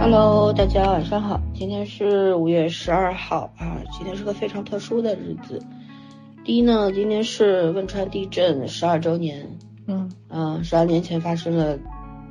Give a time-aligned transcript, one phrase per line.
[0.00, 1.39] Hello，大家晚上好，
[2.50, 5.62] 月十二号啊，今天是个非常特殊的日子。
[6.44, 11.78] 第一呢，今天是汶川地震十二周年，嗯嗯，十二年前发生了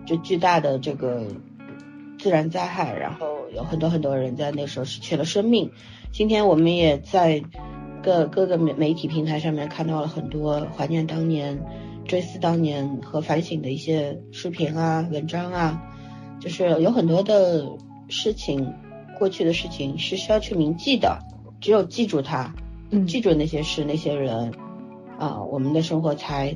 [0.05, 1.23] 就巨大的这个
[2.19, 5.71] 自然灾害，然后有很多很多人在那时候失去了生命。
[6.11, 7.41] 今天我们也在
[8.03, 11.63] 各各个媒媒体平台上面看到了很多怀念当年、
[12.05, 15.81] 追思当年和反省的一些视频啊、文章啊。
[16.39, 17.65] 就是有很多的
[18.07, 18.73] 事情，
[19.19, 21.19] 过去的事情是需要去铭记的，
[21.61, 22.55] 只有记住它，
[22.89, 24.53] 嗯记住那些事、那些人，
[25.19, 26.55] 啊，我们的生活才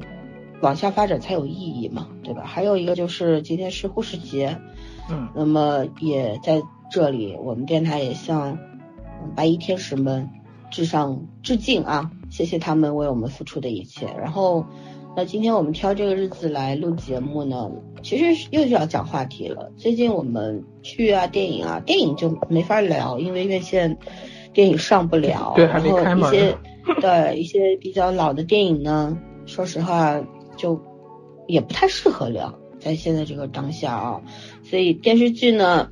[0.62, 2.44] 往下发展才有意义嘛，对吧？
[2.46, 4.58] 还有一个就是今天是护士节，
[5.10, 8.58] 嗯那么也在这里，我们电台也向
[9.22, 10.30] 嗯白衣天使们
[10.72, 12.12] 致上致敬啊！
[12.30, 14.08] 谢谢他们为我们付出的一切。
[14.18, 14.66] 然后，
[15.16, 17.70] 那今天我们挑这个日子来录节目呢，
[18.02, 19.72] 其实又是要讲话题了。
[19.78, 23.96] 最近我们剧啊、电影啊，电影就没法聊，因为院线
[24.54, 26.58] 电影上不了， 对还没开门然后一些
[27.00, 30.20] 对一些比较老的电影呢，说实话
[30.58, 30.82] 就
[31.48, 34.22] 也不太适合聊，在现在这个当下啊。
[34.64, 35.90] 所以电视剧呢，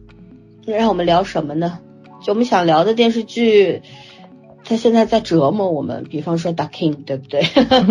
[0.66, 1.80] 让我们聊什么呢？
[2.24, 3.82] 就我们想聊的电视剧，
[4.72, 7.42] 它现在在折磨我们，比方说《Ducking，》，对不对？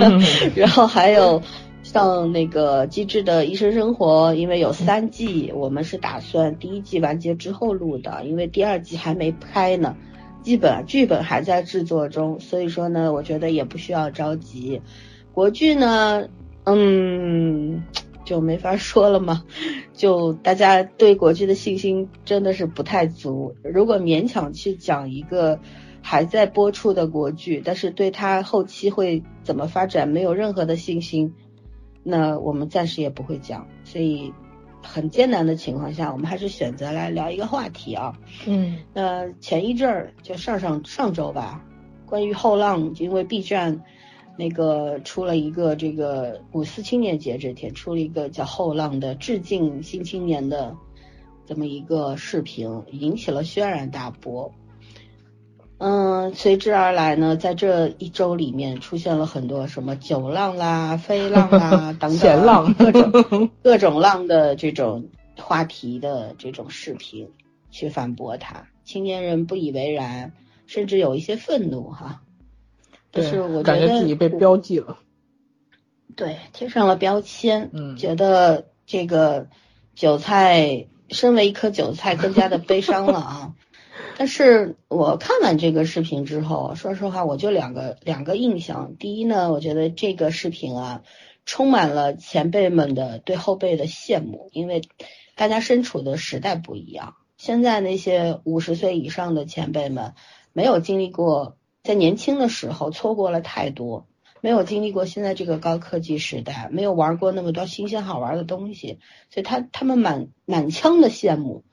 [0.56, 1.42] 然后还有
[1.82, 9.94] 像那个《机智的医生生活》，因为有三季，我们是打算第一季完结之后录的，因为第二季还没拍呢，
[10.42, 14.80] 基本剧本还在制作中，所以说呢，我觉得也不需要着急。
[15.34, 16.28] 国剧呢，
[16.64, 17.84] 嗯，
[18.24, 19.44] 就没法说了嘛，
[19.92, 23.54] 就大家对国剧的信心真的是不太足。
[23.62, 25.60] 如果勉强去讲一个
[26.02, 31.34] 还在播出的国剧，但是对它后期会怎么发展没有任何的信心，
[32.02, 33.66] 那我们暂时也不会讲。
[33.84, 34.32] 所以
[34.82, 38.18] 很艰难的情况下，我们还是选择来聊一个话题啊。
[38.46, 41.64] 嗯那前一阵儿就上上上周吧，
[42.06, 43.82] 关于后浪，因为 B 站
[44.38, 50.74] 那个出了一个这个五四青年节这天出了一个叫后浪的致敬新青年的
[51.44, 54.50] 这么一个视频，引起了轩然大波。
[55.82, 65.08] 嗯，随之而来呢，在这一周里面出现了很多什么九浪啦、飞浪啦 等等浪各种 各种浪的这种
[65.38, 67.30] 话题的这种视频，
[67.70, 68.68] 去反驳他。
[68.84, 70.32] 青年人不以为然，
[70.66, 72.20] 甚至有一些愤怒哈。
[73.10, 74.98] 但是我对，感觉得自己被标记了。
[76.14, 79.48] 对贴上了标签，嗯觉得这个
[79.94, 83.54] 韭菜身为一颗韭菜更加的悲伤了啊。
[84.20, 88.94] 但是我看完这个视频之后，说实话，我就两个两个印象。
[88.98, 91.02] 第一呢，我觉得这个视频啊，
[91.46, 94.82] 充满了前辈们的对后辈的羡慕，因为
[95.36, 97.14] 大家身处的时代不一样。
[97.38, 100.12] 现在那些五十岁以上的前辈们，
[100.52, 104.06] 没有经历过在年轻的时候错过了太多，
[104.42, 108.98] 没有经历过现在这个高科技时代，没有玩过那么多新鲜好玩的东西，
[109.30, 111.64] 所以他他们满满腔的羡慕。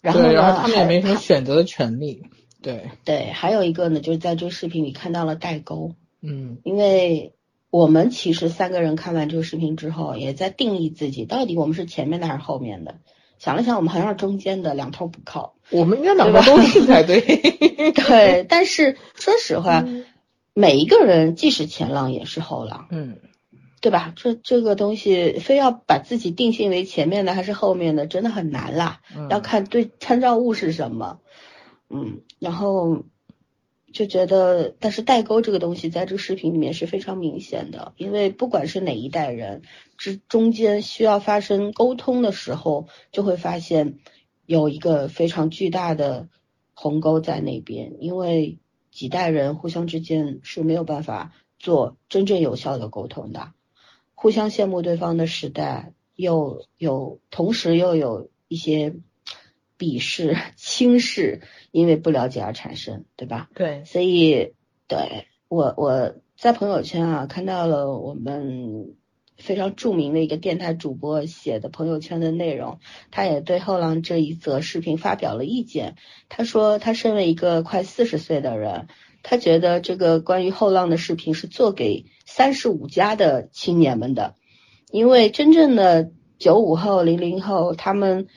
[0.00, 0.22] 然后
[0.62, 2.22] 他们也没什么选择的权利。
[2.60, 7.32] 对，对，还有一个呢，就是在这个视频里看到了代沟，嗯因为
[7.70, 12.96] 我们其实三个人看完这个视频之后，也在定义自己，到底我们是前面的还是后面的。
[13.38, 15.54] 想了想，我们好像是中间的，两头不靠。
[15.70, 17.20] 我们应该两个都是才对。
[17.92, 19.84] 对，但是说实话，
[20.54, 23.18] 每一个人既是前浪也是后浪，嗯，
[23.80, 24.12] 对吧？
[24.16, 29.00] 这这个东西非要把自己定性为前面的还是后面的，真的很难啦。
[29.16, 31.20] 嗯要看对参照物是什么，
[31.88, 33.04] 嗯，然后
[33.92, 39.62] 就觉得，但是代沟这个东西在这个视频里面是非常明显的，因为不管是哪一代人
[39.96, 43.98] 之中间需要发生沟通的时候，就会发现
[44.44, 46.28] 有一个非常巨大的
[46.74, 48.58] 鸿沟在那边，因为
[48.90, 53.52] 几代人互相之间是没有办法做真正有效的沟通的，
[54.20, 58.96] 互相羡慕对方的时代，又有同时又有一些
[59.78, 63.48] 鄙视、 轻视，因为不了解而产生，对吧？
[63.54, 64.54] 对，所以，
[64.88, 68.96] 对我我在朋友圈啊看到了我们
[69.36, 72.80] 非常著名的一个电台主播写的朋友圈的内容，
[73.12, 75.94] 他也对后浪这一则视频发表了意见。
[76.28, 78.88] 他说，他身为一个快四十岁的人，
[79.22, 84.34] 他觉得这个关于后浪的视频是做给三十五加的青年们的，
[84.90, 88.28] 因为真正的九五后、零零后他们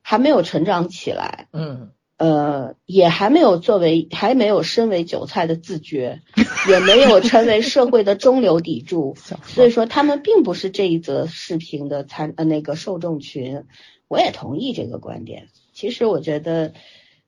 [0.00, 6.22] 还没有成长起来，嗯，呃，也还没有作为，还没有身为韭菜的自觉，
[6.68, 9.16] 也没有成为社会的中流砥柱。
[9.44, 13.64] 所以说，他们并不是这一则视频的参呃那个受众群，
[14.08, 15.48] 我也同意这个观点。
[15.74, 16.72] 其实我觉得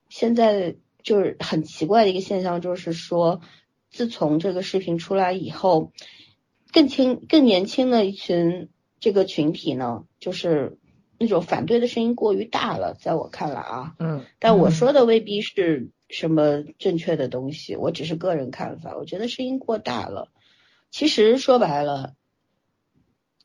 [0.09, 3.41] 现在就是很奇怪的一个现象，就是说，
[3.89, 5.91] 自从这个视频出来以后，
[6.71, 8.69] 更轻更年轻的一群
[8.99, 10.77] 这个群体呢，就是
[11.17, 20.29] 那种反对的声音过于大了，在我看来啊，嗯，但我说的未必是什么正确的东西，我只是个人看法，我觉得声音过大了。
[20.89, 22.15] 其实说白了，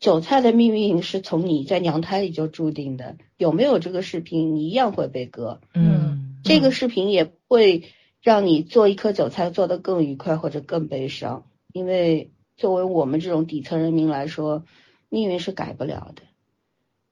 [0.01, 5.61] 韭菜的命运是从你在娘胎里就注定的，有没有这个视频，你一样会被割。
[5.75, 7.85] 嗯，这个视频也会
[8.23, 14.65] 让你做一颗韭菜做得更愉快或者更悲伤，因为作为我们这种底层人民来说，
[15.09, 16.23] 命运是改不了的。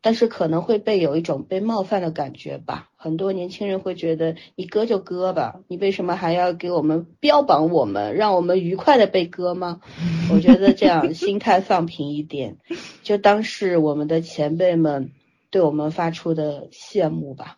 [0.00, 9.80] 但是可能会被有一种被冒犯的感觉吧，很多年轻人会觉得你割就割吧，你为什么还要给我们标榜我们，让我们愉快的被割吗？
[10.30, 12.58] 我觉得这样心态放平一点，
[13.02, 15.12] 就当是我们的前辈们
[15.50, 17.56] 对我们发出的羡慕吧，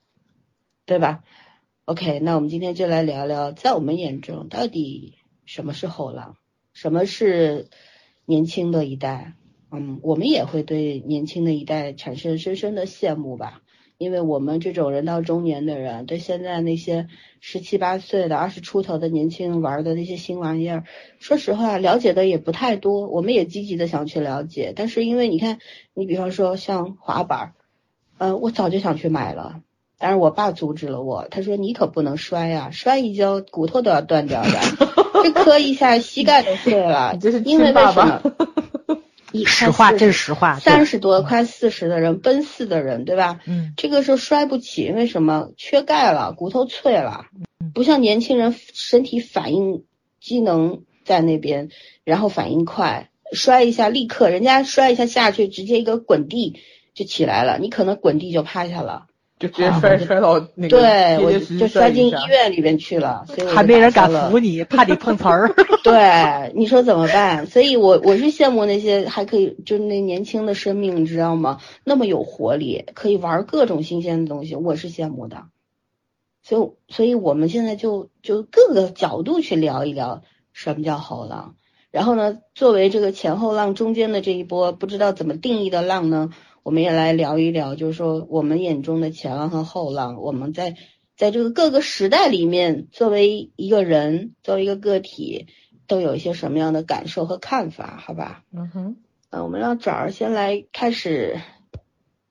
[0.84, 1.24] 对吧
[1.86, 6.36] ？OK，那我们今天就来聊聊，在我们眼中到底什么是后浪，
[6.72, 7.68] 什么是
[8.24, 9.34] 年轻的一代。
[9.70, 13.62] 嗯，我们也会对年轻的一代产生深深的羡慕吧，
[13.98, 17.06] 因为我们这种人到中年的人，对现在那些
[17.38, 20.84] 十七八岁的、二十出头的年轻人玩的那些新玩意儿，
[21.20, 23.06] 说实话了解的也不太多。
[23.06, 25.60] 我们也积极的想去了解，但是因为你看，
[25.94, 27.54] 你比方说像滑板，
[28.18, 29.62] 嗯，我早就想去买了，
[29.98, 34.50] 但是我爸阻止了我，他说你可不能摔呀，摔一跤骨头都要断掉的，
[35.22, 38.22] 这磕一下膝盖都碎了， 这是因为为什么？
[39.44, 40.58] 实话，这是实话。
[40.58, 43.40] 三十多快四十的人，奔四的人，对吧？
[43.46, 45.50] 嗯，这个时候摔不起，为什么？
[45.56, 47.26] 缺钙了，骨头脆了，
[47.74, 49.84] 不像年轻人身体反应
[50.20, 51.68] 机能在那边，
[52.04, 56.60] 然后反应快，摔一下立刻，人家摔一下下去，直接一个滚地
[56.94, 59.06] 就起来了，你可能滚地就趴下了。
[59.38, 65.54] 就直接摔摔到那个，对，我就摔进医院里边去了，所以还没人敢扶你，怕你碰瓷儿。
[65.84, 67.46] 对，你说怎么办？
[67.46, 71.58] 所以我我是羡慕那些还可以，就是那年轻的生命，你知道吗？
[71.84, 75.44] 那么有活力，可以玩各种新鲜的东西，我是羡慕的。
[76.42, 76.58] 所
[76.88, 80.22] 以，所以我们现在就就各个角度去聊一聊
[80.52, 81.56] 什么叫后浪。
[81.90, 86.30] 然后呢，作为这个前后浪中间的这一波，不知道怎么定义的浪呢？
[86.66, 90.74] 我们也来聊一聊，就是说我们眼中的前浪和后浪，我们在
[91.16, 95.46] 在这个各个时代里面，作为一个人，作为一个个体，
[95.86, 98.02] 都有一些什么样的感受和看法？
[98.04, 98.42] 好吧？
[98.52, 98.96] 嗯哼，
[99.30, 101.40] 嗯，我们让枣儿先来开始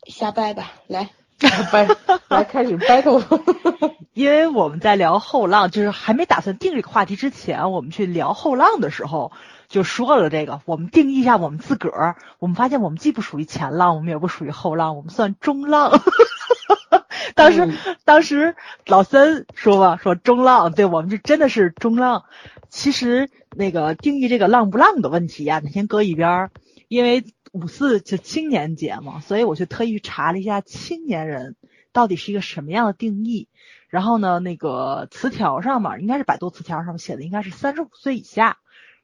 [0.06, 1.12] 瞎掰吧，来
[1.72, 1.88] 掰，
[2.28, 3.24] 来开始 battle。
[4.12, 9.32] 因为我们在聊后浪，就是还没打算定这个话题之前，我们去聊后浪的时候。
[9.68, 12.16] 就说了这个，我们定义一下我们自个儿。
[12.40, 16.02] 我们发现我们既不属于前浪，我们也不属于后浪，我们算中浪。
[17.34, 17.74] 当时，
[18.06, 22.24] 当时老三说吧，说中浪，对我们这真的是中浪。
[22.70, 26.52] 其实那个定义这个浪不浪的问题呀，你先搁一边儿。
[26.88, 31.56] 因为五四就青年节嘛，所以我就特意查了一下青年人
[31.92, 33.50] 到底是一个什么样的定义。
[33.90, 38.58] 然后呢，那个词条上面应该是百度词条上面写的，应该是三十五岁以下。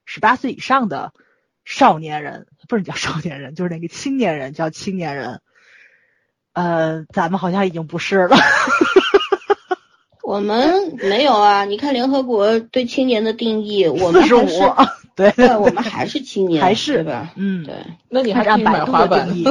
[0.06, 1.14] 十八岁以上的
[1.66, 5.42] 少年人不是叫少年人，就是那个青年人叫青年人。
[6.54, 8.36] 呃，咱们好像已经不是了。
[10.24, 14.48] 我们没有啊，你看联合国对青年的定义，我们是五，
[15.16, 17.32] 对，我们还是青年，还是对吧？
[17.36, 17.76] 嗯，对。
[18.10, 19.46] 那你还按百度的定义？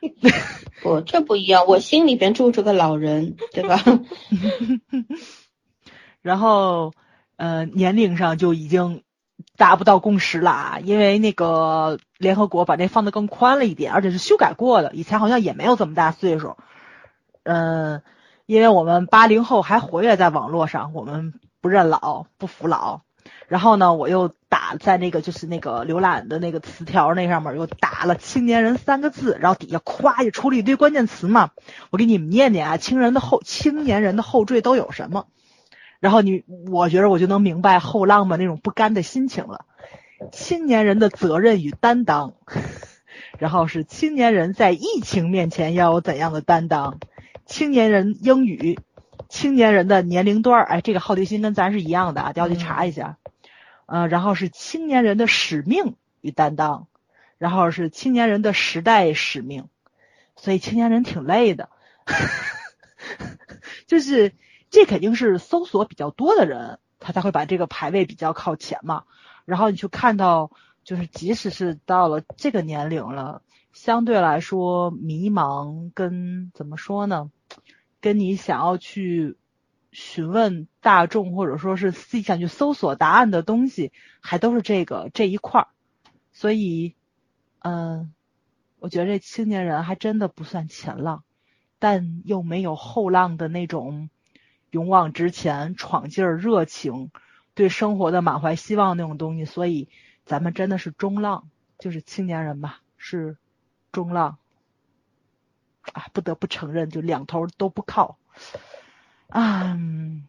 [0.82, 3.82] 不，这不一样，我心里边住着个老人，对吧？
[6.20, 6.92] 然后，
[7.36, 9.02] 呃，年龄上就已经。
[9.58, 16.56] 达不到共识啦，因为那个联合国把那放的更宽了一点，而且是修改过的，以前好像也没有这么大岁数。
[17.42, 18.00] 嗯，
[18.46, 23.00] 因为我们八零后还活跃在网络上，我们不认老不服老。
[23.48, 31.50] 然后呢，我又打在那个就是那个浏览的那个词条那上面又打了“青年人”三个字，然后底下咵就出了一堆关键词嘛。
[31.90, 35.26] 我给你们念念啊，青人的后青年人的后缀都有什么？
[36.00, 39.64] 然后你，我觉得我就能明白后浪们那种不甘的心情了。
[40.32, 42.34] 青年人的责任与担当，
[43.38, 46.98] 然后是青年人在疫情面前要有怎样的担当？
[47.46, 48.78] 青年人英语，
[49.28, 53.16] 青年人的年龄段儿，哎，这个好奇心跟咱是一样的啊，都要去查一下。
[53.86, 56.88] 呃，然后是青年人的使命与担当，
[57.38, 59.68] 然后是青年人的时代使命，
[60.36, 61.70] 所以青年人挺累的，
[63.86, 64.32] 就是
[64.70, 69.04] 这肯定是搜索比较多的人，他才会把这个排位比较靠前嘛。
[69.44, 70.50] 然后你去看到，
[70.84, 77.30] 就是即使是到了这个年龄了，相对来说迷茫跟怎么说呢，
[78.00, 79.36] 跟你想要去。
[79.90, 85.68] 询问大众，或者说是自己想去搜索答案的东西，还都是这个这一块儿，
[86.30, 86.94] 所以，
[87.60, 88.12] 嗯，
[88.80, 91.24] 我觉得这青年人还真的不算前浪，
[91.78, 94.10] 但又没有后浪的那种
[94.70, 97.10] 勇往直前、闯劲儿、热情，
[97.54, 99.88] 对生活的满怀希望那种东西，所以
[100.24, 101.48] 咱们真的是中浪，
[101.78, 103.36] 就是青年人吧，是
[103.92, 104.38] 中浪，
[105.92, 108.18] 啊，不得不承认，就两头都不靠。
[109.28, 110.26] 嗯，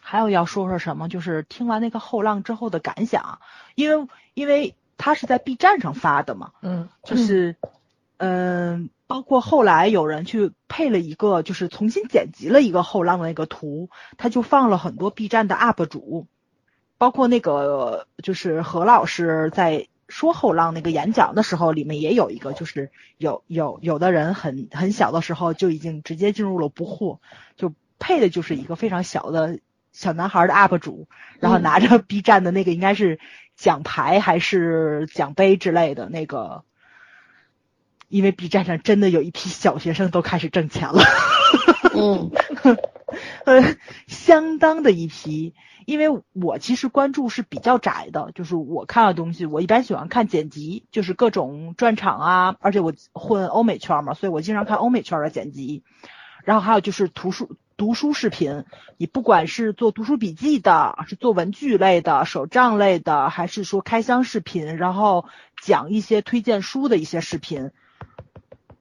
[0.00, 1.08] 还有要说说什么？
[1.08, 3.40] 就是听完那个后浪之后的感想，
[3.74, 7.56] 因为因为他是在 B 站上发的嘛，嗯，就是
[8.18, 16.26] 嗯，包括后来有人去配了一个，就是重新剪辑了一个后浪的那个图，他就放了很多 B 站的 UP 主，
[16.98, 27.18] 包括那个就是何老师在说后浪那个演讲的时候，里面也有一个，就是有有有的人很很小的时候就已经直接进入了不惑，
[27.56, 27.72] 就。
[27.98, 29.58] 配的就是一个非常小的
[29.90, 31.08] 小男孩的 UP 主，
[31.40, 33.18] 然后拿着 B 站的那个应该是
[33.56, 36.62] 奖牌还是奖杯之类的那个，
[38.08, 41.02] 因为 B 站上真的有一批小学生都开始挣钱了，
[41.94, 42.30] 嗯，
[43.44, 45.54] 呃，相当的一批。
[45.86, 55.84] 因为我其实关注是比较窄的，就是我看的东西，我一般喜欢看剪辑，就是各种专场啊，而且我混欧美圈嘛，所以我经常看欧美圈的剪辑。
[56.44, 57.56] 然后还有就是图书。
[57.76, 58.64] 读书视频，
[58.96, 65.26] 你不管是做读书笔记的，是做文具类的、手账类的，还是说开箱视频，然后
[65.62, 67.72] 讲一些推荐书的一些视频，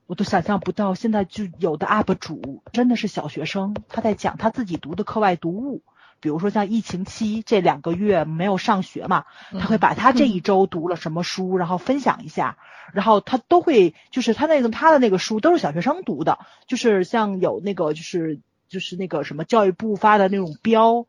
[0.07, 5.83] 我都想象不到，现在就有的 UP 主真的是小学生，他在讲他自己读的课外读物，
[6.19, 12.57] 比如说像疫情期这两个月没有上学嘛，他会把他这一周读了什么书，然后分享一下，
[12.93, 18.41] 然后他都会就是他那个他的那个书都是小学生读的，就是像有那个就是。
[18.67, 21.05] 就是那个什么教育部发的那种标，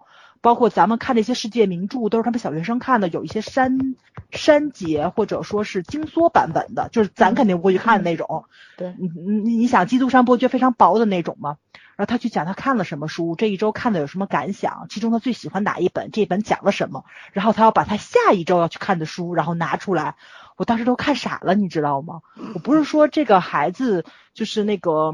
[0.46, 3.96] 包括咱们看这些世界名著，都是他们小学生看的，有一些删
[4.30, 8.44] 删节或者说是精缩版本的，就是咱肯定不会去看的那种。
[8.76, 11.56] 对，你你你想《基督山伯爵》非常薄的那种吗？
[11.96, 20.14] 然后他去讲他看了什么书，这一周看的有什么感想，其中他最喜欢哪一本，这本讲了什么，然后他要把他下一周要去看的书，然后拿出来，
[20.56, 22.20] 我当时都看傻了，你知道吗？
[22.54, 25.12] 我不是说这个孩子就是那个。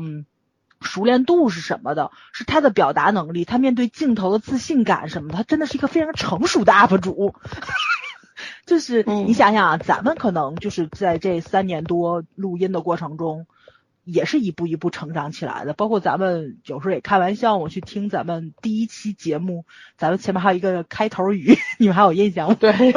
[0.82, 2.10] 熟练度是什么的？
[2.32, 7.34] 是他的表达能力，他面对镜头的自信感什么的，他真的是一个非常成熟的 UP 主。
[8.66, 13.46] 就是你想想啊，咱们可能就是在这三年多录音的过程中，
[14.04, 15.72] 也是一步一步成长起来的。
[15.72, 19.64] 包括咱们有时候也开玩笑，我去听咱们第一期节目，
[19.96, 22.56] 咱们前面还有一个开头语， 你们还有印象吗？
[22.58, 22.72] 对。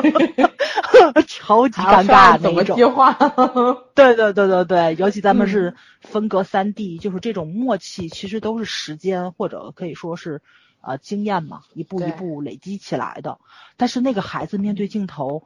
[1.28, 3.14] 超级尴尬那种，接话？
[3.94, 10.42] 对对对对对，尤其咱们是分隔三地，就是这种默契，其实都是时间或者可以说是
[10.82, 13.40] 呃经验嘛，一步一步累积起来的。
[13.78, 15.44] 但是那个孩子面对镜头，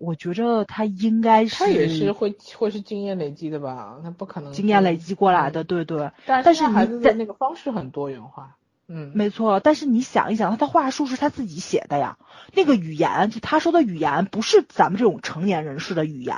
[0.00, 3.98] 我觉着他应该是他也是会会是经验累积的吧？
[4.02, 6.10] 他不可能经验累积过来的，对对。
[6.24, 8.56] 但是孩子的那个方式很多元化。
[8.88, 12.16] 嗯，没错，但是你想一想，他的话术是他自己写的呀，
[12.54, 16.34] 那个语言就他说的语言不是咱们这种成年人式的语言，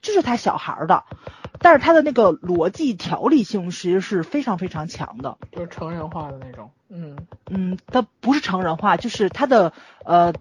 [0.00, 1.04] 就是他小孩的，
[1.58, 7.18] 但是他的那个逻辑条理性其实是非常非常强的，就是成人化的那种，嗯
[7.50, 9.74] 嗯，他不是成人化，就是他的
[10.06, 10.32] 呃。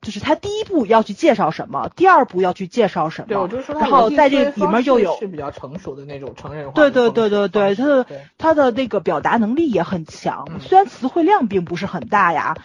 [0.00, 8.06] 就是他第一步要去介绍什么，第二步要去介绍什么，对，我就说然后在这里面又有是比较成熟的那种成人化，对对对对对，他的
[8.38, 12.56] 他的那个表达能力也很强，虽然词汇量并不是很大呀，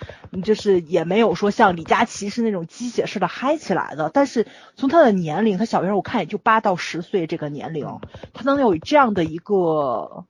[0.44, 8.00] 就是也没有说像李佳琦是那种鸡血式的嗨起来的，但是从他的年龄，他小时候我看也就八到十岁这个年龄，
[8.34, 10.24] 他能有这样的一个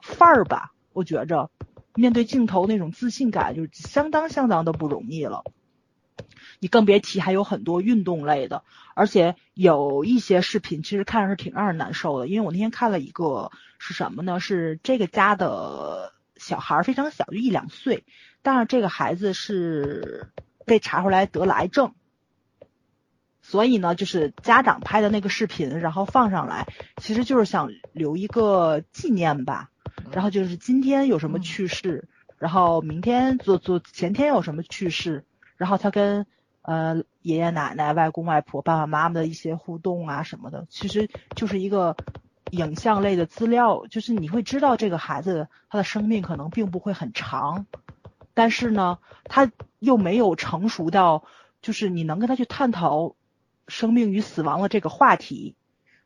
[0.00, 1.50] 范儿吧，我觉着
[1.94, 5.42] 面对镜头那种自信感就相当相当的不容易了。
[6.64, 8.62] 你更别提还有很多运动类的，
[8.94, 12.26] 而且有一些视频其实看着是挺让人难受的。
[12.26, 14.40] 因为我那天看了一个是什么呢？
[14.40, 18.04] 是这个家的小孩非常小，就一两岁，
[18.40, 20.30] 但是这个孩子是
[20.64, 21.92] 被查出来得了癌症，
[23.42, 26.66] 所以呢，就是家长拍的那个视频，然后放上来，
[26.96, 29.68] 其实就是想留一个纪念吧。
[30.12, 35.26] 然后就是今天有什么趣事，然后明天做做前天有什么趣事，
[35.58, 36.26] 然后他跟
[36.64, 41.94] 呃爷爷奶奶、外公外婆、爸爸妈妈的一些互动啊什么的，其实就是一个
[42.50, 47.66] 影像类的资料，就是你会知道这个孩子他的生命可能并不会很长，
[48.32, 51.24] 但是呢，他又没有成熟到
[51.60, 53.14] 就是你能跟他去探讨
[53.68, 55.56] 生命与死亡的这个话题，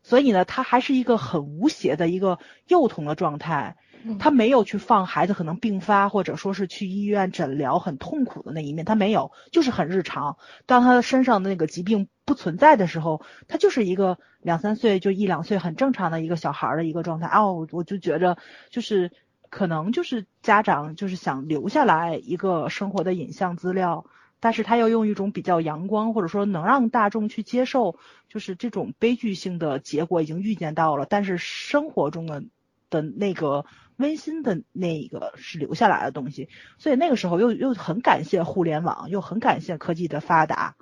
[0.03, 3.77] 所以呢，他还是一个很无邪的一个幼童的状态。
[4.19, 10.37] 他没有去放孩子可能病发，或者说是去医院诊疗很痛苦的那一面，他没有，就是很日常。
[10.67, 17.27] 当他身上的那个疾病不存在的时候，他就是一个两三岁就一两岁很正常的一个小孩的一个状态。
[17.29, 18.39] 哦，我就觉着
[18.71, 19.11] 就是
[19.51, 24.07] 可能就是家长就是想留下来一个生活的影像资料，
[24.41, 27.97] 但是他又用一种比较阳光或者说能让大众去接受，
[28.29, 32.45] 就是这种悲剧性的结果已经预见到了，但是生活中的
[32.91, 33.65] 的那个。
[33.99, 40.77] 温馨的那一个是留下来的东西，所以那个时候又又很感谢互联网，又很感谢科技的发达，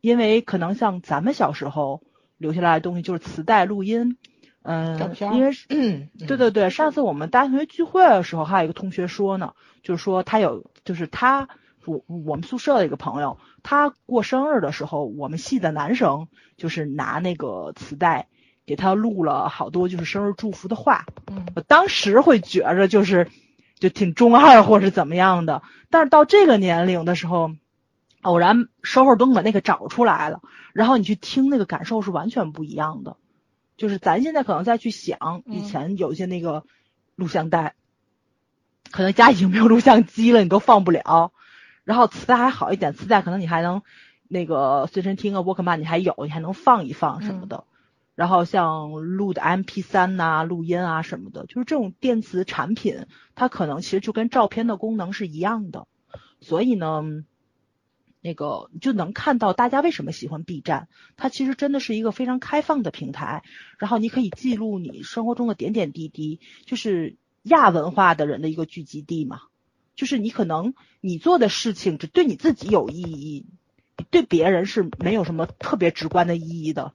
[0.00, 2.02] 因为可能像咱们小时候
[2.36, 4.18] 留下来的东西就是磁带录音，
[4.62, 4.98] 嗯，
[5.32, 5.52] 因为
[6.26, 11.48] 对对对，上次我们大学同学聚会的时候，还有一个同学说呢，就是说他有，就是他
[11.84, 18.26] 我我们宿舍的一个朋友，他过生日的时候，我们系的男生就是拿那个磁带。
[18.68, 23.30] 给他录了好多就是生日祝福的话，嗯，我当时会觉着就是
[23.78, 27.50] 就挺中二或是怎么样的，但是到这个年龄的时候，
[28.20, 30.42] 偶然收会东把那个找出来了，
[30.74, 33.16] 然后你去听那个感受是完全不一样的，
[33.78, 36.64] 就是咱现在可能再去想以前有些那个
[37.16, 37.74] 录像带，
[38.90, 41.32] 可能家已经没有录像机了，你都放不了，
[41.84, 43.80] 然后磁带还好一点，磁带可能你还能
[44.28, 47.64] 那个随身听啊、沃克曼你还有，你还能放一放什么的。
[48.18, 53.06] 然后像录的 M P 三呐、录音啊什么的，就是这种电子产品，
[53.36, 55.86] 它可能其实就跟照片的功能是一样的。
[56.40, 57.04] 所以呢，
[58.20, 63.44] 那个就能看到大家为什么喜欢 B 站，它其实真的是一个非常开放的平台。
[63.78, 69.42] 然后你可以记录你生活中的点点滴滴，就是亚文化的人的一个聚集地嘛。
[69.94, 73.46] 就是你可能你做的事情只对你自己有意义。
[74.10, 76.92] 对别人是没有什么特别直观的意义的，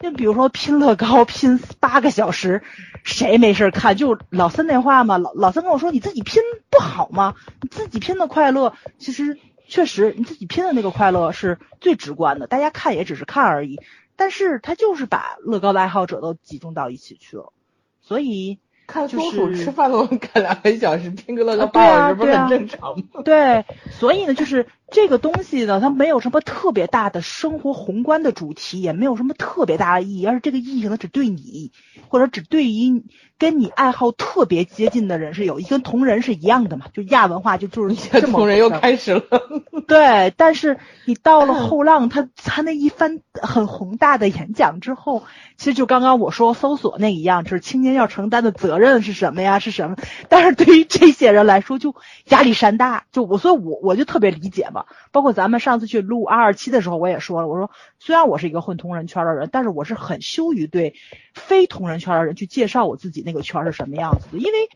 [0.00, 2.62] 就比如说拼乐高拼八个小时，
[3.02, 3.96] 谁没事看？
[3.96, 7.34] 就老三那话嘛，老老三跟我说，你自己拼不好吗？
[7.60, 13.80] 你自己拼的快乐，其实确实你自己拼的那个快乐是最直观的，大家看也只是看而已。
[14.16, 17.52] 但是他就是把乐高的爱好者都集中到一起去了，
[18.00, 18.58] 所以。
[18.94, 23.22] 看松鼠吃饭都能看两个小时，拼个乐个八小时不是很正常吗？
[23.24, 31.72] 对，所以呢，就是这个东西呢，它没有什么特别大的生活宏观的主题，也没有什么特别大的意义，而是这个意义可能只对你，
[32.08, 33.02] 或者只对于
[33.38, 38.38] 跟你爱好特别接近的人是有，跟同人是一样的嘛，就亚文化就就是 这么。
[38.40, 39.22] 同人又开始了。
[39.88, 45.22] 对，但是你到了后浪，他他那一番很宏大的演讲之后，
[45.56, 48.74] 其实就刚刚我说搜索那一样，就是青年要承担的责。
[48.74, 49.60] 责任是什么呀？
[49.60, 49.96] 是什么？
[50.28, 51.94] 但是对于这些人来说，就
[52.24, 53.04] 压力山大。
[53.12, 54.86] 就我，所以我我就特别理解嘛。
[55.12, 57.70] 包括咱们上次去录二二七的时候，我也说了，我说
[58.00, 60.94] 虽然我是一个混同人圈的人，但是我是很羞于对
[61.34, 64.68] 非同人圈的人去介绍我自己那个圈是什么样子的，因为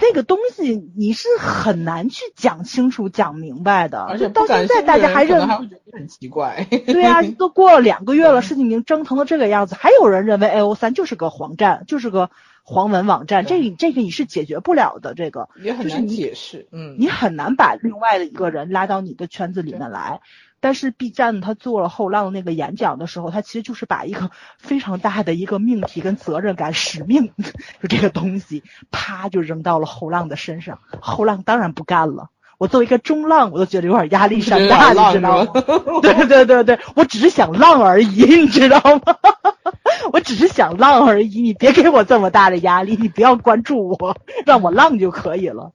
[0.00, 4.00] 那个东西你是很难去讲清楚、讲明白的。
[4.02, 6.66] 而且到现在大家还认为很奇怪。
[6.86, 12.30] 对啊，都过了两个月了，事情已经蒸腾到这个样子，还有人认为 A O 三就是个黄站，就是个。
[12.66, 20.20] 黄文网站，这这个你是解决不了的，这个也很难解释，嗯，你很难把另外的一个人拉到你的圈子里面来。
[20.60, 27.32] 但是 B 站他做了后浪那个演讲的时候，他其实就是把一个非常大的一个命题跟责任感、使命，
[27.82, 30.78] 就这个东西，啪就扔到了后浪的身上。
[31.02, 32.30] 后浪当然不干了。
[32.64, 35.52] 我作为一个中浪，我都觉得有点压力山大， 你知道吗？
[36.00, 39.16] 对对对对，我只是想浪而已，你知道吗？
[40.14, 45.72] 我只是想浪而已，你别给我这么大的压力，你不要关注我，让我浪就可以了。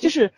[0.00, 0.32] 就是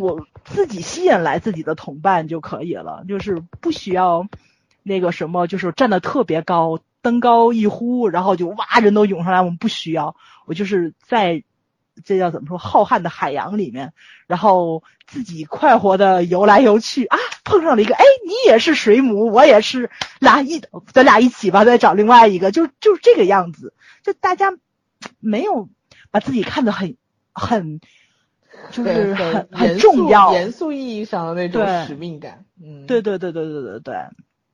[0.00, 4.26] 我自己吸引来自己的同伴就可以了，就是不需要
[4.82, 10.16] 那个什么，就是站得特别高，登高一呼，然后就哇人都涌上来，我们不需要。
[10.46, 11.44] 我就是在。
[12.04, 12.58] 这叫怎么说？
[12.58, 13.92] 浩瀚的海洋里面，
[14.26, 23.74] 然后自己快活的游来游去啊，碰上了一个，哎，你也是水母，我也是，俩一，咱俩一起吧，再找另外一个，就就是这个样子。
[24.02, 24.52] 就大家
[25.18, 25.68] 没有
[26.10, 26.96] 把自己看得很
[27.32, 27.80] 很，
[28.70, 32.44] 就是很很重要，严肃意义上的那种使命感。
[32.62, 33.94] 嗯，对对对对对对对。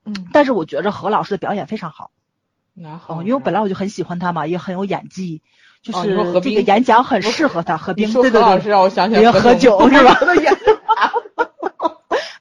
[0.04, 2.12] 嗯，但是我觉着何老师的表演非常好，
[2.74, 3.22] 哪好？
[3.22, 5.42] 因为我本来我就很喜欢他嘛，也很有演技，
[5.92, 7.76] 就哦是这个演讲很适合他。
[7.78, 10.18] 何冰，你说对对对，何老师让我想起来也喝酒是吧？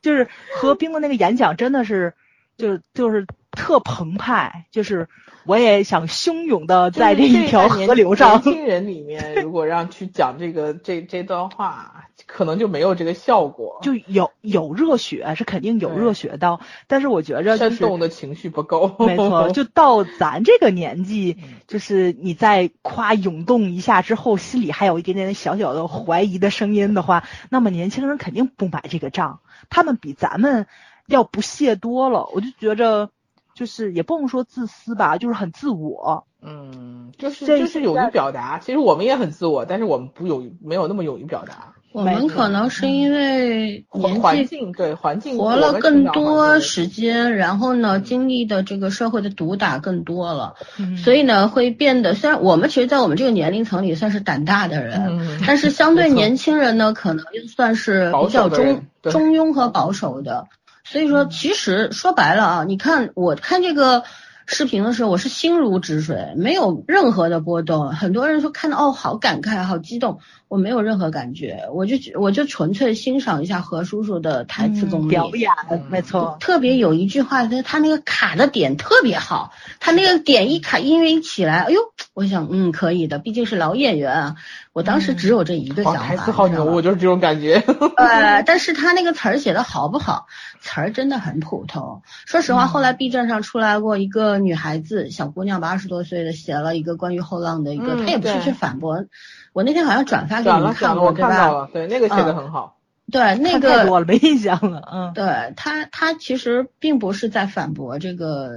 [0.01, 2.13] 就是何冰的那个演讲真的是，
[2.57, 3.25] 就是就是
[3.55, 5.07] 特澎湃，就是
[5.45, 8.41] 我也想汹涌的在这一条河流上。
[8.41, 18.95] 年轻人里面，如果让去讲这个这这段话，可能就没有这个效果，就有有热血是肯定有热血到，但是我觉着就是煽动的情绪不够。
[18.99, 29.39] 没错， 就到咱这个年纪，嗯就是你再夸涌动一下之后，心里还有一点点小小的怀疑的声音的话，那么年轻人肯定不买这个账，
[29.69, 30.67] 他们比咱们
[31.07, 32.27] 要不屑多了。
[32.33, 33.09] 我就觉着，
[33.55, 36.27] 就是也不能说自私吧，就是很自我。
[36.43, 38.59] 嗯，就是这就是勇于表达。
[38.59, 41.73] 其实我们也很自我，但是我们不勇没有那么勇于表达。
[41.91, 60.47] 我们可能是因为年纪环境对环境活了更多时间，然后呢，经历的这个社会的毒打更多了，嗯所以呢，会变得虽然我们其实，在我们这个年龄层里算是胆大的人，嗯但是相对年轻人呢，可能又算是比较中中庸和保守的。
[60.85, 64.03] 所以说，其实说白了啊，你看我看这个
[64.45, 67.89] 视频的时候，我是心如止水，没有任何的波动。
[67.89, 75.07] 很多人说看到哦，好感慨，好激动，我没有任何感觉，我就我就纯粹欣赏一下何叔叔的台词功力。
[75.07, 75.51] 嗯表演，
[75.89, 76.37] 没错。
[76.39, 81.79] 特别有一句话，他他那个卡的点特别好，他那个点一卡，音乐一起来，哎呦，
[82.13, 84.35] 我想嗯可以的，毕竟是老演员啊。
[84.75, 86.05] 我当时只有这一个想哇，法。
[86.05, 87.63] 台词好牛，我就是这种感觉。
[87.95, 90.27] 呃，但是他那个词儿写的好不好？
[90.59, 92.01] 词儿真的很普通。
[92.25, 99.05] 说实话，后来 B 站上出来过一个女孩子，小姑娘吧，二十多岁的，写了一个关于后浪的一个，嗯她也不是去反驳。
[99.53, 101.29] 我那天好像转发给你们看过，我对吧？
[101.29, 102.75] 看到了，对那个写的很好。
[103.09, 104.81] 对，那个多了，没印象了。
[104.91, 108.49] 嗯，对他，他其实并不是在反驳这个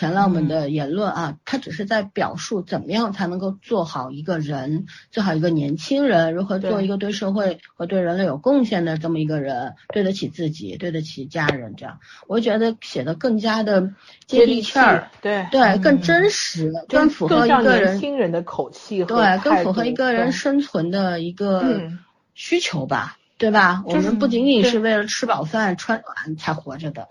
[0.00, 13.90] 前浪们的言论啊，他只是在表述怎么样才能够做好一个人，做好一个年轻人，如何做一个对社会和对人类有贡献的这么一个人，对得起自己，对得起家人，这样，我觉得写的更加的
[14.26, 15.44] 接地气儿，，对。
[15.50, 21.98] 对，更真实，更符合一个人，轻人的口气对，更符合一个人生存的一个嗯。
[22.32, 23.82] 需求吧，对吧？
[23.84, 27.08] 我们不仅仅是为了吃饱饭、穿暖才活着的，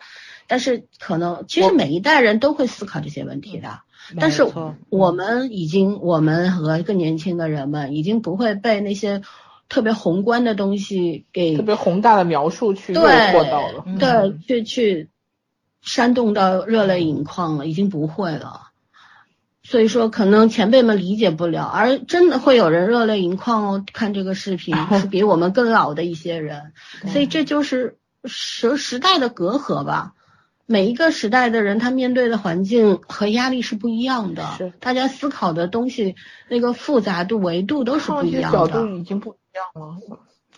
[0.49, 3.79] 但是可能其实每一代人都会思考这些问题的。
[4.19, 4.43] 但是
[4.89, 9.21] 我们已经，我们和更年轻的人们已经不会被那些
[9.69, 13.83] 特别宏观的东西给特别宏大的描述去诱对惑到了。
[13.85, 15.09] 嗯对，去去
[15.83, 18.71] 煽动到热泪盈眶了，已经不会了。
[19.62, 23.85] 所以说，可能前辈们理解不了，而真的会有人热泪盈眶哦。
[23.93, 26.73] 看这个视频 是比我们更老的一些人，
[27.12, 30.13] 所以这就是时时代的隔阂吧。
[30.71, 36.15] 每一个时代的人，他面对的环境和压力是不一样的，是大家思考的东西
[36.47, 38.88] 那个复杂度、维度都是不一样的角度。
[38.89, 39.97] 已经不一样了。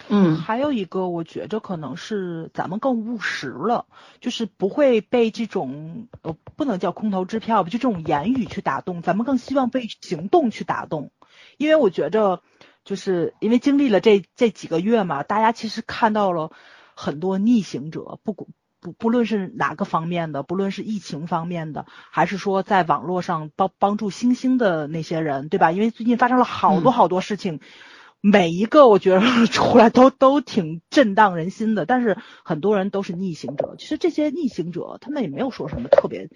[0.10, 3.86] 嗯，还有一个，我觉着可能是咱们更务实了，
[4.20, 11.12] 就是不会被这种呃不能叫空头支票吧，就这种言语去打动，咱们更希望被行动去打动，
[11.56, 12.42] 因为我觉着，
[12.84, 16.52] 就是因为经历了这这几个月嘛，大家其实看到了
[16.96, 18.50] 很多逆行者，不管。
[18.82, 25.72] 不，不论是哪个方面的，不论是疫情方面的，还是说在网络上帮帮助星星的那些人，对吧？
[25.72, 27.60] 因为最近发生了好多嗯好多事情，
[28.20, 33.76] 每一个我觉得 出来都都挺震荡人心的，但是很多人都是逆行者。
[33.78, 36.30] 其实这些逆行者，他们也没有说什么特别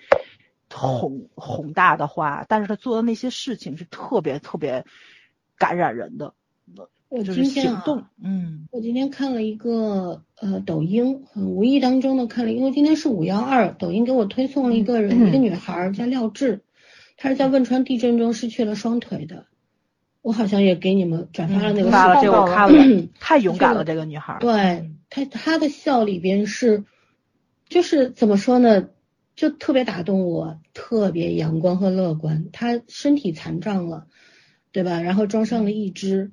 [0.70, 4.86] 宏宏大的话，但是他做的那些事情是特别特别
[5.58, 6.36] 感染人的，
[7.16, 7.84] 我今天啊。
[8.22, 16.62] 嗯我今天看了一个呃抖音，很无意当中的看了，因为今天是五幺二，抖音给我推送了一个人， 一个女孩儿叫廖智，
[17.16, 19.46] 她是在汶川地震中失去了双腿的。
[20.22, 24.38] 我好像也给你们转发了那个视频，发了这个我看了，太勇敢了，这这个女孩。
[24.42, 26.84] 对她她的笑里边是，
[27.70, 28.90] 就是怎么说呢，
[29.38, 32.48] 就特别打动我，特别阳光和乐观。
[32.52, 34.08] 她身体残障了，
[34.74, 35.00] 对吧？
[35.00, 36.32] 然后装上了义肢，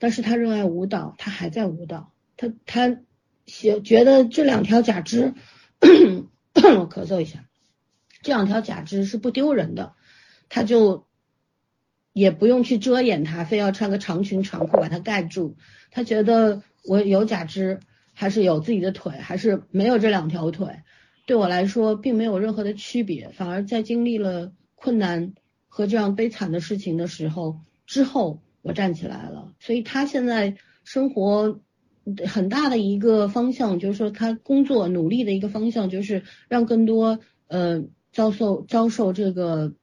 [0.00, 2.12] 但是他热爱舞蹈，他还在舞蹈。
[2.36, 2.98] 他他
[3.46, 5.34] 觉觉得这两条假肢，
[5.80, 7.44] 我咳嗽一下，
[8.22, 9.92] 这两条假肢是不丢人的，
[10.48, 11.06] 他就。
[12.12, 15.56] 也不用去遮掩它，非要穿个长裙长裤把它盖住。
[15.92, 17.78] 他觉得我有假肢，
[18.14, 20.82] 还是有自己的腿，还是没有这两条腿，
[21.24, 23.28] 对我来说并没有任何的区别。
[23.28, 25.34] 反而在经历了困难
[25.68, 29.54] 和这样悲惨的事情的时候之后，我站起来了。
[29.58, 31.60] 所以他现在生活
[32.26, 39.74] 很大的一个方向，就是说他工作努力的一个方向，就是让更多呃遭受遭受这个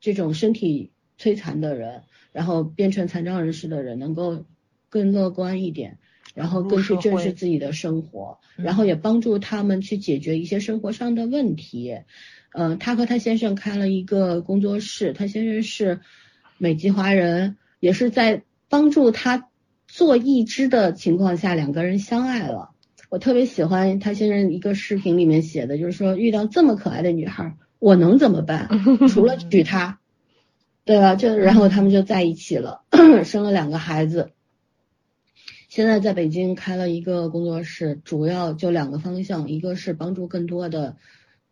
[0.00, 2.02] 这种身体摧残的人，
[2.32, 4.46] 然后变成残障人士的人，能够
[4.88, 5.98] 更乐观一点，
[6.34, 11.98] 然后更去正视自己的生活，然后也帮助他们去解决一些生活上的问题。
[12.52, 16.00] 嗯，他和他先生开了一个工作室，他先生是
[16.56, 19.48] 美籍华人，也是在帮助他
[19.86, 22.70] 做义肢的情况下，两个人相爱了。
[23.08, 28.68] 我特别喜欢他先生一个视频里面写的，就是说遇到这么可爱的女孩，我能怎么办？
[29.08, 29.98] 除了娶她，
[30.84, 31.14] 对吧？
[31.14, 32.82] 就然后他们就在一起了，
[33.24, 34.32] 生了两个孩子。
[35.68, 40.96] 现在在北京开了一个工作室，主要就两个方向，一个是帮助更多的。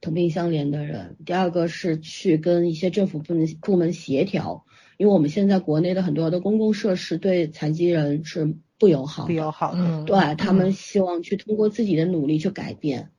[0.02, 13.11] 同病相怜的人，第二个是去跟一些政府部门部门协调，因为我们现在国内的很多的公共设施对残疾人是不友好，不友好的，对他们希望去通过自己的努力去改变。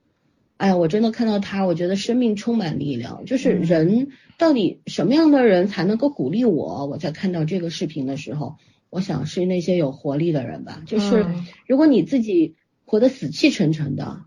[0.56, 3.24] 哎呀，我真的看到他，我觉得生命充满力量。
[3.24, 6.86] 就是人到底什么样的人才能够鼓励我？
[6.86, 8.56] 我在看到这个视频的时候，
[8.90, 10.82] 我想是那些有活力的人吧。
[10.86, 11.26] 就是
[11.66, 14.22] 如果你自己活得死气沉沉的。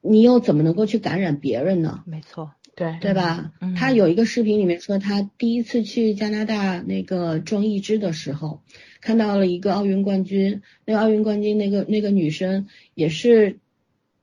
[0.00, 2.04] 你又怎么能够去感染别人呢？
[2.06, 3.50] 没错，对对吧？
[3.76, 8.62] 他有一个视频里面说，他第一次去加拿大那个种义肢的时候，
[9.00, 13.58] 看到了一个奥运冠军，那个奥运冠军那个那个女生也是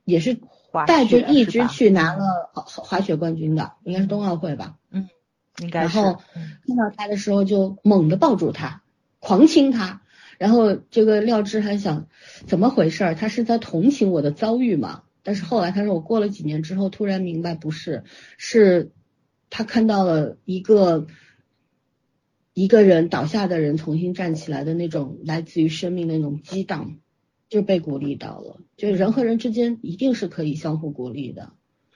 [0.06, 0.38] 也是
[0.86, 4.76] 带着义肢去拿了滑雪冠军的，应该是冬奥会吧？
[4.90, 5.08] 嗯，
[5.58, 5.98] 应该是。
[5.98, 6.22] 然后
[6.66, 8.80] 看到他的时候就猛地抱住他，
[9.18, 10.00] 狂亲他，
[10.38, 12.06] 然后这个廖智还想
[12.46, 13.14] 怎么回事？
[13.18, 15.02] 他是在同情我的遭遇吗？
[15.26, 18.04] 但是后来他说，我过了几年之后，突然明白不是，
[18.38, 18.92] 是
[19.50, 21.08] 他看到了一个
[22.54, 27.00] 一个人倒下的人重新站起来的那种来自于生命的那种激荡，
[27.48, 28.60] 就被鼓励到了。
[28.76, 31.54] 就人和人之间一定是可以相互鼓励的，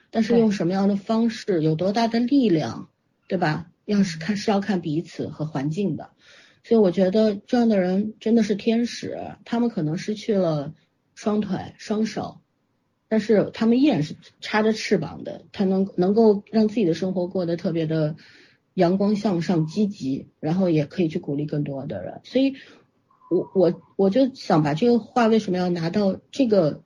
[0.09, 2.89] 但是用什么样的方式，有多大的力量，
[3.29, 3.71] 对吧？
[3.85, 6.09] 要是看是要看彼此和环境的。
[6.65, 10.75] 所以我觉得这样的人真的是天使，他们可能失去了
[11.15, 12.40] 双腿、双手。
[13.11, 18.15] 但是他们依然是插着翅膀的，他能能够让自己的生活过得特别的
[18.73, 22.21] 阳光向上、积极，然后也可以去鼓励更多的人。
[22.23, 22.53] 所以，
[23.29, 26.83] 我我我就想把这个话为什么要拿到这个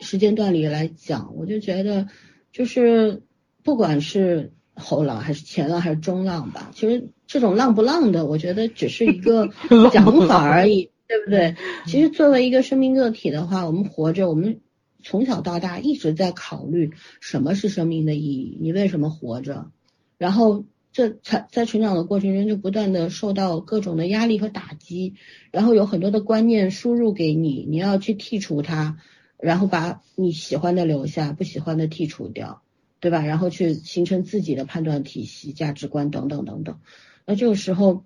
[0.00, 2.08] 时间段里来讲，我就觉得
[2.50, 3.22] 就是
[3.62, 9.50] 不管是后浪还是前浪还是中浪吧，其实这种浪不浪的，我觉得只是一个
[9.92, 11.54] 讲法而已，对不对？
[11.84, 14.62] 其实作为一个生命个体的话，我们活着，我们。
[15.04, 19.70] 从小到大一直在考虑什么是生命的意义，你为什么活着？
[20.18, 25.14] 然后这才在成长的过程中就不断的受到各种的压力和打击，
[25.50, 28.96] 然后有很多的观念输入给你，你要去剔除它，
[29.36, 32.62] 然后把你喜欢的留下，不喜欢的剔除掉，
[32.98, 33.24] 对吧？
[33.26, 36.80] 然后去形成自己的判断体系、价值观等等等等。
[37.26, 38.04] 那这个时候，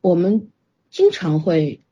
[0.00, 0.48] 我们
[0.90, 1.83] 经常会。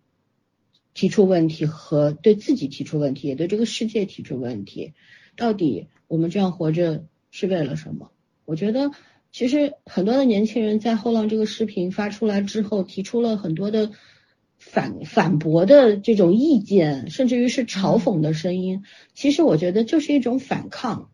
[0.94, 4.92] 提出问题和对自己提出问题，也对这个世界提出问题。
[5.36, 8.10] 到底我们这样活着是为了什么？
[8.44, 8.90] 我觉得
[9.30, 13.92] 其实很多的年轻人在后浪这个视频发出来之后，提出了很多的
[14.58, 18.82] 反反驳的这种意见，甚至于是嘲讽的声音。
[19.14, 21.08] 其实我觉得就是一种反抗，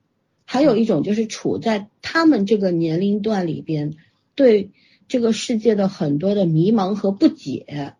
[0.44, 3.94] 还有一种就是处在他们这个年龄段里边，
[4.34, 4.70] 对
[5.06, 7.94] 这个世界的很多的迷茫和不解，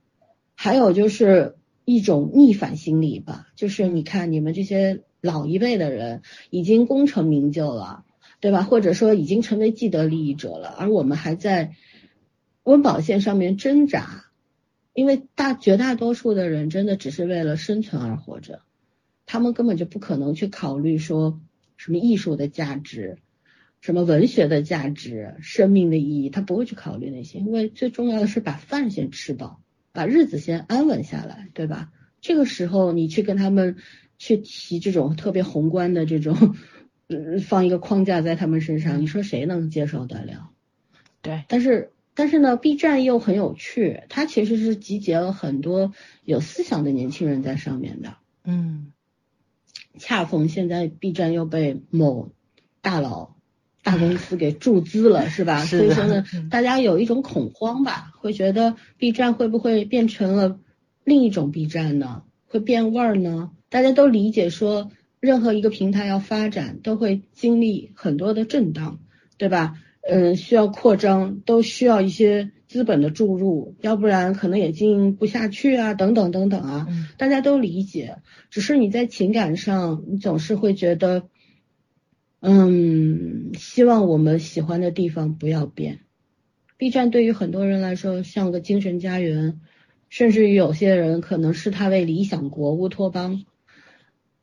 [0.56, 1.54] 还有就是。
[1.90, 6.20] 一种逆反心理吧，就是你看你们这些老一辈的人
[6.50, 8.04] 已经功成名就了，
[8.40, 8.62] 对吧？
[8.62, 11.72] 或者说已经成为既得利益者了，而我们还在
[12.62, 14.26] 温饱线上面挣扎，
[14.92, 18.60] 因为大绝大多数的人真的只是为了生存而活着，
[19.24, 21.40] 他们根本就不可能去考虑说
[21.78, 23.16] 什么艺术的价值、
[23.80, 29.62] 什么文学的价值、生命的意义，他不会去考虑那些，因为最重要的是把饭先吃饱。
[29.98, 31.90] 把日子先安稳下来，对吧？
[32.20, 33.74] 这个时候你去跟他们
[34.16, 36.54] 去提这种特别宏观的这种，
[37.44, 40.50] 放一个框架在他们身上，你说谁能接受得了？
[41.20, 41.42] 对。
[41.48, 48.18] 但是但是呢，B 站又很有趣，它其实是集结了很多有思想的年轻人在上面的。
[48.44, 48.92] 嗯。
[49.98, 52.30] 恰逢现在 B 站又被某
[52.80, 53.34] 大佬。
[53.90, 55.64] 大公司给注资了是吧？
[55.64, 60.58] 所以说呢，大家有一种恐慌吧，会觉得 B 站会不会变成了
[61.04, 62.22] 另一种 B 站呢？
[62.46, 63.50] 会变味儿呢？
[63.70, 68.98] 大家都理解说，任何一个平台要发展，都会经历很多的震荡，
[69.38, 69.76] 对吧？
[70.02, 78.16] 嗯，需要扩张，都需要一些资本的注入，要不然可能也经营不下去啊，等等等等啊，大家都理解。
[78.50, 81.22] 只是你在情感上，你总是会觉得。
[82.40, 86.00] 嗯，希望我们喜欢的地方不要变。
[86.76, 89.60] B 站对于很多人来说像个精神家园，
[90.08, 93.44] 甚至于有些人可能视它为理想国、乌托邦，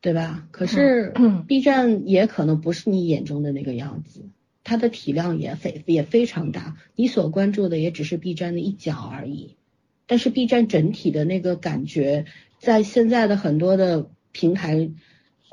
[0.01, 0.45] 对吧？
[0.51, 1.13] 可是
[1.47, 4.25] B 站也可能不是你眼中的那个样子，
[4.65, 9.55] 它的体量也非也非常大，你所关注的也只是 B 站的一角而已。
[10.05, 12.25] 但是 B 站整体的那个感觉，
[12.60, 14.91] 在现在的很多的平台。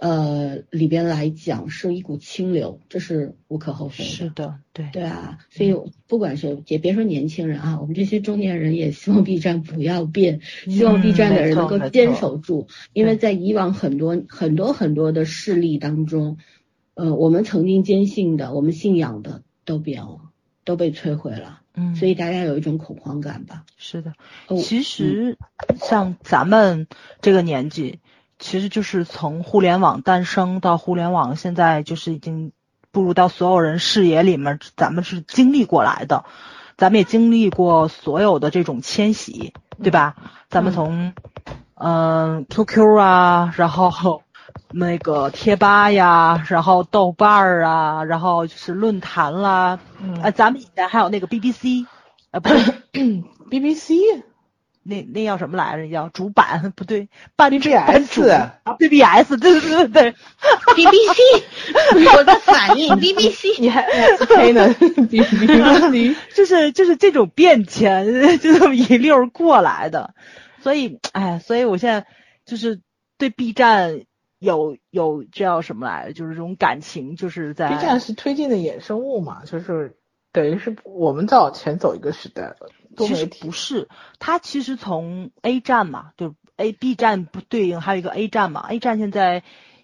[0.02, 4.10] 呃，里边来讲是一股清流，这是无可厚非的。
[4.10, 5.76] 是的，对对啊，所以
[6.08, 16.38] 不管是也别说年轻人啊，我们这些中年人也希望 B 站不要变，希望 B 站的人能够坚守住，因为在以往很多很多很多的事例当中，
[16.94, 20.18] 呃，我们曾经坚信的，我们信仰的都变了，
[20.64, 21.60] 都被摧毁了。
[21.76, 23.64] 嗯，所以大家有一种恐慌感吧？
[23.76, 24.14] 是的，
[24.60, 25.38] 其实
[25.76, 26.88] 像咱们
[27.20, 28.00] 这个年纪。
[28.42, 32.50] 其实就是从互联网诞生到互联网现在就是已经
[32.90, 36.24] 步入到所有人视野里面，咱们是经历过来的，
[36.76, 40.16] 咱们也经历过所有的这种迁徙，对吧？
[40.50, 41.14] 咱们从
[41.74, 44.22] 嗯 QQ 啊，然后
[44.74, 49.78] 那个贴吧呀，然后豆瓣儿啊，然后就是论坛啦，
[50.22, 51.86] 啊，咱们以前还有那个 BBC，
[52.32, 52.72] 呃，不是
[53.48, 54.24] ，BBC。
[54.84, 55.88] 那那叫什么来着？
[55.90, 60.14] 叫主板不对，B B S 啊，B B S 对对对对
[60.74, 63.82] ，B B C， 我的反应 B B C，你还
[64.26, 64.74] 还呢
[65.08, 70.14] ？B B C， 就是就是这种变迁，就这么一溜过来的，
[70.62, 72.06] 所以哎，所以我现在
[72.44, 72.80] 就是
[73.18, 74.00] 对 B 站
[74.40, 76.12] 有有叫什么来着？
[76.14, 79.96] 就是这种感情，就是在 B 站是推进的衍生物嘛，就是
[80.32, 82.56] 等于是我们再往前走一个时代了。
[82.96, 88.66] 其实不是，它其实从 A 站嘛，就 A B 站不对应，还有一个 A 站嘛。
[88.68, 89.42] A 站现在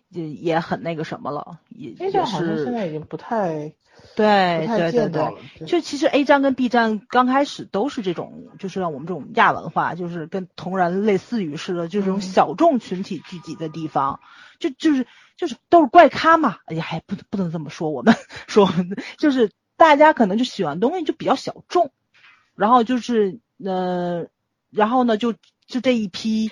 [0.09, 3.73] 也也很那个什么了，也也是现在已经不太
[4.15, 5.67] 对对对对。
[5.67, 14.21] 就其实 A 站跟 B 站刚开始都是这种，就是让我们这种亚文化，就是跟同人类似于似的，就是这种小众群体聚集的地方，
[14.59, 16.59] 就就是就是都是怪咖嘛。
[16.67, 18.15] 哎呀，还不不能这么说，我们
[18.47, 18.69] 说
[19.19, 21.91] 就是大家可能就喜欢东西就比较小众。
[22.59, 24.27] 然后就是，呃，
[24.73, 25.33] 然后呢，就
[25.69, 26.51] 就这一批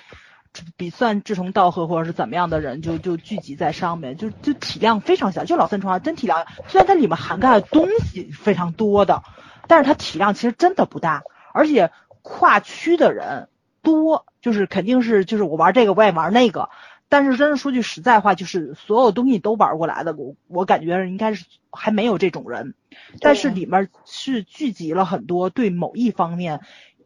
[0.77, 5.43] 比算志同道合或者是怎么样的人，就就聚集在上面，就就体量非常小。
[5.43, 9.21] 就老三说话，真体量，虽然它里面涵盖的东西非常多的，
[9.67, 11.91] 但是它体量其实真的不大，而且
[12.21, 13.49] 跨区的人
[13.81, 16.69] 多，就是肯定是就是我玩这个我也玩那个。
[17.09, 22.73] 但是真的说句实在话，就是所有东西都玩过来的，我我感觉应该是还没有这种人。
[23.21, 26.59] 但是里面是聚集了很多对某一方面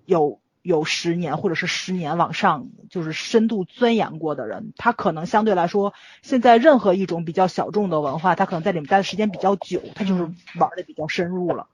[0.06, 10.24] 有有十年或者是十年往上就是深度钻研过的人，他可能相对来说，现在任何一种比较小众的文化，他可能在里面待的时间比较久，他就是
[10.58, 11.68] 玩的比较深入了。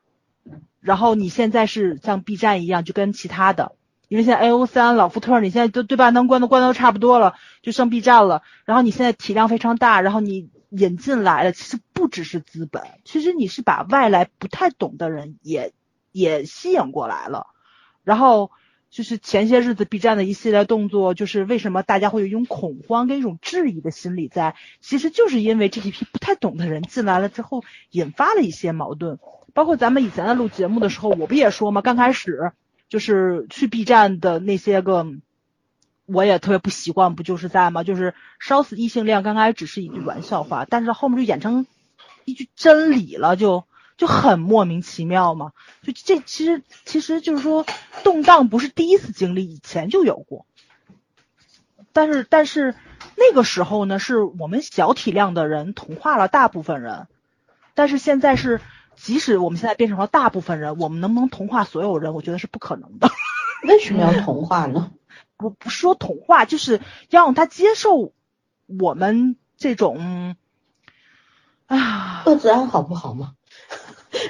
[0.81, 3.73] 然后你现在是像 B 站一样，就跟其他的。
[4.07, 6.09] 因为现在 A O 三老福特，你现在都对吧？
[6.11, 8.41] 能关的关的都差不多了，就剩 B 站了。
[8.65, 15.73] 然后你现在体量非常大，然后你引进来了，其实不只是资本，其实你是把外来不太懂的人也
[16.11, 17.47] 也吸引过来了。
[18.03, 18.51] 然后
[18.89, 29.19] 就是前些日子 B 站的一系列动作，就是为什么大家会有一种恐慌跟一种质疑的心理在，其实就是因为这一批不太懂的人进来了之后，引发了一些矛盾。
[29.53, 31.81] 包括咱们以前在录节目的时候，我不也说吗？
[31.81, 32.53] 刚开始。
[32.89, 35.05] 就是去 B 站的那些个，
[36.05, 37.83] 我也特别不习惯，不就是在吗？
[37.83, 41.65] 就是烧死异性恋，刚开始只是一句玩笑话，但是后面就演成
[42.23, 43.65] 一句真理了，就
[43.97, 45.51] 就很莫名其妙嘛。
[45.83, 47.65] 就这其实其实就是说，
[48.03, 50.45] 动荡不是第一次经历，以前就有过。
[51.91, 52.73] 但是但是
[53.15, 57.07] 那个时候呢，是我们小体量的人同化了大部分人，
[57.73, 58.61] 但是现在是。
[58.97, 62.13] 即使我们现在变成了大部分人，我们能不能同化所有人？
[62.13, 63.09] 我觉得是不可能的。
[63.63, 64.91] 为什么要同化呢？
[65.37, 68.11] 不不说同化，就是要让他接受
[68.65, 70.35] 我们这种
[71.67, 73.33] 啊，各自安好不好吗？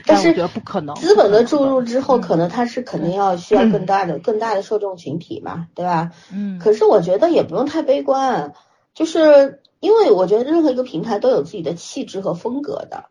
[0.05, 0.95] 但是我觉得不可能。
[0.95, 6.11] 资本的注入之后，可能他是肯定要需要更大的、更大的受众群体嘛，对吧？
[6.31, 6.59] 嗯。
[6.59, 8.53] 可是我觉得也不用太悲观，
[8.93, 13.05] 就是因为我觉得任何一个平台都有自己的气质和风格的。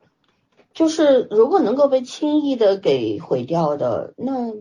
[0.76, 4.52] 就是如果能够被轻易的给毁掉的，那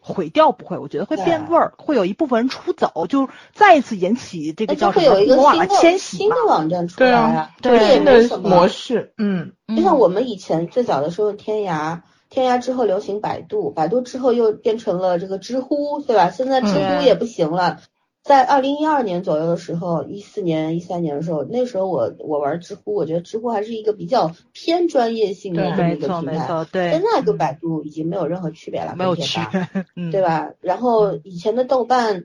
[0.00, 16.30] 毁掉不会，我觉得会变味儿，会有一部分人出走，就再一次引起这个叫什么网的迁徙新的网站出来啊，对新的模式，嗯，就像我们以前最早的时候，天涯，天涯之后流行百度，百度之后又变成了这个知乎，对吧？
[16.30, 17.78] 现在知乎也不行了。
[18.26, 26.66] 在二零一二年左右的时候，一四年、一三年的时候，那时候我我玩知乎，我觉得知乎还是一个比较偏专业性的这么一个平台。
[26.72, 30.50] 对，现在跟百度已经没有任何区别了，没有区别， 对吧？
[30.60, 32.24] 然后以前的豆瓣。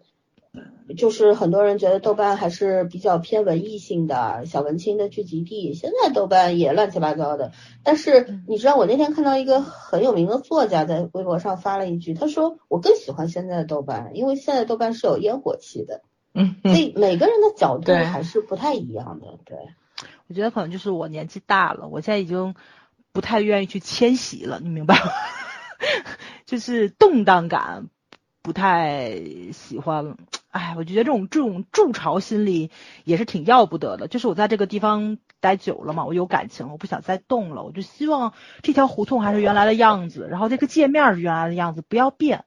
[0.98, 7.54] 就是很多人觉得豆瓣还是比较偏文艺性的小文青的聚集地，现在豆瓣也乱七八糟的。
[7.82, 16.02] 但是你知道，我那天看到一个很有名的作家在微博上发了一句，他说我更喜欢现在的豆瓣，因为现在豆瓣是有烟火气的。
[16.34, 19.40] 嗯，所以每个人的角度还是不太一样的。
[19.46, 19.58] 对，
[20.28, 22.56] 我觉得可能就是我年纪大了，我现在已经
[23.14, 25.12] 不太愿意去迁徙了，你明白吗？
[26.46, 27.88] 就是动荡感
[28.42, 29.16] 不太
[29.54, 30.18] 喜欢了。
[30.52, 32.72] 哎，我觉得这种这种筑巢心理
[33.06, 34.08] 也是挺要不得的。
[34.08, 37.64] 就是我在这个地方待久了嘛，我有感情，我不想再动了。
[37.64, 42.44] 我就希望这条胡同还是原来的样子，然后这个界面是原来的样子，不要变。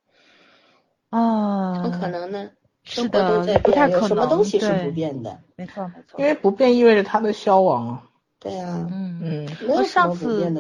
[1.08, 2.50] 啊，不可能呢？
[2.82, 4.08] 是的，不太可能。
[4.08, 5.40] 什么东西是不变的？
[5.56, 6.20] 没错没错。
[6.20, 8.02] 因为不变意味着它的消亡。
[8.38, 9.56] 对啊，嗯嗯。
[9.68, 10.52] 我上次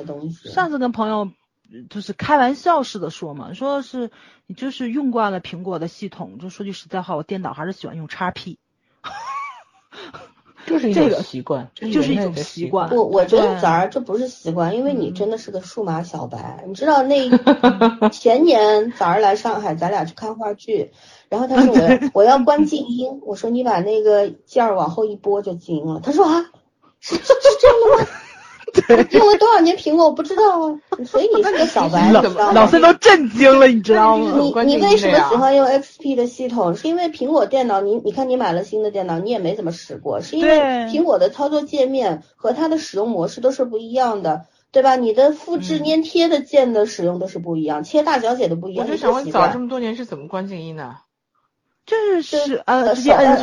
[0.50, 1.30] 上次跟朋友。
[1.90, 4.10] 就是开玩笑似的说嘛，说是
[4.46, 8.58] 你就是用惯了苹果的系统，就说句实在话，我电脑还是喜欢用叉 P，
[10.66, 12.90] 就是一种习惯，就是一种习惯。
[12.90, 16.64] 我，我觉得咱儿这不是习惯，因为你真的是个数码小白。
[16.66, 17.28] 你知道那
[18.10, 20.92] 前年咱儿来上海，咱俩去看话剧，
[21.28, 26.00] 然后他说 我我要关静音，我说你把那个键儿往后一拨就静音了。
[26.00, 26.44] 他说啊，
[27.00, 27.22] 是是
[27.60, 28.10] 这样的吗？
[29.12, 32.10] 用了多少年苹果我不知道啊，所以你是个小白，
[32.52, 34.62] 老三都震惊了，你知道吗？
[34.64, 36.74] 你你为什么喜欢用 XP 的系统？
[36.74, 40.58] 是因为苹果电脑，你你看你买了新的电脑，你也没怎么使过，是因为
[40.90, 44.96] 苹果的操作界面和它的使用模式都是不一样的，对吧？
[44.96, 48.86] 你的复制粘贴的键的使用都是不一样，切大小写的不一样。
[48.86, 50.96] 我就想问，早这么多年是怎么关静音的？
[51.86, 53.36] 就是是呃，直接摁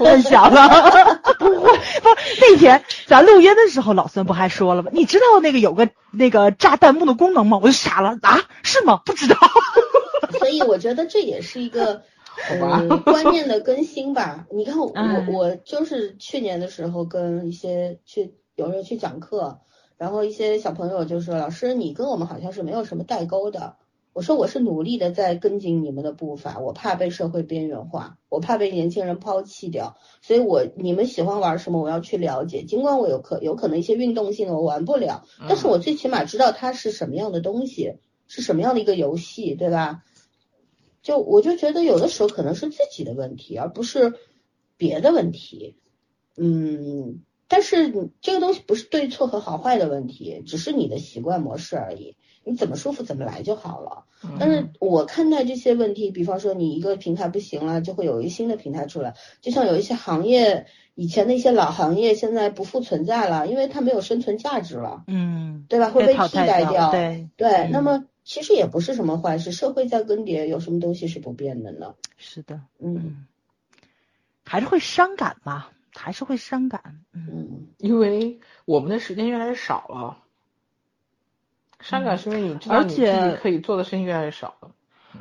[0.00, 0.68] 摁响了，
[1.38, 2.08] 不会不
[2.40, 4.90] 那天咱录音的时候，老孙不还说了吗？
[4.92, 7.58] 你知道那个有个那个炸弹幕的功能吗？
[7.62, 9.00] 我就傻了啊，是吗？
[9.06, 9.36] 不知道。
[10.38, 12.02] 所以我觉得这也是一个
[12.50, 14.46] 嗯观念的更新吧。
[14.52, 14.92] 你看我
[15.32, 19.58] 我就是去年的时候跟一些去有时候去讲课，
[19.96, 23.76] 然后一些小朋友就说：“老师，你跟我们好像是没有什么代沟的。”
[24.20, 32.64] 我说我是努力的在跟紧你们的步伐，我怕被社会边缘化，我怕被年轻人抛弃掉，所以我你们喜欢玩什么，我要去了解。
[32.64, 37.94] 尽管我有可有可能一些运动性的我玩不了，但是我最起码知道它是什么样的东西，
[38.26, 40.02] 是什么样的一个游戏，对吧？
[41.00, 44.12] 就我就觉得有的时候可能是自己的问题，而不是
[44.76, 45.76] 别的问题。
[46.36, 52.16] 嗯，但是这个东西不是对错和好坏的问题，只是你的习惯模式而已。
[52.44, 54.04] 你怎么舒服怎么来就好了。
[54.38, 59.14] 但是我看待这些问题，比方说你一个平台不行了，就会有一个新的平台出来。
[59.40, 65.04] 就像有一些行业，以前的一些老行业现在不复存在了，因为它没有生存价值了。
[65.06, 65.88] 嗯，对吧？
[65.90, 66.90] 会被替代掉。
[66.90, 69.52] 对对，那么其实也不是什么坏事。
[69.52, 71.94] 社会在更迭，有什么东西是不变的呢？
[72.18, 73.26] 是的，嗯，
[74.44, 77.00] 还是会伤感吧，还是会伤感。
[77.14, 80.18] 嗯，因为我们的时间越来越少了。
[81.80, 84.70] 伤感是因为你知道你自己可以做的事情越来越少了，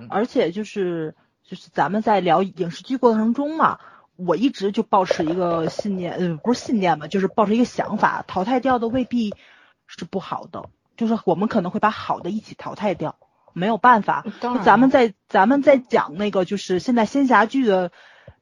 [0.09, 3.79] 而且就是就是咱们在聊影视剧过程中嘛，
[4.15, 9.33] 我一直就保持一个信念，呃，不是信念嘛，就是抱持一个想法，淘汰掉的未必
[9.87, 10.65] 是不好的，
[10.97, 13.15] 就是我们可能会把好的一起淘汰掉，
[13.53, 14.25] 没有办法。
[14.63, 17.91] 咱们在咱们在讲那个就是现在仙侠剧的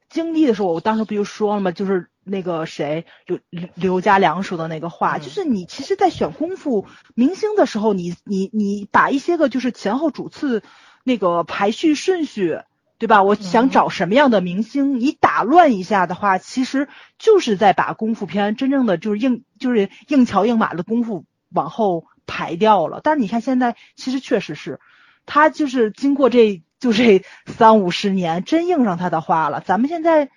[0.08, 1.70] 经历的时候，我当时不就说了吗？
[1.70, 2.10] 就是。
[2.28, 10.62] 那个谁刘刘刘家良说的那个话，就是你其实，在选功夫明星的时候，你你你把一些个就是前后主次
[11.04, 12.60] 那个排序顺序，
[12.98, 13.22] 对吧？
[13.22, 23.00] 我想找什么样的明星，你打乱一下的话，其实就是在把功夫片真正的就是硬就是硬桥硬马的功夫往后排掉了。
[23.02, 24.80] 但是你看现在，其实确实是，
[25.26, 29.60] 他就是经过这就这三五十年，真应上他的话了。
[29.60, 30.30] 咱们现在。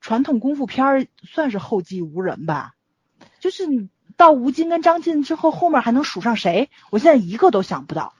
[0.00, 2.72] 传统功夫片儿算是后继无人吧，
[3.40, 6.70] 就是到吴京跟张晋之后，后面还能数上谁？
[6.90, 8.14] 我现在一个都想不到。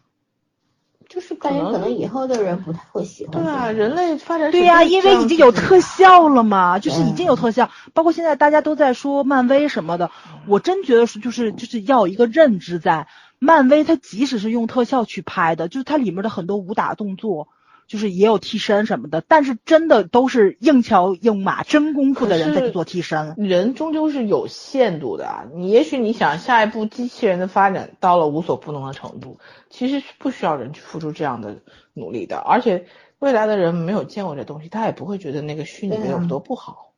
[1.09, 3.43] 就是感觉可能以后的人不太会喜欢。
[3.43, 10.11] 对啊，人类发展对呀，因为已经有特效了嘛，就是已经有特效，包括现在大家都在说漫威什么的，
[10.47, 13.09] 我真觉得是就是就是要有一个认知在，
[13.39, 17.49] 漫威它即使是用特效去拍的，就是它里面的很多武打动作。
[17.89, 23.35] 就是也有替身什么的，但是真的都是硬桥硬马、真功夫的人在去做替身。
[23.39, 29.39] 人终究是有限度的，你也许你想下一步机器人的发展到了无所不能的程度，
[29.71, 31.57] 其实是不需要人去付出这样的
[31.95, 32.37] 努力的。
[32.37, 32.85] 而且
[33.19, 36.93] 未来的人没有见过这东西，他也不会觉得那个虚拟的有多不好。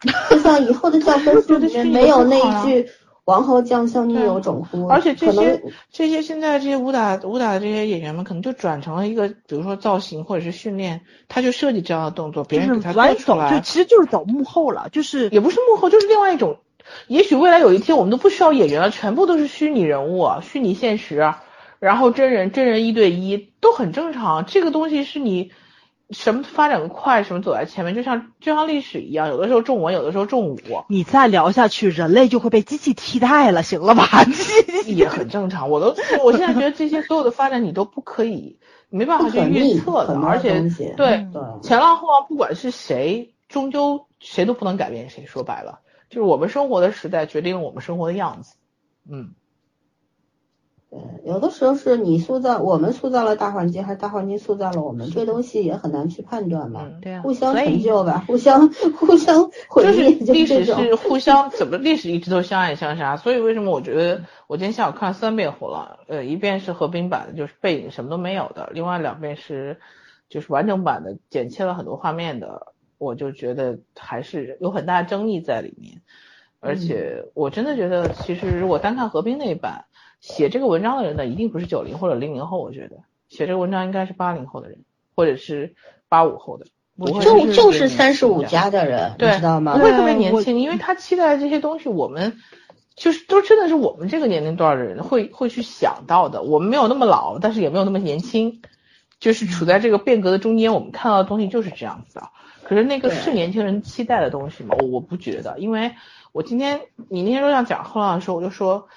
[0.30, 2.88] 就像以后的教科书里面没有那一句
[3.28, 5.62] “王侯将相宁有种乎”，而且这些
[5.92, 16.56] 这些现在这些武打武打的这些演员们，可能就转成了一个，比如说造型或者是训练，他就设计这样的动作，别人给他做出来，就其实就是走幕后了，就是也不是幕后，就是另外一种。
[17.06, 21.34] 也许未来有一天我们都不需要演员了，全部都是虚拟人物、虚拟现实，
[21.80, 24.46] 然后真人真人一对一都很正常。
[24.46, 25.50] 这个东西是你
[26.10, 30.58] 什么发展的快，什么走在前面，就像就像历史一样，有的时候重文，有的时候重武。
[30.88, 34.06] 你再聊下去，人类就会被机器替代了，行了吧？
[34.86, 35.68] 也很正常。
[35.68, 35.94] 我都
[36.24, 40.60] 我现在觉得这些所有的发展你都不可以，没办法去预测的，而且
[40.96, 41.26] 对
[41.62, 45.26] 前浪后浪，不管是谁，终究谁都不能改变谁。
[45.26, 45.80] 说白了。
[46.08, 48.54] 就是我们生活的时代决定了我们生活的样子，
[49.10, 49.32] 嗯，
[50.90, 55.10] 对，有的时候是你塑造，我们塑造了大环境，还是大环境塑造了我们？
[55.10, 58.68] 这东西也很难去判断吧，对啊，互相成就吧，互相
[58.98, 61.76] 互相毁灭，历史是互相怎么？
[61.76, 69.78] 历史一直都相爱相杀，所以为什么我觉得我今天下午看了三遍《火了》，呃，一遍是合并版的，就是背影什么都没有的，另外两遍是
[70.28, 72.72] 就是完整版的，剪切了很多画面的。
[72.96, 76.02] 我就觉得还是有很大争议在里面，
[76.58, 79.84] 而且我真的觉得，其实如果单看合并那一版，
[80.20, 82.96] 写这个文章的人呢，一定不是九零或者零零后，我觉得
[83.28, 84.78] 写这个文章应该是八零后的人，
[85.14, 85.74] 或者是
[86.08, 86.66] 八五后的，
[87.20, 89.76] 就就是三十五加的人，你知道吗？
[89.76, 92.38] 不会特别年轻，因为他期待的这些东西，我们
[92.96, 96.42] 就是都真的是我们这个年龄段的人会会去想到的。
[96.42, 98.60] 我们没有那么老，但是也没有那么年轻，
[99.20, 102.28] 就是处在这个变革的中间，我们看到的东西就是这样子的。
[102.64, 104.74] 可是那个是年轻人期待的东西吗？
[104.80, 105.92] 我我不觉得，因为
[106.32, 108.88] 我今天你那天说要讲后浪的时候，我就说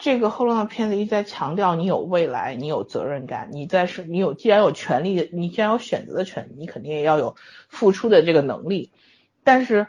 [0.00, 7.36] 这个后浪的片子一直在强调你有未来，你有责任感，你在是，你有既然有权利，你既然有选择的权利，你肯定也要有
[7.68, 8.90] 付出的这个能力。
[9.44, 9.86] 但是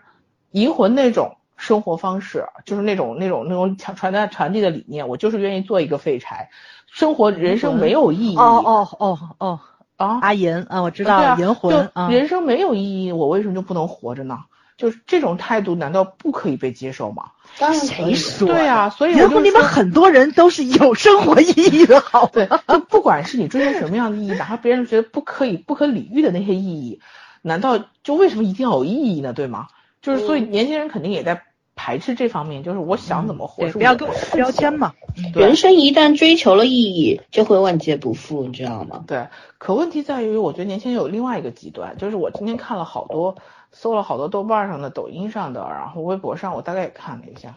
[0.51, 6.49] 银魂那种生活方式，就是那种那种那种传传达传递的理念，我就是愿意做一个废柴，
[6.85, 8.37] 生活人生没有意义。
[8.37, 9.59] 哦哦哦哦。
[9.97, 14.39] 啊，阿银啊，我知道银魂啊，人生没有意义，我为什么就不能活着呢？
[14.81, 17.33] 就是这种态度，难道不可以被接受吗？
[17.59, 18.47] 当然谁说？
[18.47, 26.99] 对啊，所以然后你们很多人都是有生活意义的，好对，就不管是你追求什么样的意义， 哪怕别人觉得不可以、不可理喻的那些意义，
[27.43, 29.33] 难道就为什么一定要有意义呢？
[29.33, 29.67] 对吗？
[30.01, 31.43] 就是所以年轻人肯定也在。
[31.73, 34.93] 排斥这方面，就是我想怎么活，不要给我标签嘛。
[35.33, 39.03] 人生一旦追求了意义，就会万劫不复，你知道吗？
[39.07, 39.25] 对。
[39.57, 43.35] 可问题在于，我觉得年轻人有另外一个极端，就是我今天看了好多，
[43.71, 47.55] 搜了好多豆瓣上的、抖音上的，然后微博上，我大概也看了一下，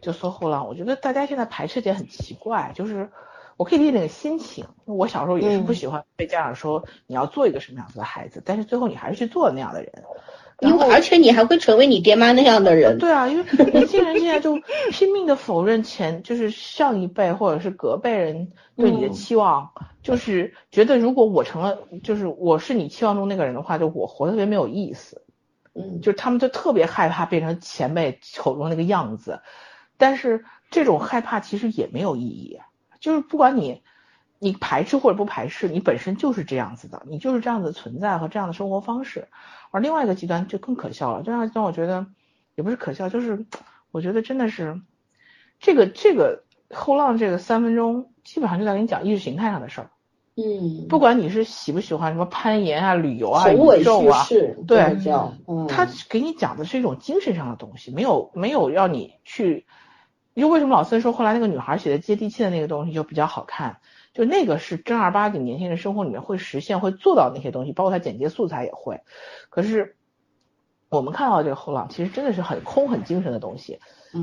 [0.00, 0.66] 就搜后浪。
[0.66, 3.10] 我觉得大家现在排斥点很奇怪，就是
[3.56, 4.64] 我可以理解那个心情。
[4.84, 9.92] 我小时候也是不喜欢被家长说你要做一个什么样子的孩子，但是最后你还是去做那样的人。
[10.60, 12.98] 因为而且你还会成为你爹妈那样的人。
[12.98, 19.70] 对啊，因为年轻人现在就拼命的否认前就是上一辈或者是隔辈人对你的期望，
[20.02, 25.22] 就是觉得如果我成了就是我是你期望中那个人的话，就我活得特别没有意思。
[25.80, 29.40] 嗯，就他们就特别害怕变成前辈口中那个样子，
[29.96, 32.60] 但是这种害怕其实也没有意义，
[33.00, 33.82] 就是不管你
[34.38, 39.28] 你排斥或者不排斥，你本身就是这样子的，你就是这样的存在和这样的生活方式。
[39.70, 42.06] 而另外一个极端就更可笑了，这样让我觉得
[42.54, 43.46] 也不是可笑，就是
[43.90, 44.80] 我觉得真的是
[45.58, 49.90] 这个这个后浪这个三分钟基本上就在给你讲意识形态上的事儿。
[50.42, 54.24] 嗯，不管你是喜不喜欢什么攀岩啊、旅游啊、宇宙啊，
[54.66, 54.96] 对，
[55.68, 59.66] 他给你讲的是一种精神上的东西，没有没有要你去。
[60.34, 63.78] 就为什么老孙说后来那个女孩写的接地气的那个东西就比较好看？
[64.14, 69.00] 就那个是正儿八经年轻人生活里面会实现、会做到那些东西，包括他剪接素材也会。
[69.50, 69.96] 可是
[70.88, 73.80] 我们看到这个后浪，其实真的是很空、很精神的东西。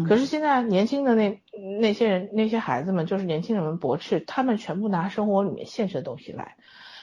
[0.08, 1.42] 可是现在年轻的那
[1.80, 6.56] 那些人、那些孩子们，就是年轻人们驳斥，他们全部拿生活里面现实的东西来，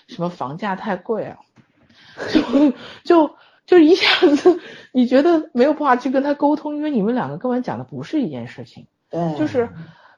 [0.06, 1.38] 什么房价太贵啊，
[2.32, 2.72] 就
[3.04, 3.34] 就
[3.66, 4.60] 就一下子
[4.92, 8.86] 你觉得没有办法去跟他沟通，因为你们两个根本讲的不是一件事情。
[9.10, 9.68] 对，就是。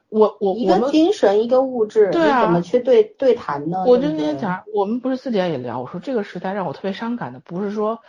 [0.09, 3.83] 我我一个精神一个物质，对啊，怎么去对对谈呢？
[3.85, 7.99] 我就那天讲，我们不是私底下也聊，我说这个时代让我特别伤感的，不是说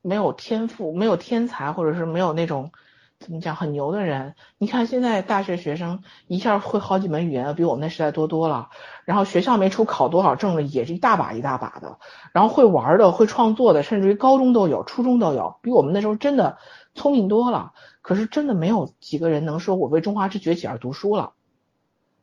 [0.00, 2.72] 没有天赋、没有天才，或者是没有那种
[3.20, 4.34] 怎么讲很牛的人。
[4.56, 8.70] 你看现在大学学生一下会好几门语言，比我们那时代多多了。
[9.04, 11.98] 然后学校没出考多少证的也是一大把一大把的。
[12.32, 16.56] 然后会玩的、会创作的，甚至于高中都有、初中都有，比我们那时候真的
[16.94, 17.74] 聪明多了。
[18.00, 21.34] 可是真的没有几个人能说我为中华之崛起而读书了，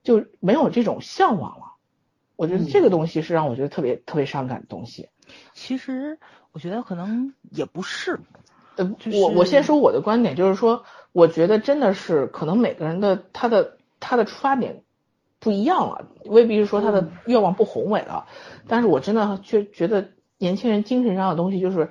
[0.01, 1.75] 就没有这种向往了。
[2.35, 5.09] 我觉得这个东西是让我觉得特别特别伤感的东西。
[5.53, 6.17] 其实
[6.51, 8.19] 我觉得可能也不是。
[8.77, 14.83] 呃，我我先说我的观点，就是说，我觉得真的是可能每个人的他的他的出发点
[15.39, 18.27] 不一样了，未必是说他的愿望不宏伟了，
[18.67, 21.89] 但是我真的觉觉得年轻人精神上的东西就是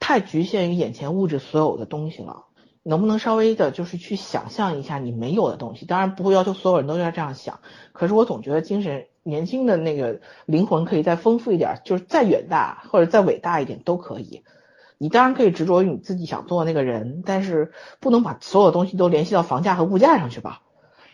[0.00, 2.44] 太局限于眼前物质所有的东西了，
[2.82, 5.86] 能不能稍微的就是去想象一下你没有的东西？
[5.86, 7.60] 当然不会要求所有人都要这样想，
[7.92, 14.44] 可是我总觉得精神年轻的那个灵魂可以再丰富一点，就是再远大或者再伟大一点都可以。
[14.98, 20.62] 你当然可以执着于你自己想做的那个人，但是不能把所有东西都联系到房价和物价上去吧？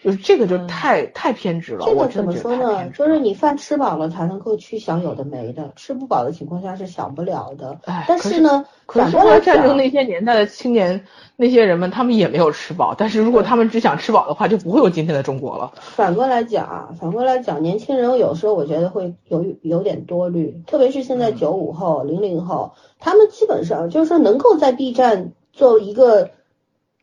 [0.04, 1.86] 就是这个就太太偏执了。
[1.86, 2.88] 这个怎么说呢？
[2.90, 7.80] 就是你饭吃饱了才能够去想有的没的，吃不饱的情况下是想不了的。
[8.06, 11.04] 但是呢，可是来战争那些年代的青年。
[11.36, 15.72] 那些人们，他们也没有吃饱，但是如果他们只想吃饱的话，就不会有今天的中国了。
[15.80, 26.30] 反过来讲啊，反过来讲，年轻人有时候我觉得会有有点多虑，特别是现在九五后、零零后，他们基本上就是说能够在 B 站做一个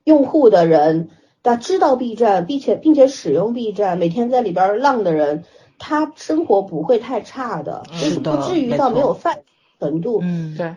[0.06, 1.10] 用户的人，
[1.43, 5.43] 他知道 B 站，并且并且使用 B 站，每天在里边浪的人，
[5.79, 9.39] 他生活不会太差的，就是不至于到没有饭
[9.79, 10.19] 程度。
[10.21, 10.75] 嗯，对。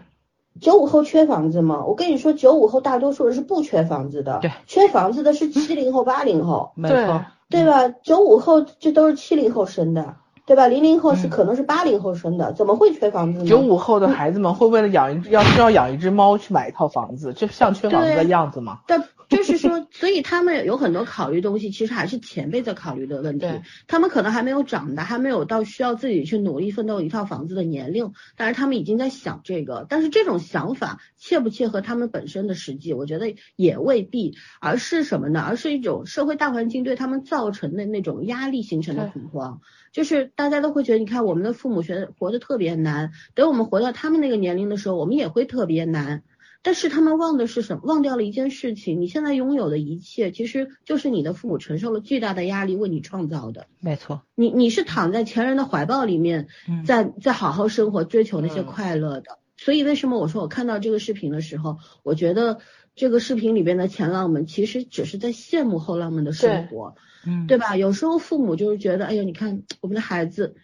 [0.60, 1.84] 九五后缺房子吗？
[1.84, 4.38] 我跟你说，九五后大多数人是不缺房子的。
[4.40, 6.70] 对，缺房子的是七零后、八零后。
[6.76, 7.92] 没错，对吧？
[8.04, 10.14] 九五后这都是七零后生的，
[10.46, 10.68] 对吧？
[10.68, 13.46] 零零后是可能是八零后生的，怎么会缺房子呢？
[13.46, 18.78] 九五后的孩子们会为了养一要需要养一只猫去买一套房子，这像缺房子的样子吗？
[18.86, 23.46] 但就是说，所以他们有很多考虑东西，其实还是前辈在考虑的问题。
[23.86, 29.86] 他们可能还没有长大，还没有到需要自己去努力奋斗一套房子的年龄，但是他们已经在想这个。
[29.88, 34.34] 但是这种想法切不切合他们本身的实际，我觉得也未必。
[34.60, 35.40] 而是什么呢？
[35.40, 39.60] 而是一种社会大环境对他们造成的那种压力形成的恐慌。
[39.92, 46.22] 就是大家都会觉得，你看我们的父母学活得特别难，等我们活到他们那个年龄的时候，我们也会特别难。
[46.64, 47.82] 但是他们忘的是什么？
[47.84, 53.66] 忘掉了一件事情，你现在拥有的一切，其实就是你的父母承受了巨大的压力为你创造的。
[53.80, 56.48] 没错，你你是躺在前人的怀抱里面，
[56.86, 59.38] 在在好好生活，追求那些快乐的。
[59.58, 62.58] 所以为什么我说我看到这个视频的时候，我觉得
[62.96, 66.94] 这个视频里边的前浪们其实只是在羡慕后浪们的生活，
[67.26, 67.76] 嗯，对吧？
[67.76, 70.56] 有时候父母就是觉得，哎呦，你看我们的孩子。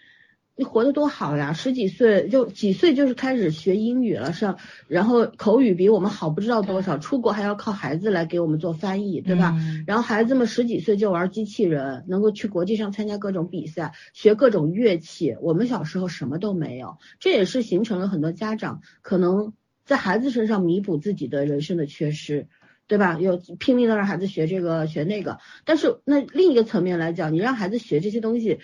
[0.61, 1.55] 你活得多好呀！
[1.55, 4.55] 十几岁就几岁就是开始学英语了，是，
[4.89, 9.57] 然后口语比我们好不知道多少，出国还要靠孩子来给我们做翻译，对吧？
[9.87, 15.35] 然后孩子们十几岁就玩机器人，能够去国际上参加各种比赛，学各种乐器。
[15.41, 19.55] 我们小时候什么都没有，这也是形成了很多家长可能
[19.87, 22.49] 在孩子身上弥补自己的人生的缺失，
[22.87, 23.19] 对吧？
[23.19, 28.59] 有拼命的让孩子学这个学那个，但是那另一个层面来讲，你让孩子学这些东西，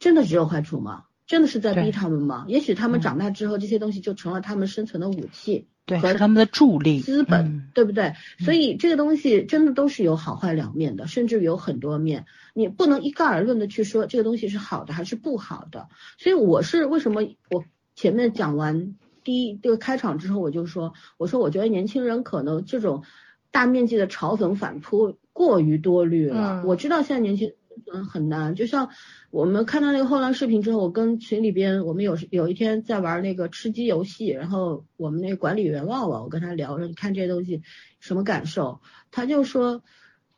[0.00, 1.04] 真的只有坏处吗？
[1.28, 2.46] 真的是在逼他们吗？
[2.48, 8.14] 也许他们长大之后，这些东西就成了他们生存的武器，对，是他们的助力资本，对不对？
[8.38, 12.24] 所以这个东西真的都是有好坏两面的，甚至有很多面，
[12.54, 15.88] 你不能一概而论的去说这个东西是好的还是不好的。
[16.16, 17.20] 所以我是为什么
[17.50, 17.62] 我
[17.94, 23.02] 前面讲完第一这个开场之后，我就说，我说我觉得年轻人可能这种
[23.50, 26.64] 大面积的嘲讽反扑过于多虑了。
[26.64, 27.52] 我知道现在年轻。
[27.92, 28.54] 嗯，很难。
[28.54, 28.90] 就像
[29.30, 37.62] 我们看到那个后浪视频之后，我跟群里边，我们有有一天在玩那个吃鸡游戏，然后我们那个管理员旺旺，我跟他聊说，你看这些东西
[38.00, 38.80] 什么感受？
[39.10, 39.82] 他就说，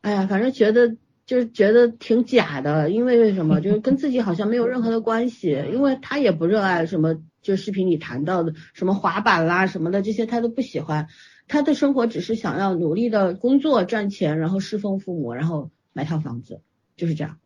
[0.01, 3.61] 哎呀，反正觉得就是觉得挺假的，因为为什么？
[3.61, 11.09] 就是跟自己好像没有任何的关系，因为他也不热爱什么，就视频里谈到的什么滑板啦什么的这些，他都不喜欢。
[11.49, 16.61] 他的生活只是想要努力的工作赚钱，然后侍奉父母，然后买套房子。
[17.01, 17.39] 就是这样，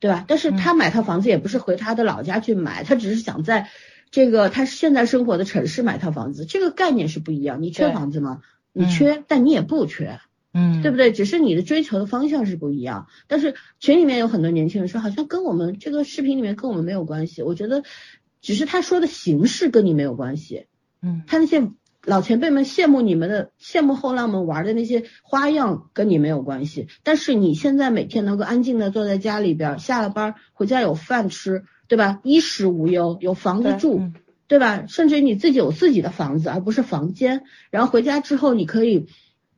[0.00, 0.24] 对吧？
[0.26, 3.68] 但是他买套房子也不是回他的老家去买，他只是想在
[4.10, 7.62] 这个他现在生活的城市买套房子，这个概念是不一样。
[7.62, 8.42] 你缺房子吗？
[8.72, 10.18] 你缺，但你也不缺，
[10.52, 11.12] 嗯，对不对？
[11.12, 13.06] 只是你的追求的方向是不一样。
[13.28, 17.42] 但是群里面有很多年轻人说，好像跟我们这个视频里面跟我们没有关系。
[17.42, 17.84] 我觉得
[18.42, 20.66] 只是他说的形式跟你没有关系，
[21.00, 21.70] 嗯，他那些。
[22.06, 26.86] 老前辈们羡慕你们的，羡慕后浪们玩的那些花样，跟你没有关系。
[27.02, 32.20] 但是你现在每天能够安静的坐在家里边，下了班回家有饭吃，对吧？
[32.22, 34.00] 衣食无忧，有房子住，
[34.46, 34.84] 对吧？
[34.86, 37.42] 甚至于你自己有自己的房子，而不是房间。
[37.70, 39.08] 然后回家之后，你可以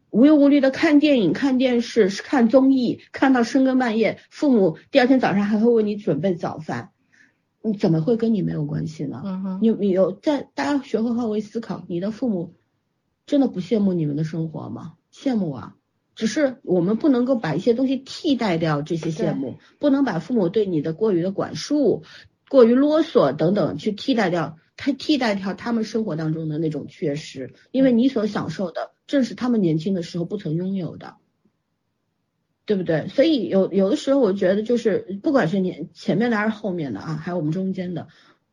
[0.08, 4.20] 无忧无虑的看电影、看电视、看综艺，看到深更半夜。
[4.30, 6.88] 父母第二天早上还会为你准备早饭。
[7.62, 9.22] 你怎么会跟你没有关系呢？
[9.24, 12.54] 嗯哼你你有在大家学会换位思考，你的父母
[13.26, 14.94] 真的不羡慕你们的生活吗？
[15.12, 15.74] 羡慕啊，
[16.14, 22.04] 只是我们不能够把一些东西替代掉这些羡慕，不能把父母对你的过于的管束、
[22.48, 31.16] 过于啰嗦等等去替代掉替替代掉他们生活当中的那种缺失，因为你所享受的正是他们年轻的时候不曾拥有的，
[32.68, 33.08] 对不对？
[33.08, 38.08] 所以有有的时候我觉得就是不管是你前面的还是后面的啊，还有我们中间的，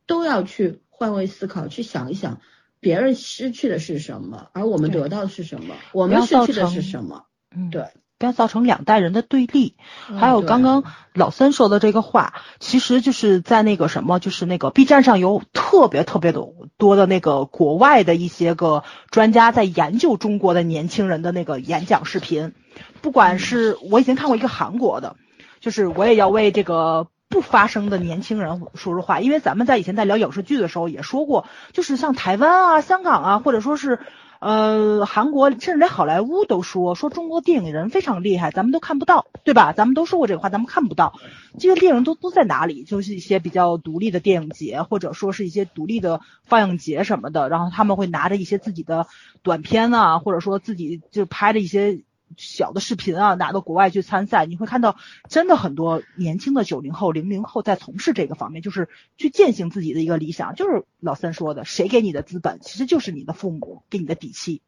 [0.07, 2.39] 都要去换位思考，去想一想
[2.80, 7.84] 别人失去的是什么，而我们得到的是什么，我们失去的是什么，嗯，对。
[8.18, 9.76] 不要造成两代人的对立。
[10.18, 22.53] 还有刚刚老三说的这个话，其实就是在那个什么，就是那个 B 站上有特别特别多多的那个国外的一些个专家在研究中国的年轻人的那个演讲视频。
[23.01, 25.15] 不管是我以前看过一个韩国的，
[25.59, 33.99] 就是我也要为这个不发声的年轻人说说话，因为咱们在以前在聊影视剧的时候也说过，就是像台湾啊、香港啊，或者说是。
[34.41, 39.73] 呃，韩国甚至连好莱坞都说说中国电影人非常厉害，咱们都看不到，对吧？
[39.73, 41.19] 咱们都说过这个话，咱们看不到
[41.57, 42.84] 这些电影都都在哪里？
[42.84, 49.07] 就是一些比较独立的电影节，或者说是一些独立的放映节什么的，然后他们会拿着一些自己的
[49.41, 52.01] 短片啊，或者说自己就拍的一些。
[52.38, 54.97] 小的视频啊，拿到国外去参赛，你会看到
[55.30, 60.55] 真的很多年轻的九零后、零零后在从事这个方面，就是去践行自己的一个理想。
[60.55, 64.61] 就是老三说的，谁给你的资本，其实就是你的父母给你的底气。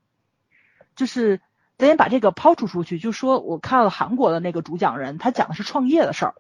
[0.95, 1.41] 就是
[1.77, 6.35] 咱先把这个抛出出去，就说我看了韩国的那个主讲人，他讲的是创业的事儿，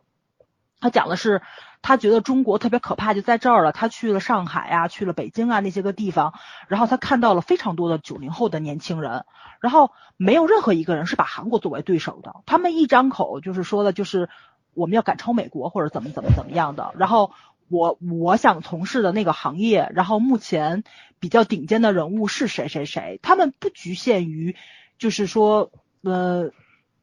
[0.79, 1.41] 他讲的是
[1.81, 6.33] 他觉得中国特别可怕就在这儿了，他去了上海啊，去了北京啊那些个地方，
[6.67, 9.25] 然后他看到了非常多的九零后的年轻人。
[9.59, 14.29] 然后没有任何一个人是把韩国作为对手的，他们一张口就是说的，就是
[14.75, 16.93] 我们要赶超美国或者怎么怎么怎么样的。
[16.95, 17.31] 然后
[17.67, 20.83] 我我想从事的那个行业，然后目前
[21.19, 24.55] 比较顶尖的人物是谁谁谁，他们不局限于
[24.99, 25.71] 就是说
[26.03, 26.51] 呃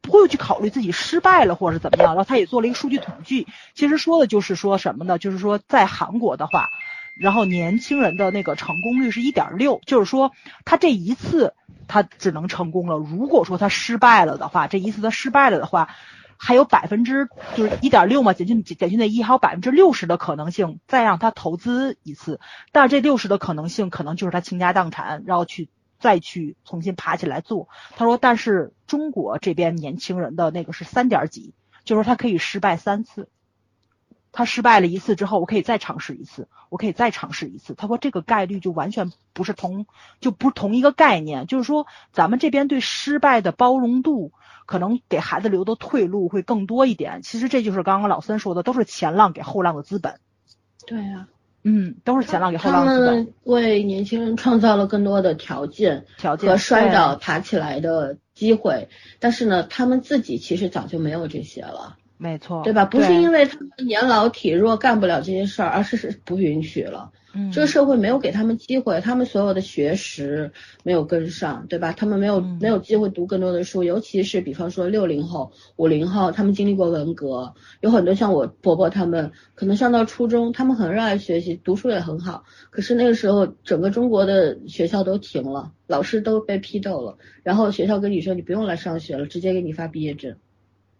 [0.04, 2.14] 不会去考虑自己失败了或者是怎么样。
[2.14, 5.18] 然后他也做了一个数据统计，其实说的就是说什么呢？
[5.18, 6.68] 就是说在韩国的话，
[7.20, 10.30] 然后年轻人的那个成功率是一点六，就是说
[10.64, 11.54] 他这一次。
[11.86, 12.96] 他只能成功了。
[12.96, 15.90] 如果说他失败了的话，这一次他失败了的话，
[16.38, 22.40] 还有百分之就是一点六嘛，减去减去那一，还有百分之六十的可能性再让他投资一次。
[22.72, 25.68] 但是这六十的可能性可能就是他倾家荡产，然后去
[26.04, 27.68] 再去重新爬起来做。
[27.96, 33.30] 他说，但是中国这边年轻人的那个是三点几，就是他可以失败三次。
[34.32, 37.72] 他失败了一次之后，我可以再尝试一次，我可以再尝试一次。
[37.72, 39.86] 他说这个概率就完全不是同，
[40.20, 41.46] 就不是同一个概念。
[41.46, 44.32] 就是说，咱们这边对失败的包容度，
[44.66, 47.22] 可能给孩子留的退路会更多一点。
[47.22, 50.20] 其实这就是刚刚老三说的，都是前浪给后浪的资本。
[50.86, 51.28] 对啊，
[51.64, 53.32] 嗯，都是前浪给后浪的资本。
[53.44, 58.88] 为年轻人创造了更多的条件，条件和摔倒爬起来的机会。
[59.18, 61.96] 但是呢，他们自己其实早就没有这些了。
[62.16, 62.84] 没错，对吧？
[62.84, 67.10] 不是因为他们年老体弱干不了这些事儿，而是是不允许了。
[67.34, 70.50] 嗯，这个社会没有给他们机会，他们所有的学识
[70.82, 71.92] 没有跟上，对吧？
[71.92, 90.36] 他们没有没有机会读更多的书，尤其是比方说六零后、五零后，他们经历过文革，有很多像我婆婆他们，可能上到初中，他们很热爱学习，读书也很好，可是那个时候整个中国的学校都停了，老师都被批斗了，然后学校跟你说你不用来上学了，直接给你发毕业证。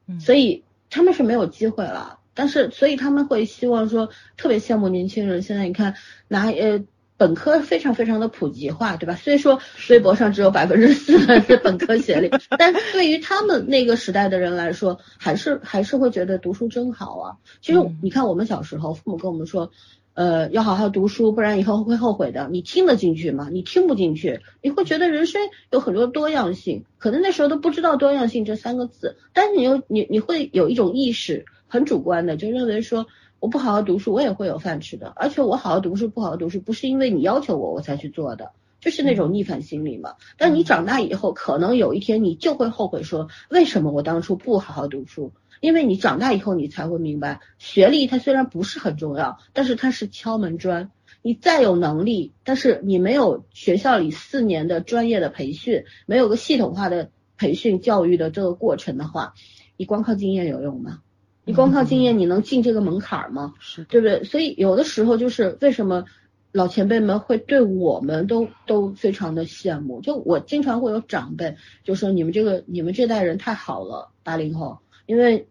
[0.07, 0.63] 嗯，所以。
[0.91, 5.41] 他们是没有机会了，但是所以他们会希望说，特别羡慕年轻人。
[5.41, 5.95] 现在你看，
[6.29, 6.83] 拿呃
[7.17, 9.15] 本科非常非常的普及化，对吧？
[9.15, 17.37] 虽说微博上只有百分之四的本科学历， 但对于他们那个时代的人来说，还是还是会觉得读书真好啊。
[17.63, 19.71] 其实你看我们小时候，父母跟我们说。
[20.17, 22.49] 呃，要好好读书，不然以后会后悔的。
[22.49, 23.49] 你听得进去吗？
[23.51, 33.09] 你听不进去，你会觉得人生有很多多样性，可能那时候都不知道多样性这三个字，但是你又你你会有一种意识，很主观的就认为说，
[33.41, 40.15] 我不好好读书，我也会有饭吃的，而且我好好读书不好好读书，不是因为你要求我我才去做的，就是那种逆反心理嘛。
[40.39, 45.33] 但你长大以后，可能有一天你就会后悔说，为什么我当初不好好读书？
[45.61, 50.93] 因为你长大以后，你才会明白，学历它虽然不是很重要，但是它是敲门砖。
[51.23, 59.35] 你再有能力，但是你没有学校里四年的专业的培训，没有个系统化的培训教育的这个过程的话，
[59.77, 61.01] 你光靠经验有用吗？
[61.45, 63.55] 你光靠经验，你能进这个门槛吗？
[63.61, 64.25] 是对不对？
[64.25, 66.05] 所以有的时候就是为什么
[66.53, 70.01] 老前辈们会对我们都都非常的羡慕。
[70.01, 75.47] 就我经常会有长辈就说你们这个你们这代人太好了，八零后，因为。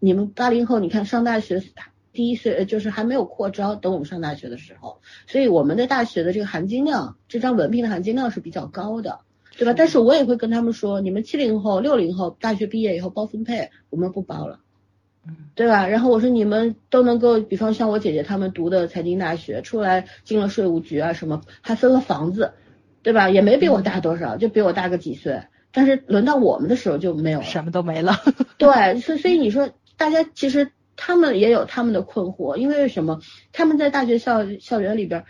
[0.00, 1.60] 你们八零后，你看上大学
[2.12, 9.18] 第一岁就是还没有扩招，等我们上大学的时候，所以我们的大学的这个含金量，这张文凭的含金量是比较高的，
[9.56, 9.74] 对吧？
[9.76, 14.60] 但是我也会跟他们说，你们七零后、六零后大学毕业以后包分配，我们不包了，
[15.54, 15.86] 对吧？
[15.88, 22.52] 然后我说你们都能够，比方像我姐姐他们读的财经大学，出来进了税务局啊什么，还分了房子，
[23.02, 23.28] 对吧？
[23.28, 25.42] 也没比我大多少，就比我大个几岁。
[25.70, 28.14] 但是轮到我们的时候就没有，什么都没了。
[28.56, 33.20] 对，所所以你说大家其实他们也有他们的困惑，因为什么？
[33.52, 35.24] 他们在大学校校园里边，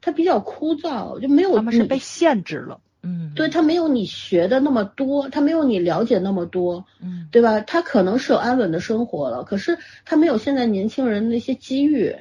[0.00, 2.80] 他比较枯燥，就没有他们是被限制了。
[3.08, 7.60] 嗯，对他没有你学的那么多，他没有你了解那么多，嗯，对吧？
[7.60, 12.14] 他可能是有安稳的生活了，可是他没有现在年轻人那些机遇，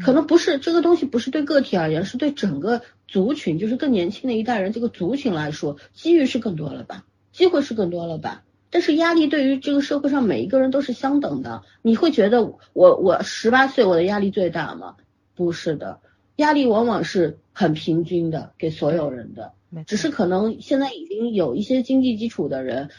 [0.00, 8.44] 可能不是这个东西不是对个体而言，是对整个族群，就是更年轻的一代人这个族群来说，机遇是更多了吧，机会是更多了吧？
[8.70, 14.96] 但是压力对于这个社会上每一个人都是相等的，你会觉得我我十八岁我的压力最大吗？
[15.34, 16.00] 不是的。
[16.36, 19.52] 压力往往是很平均的，给所有人的，
[19.86, 22.90] 只是可能现在已经有一些经济基础的人，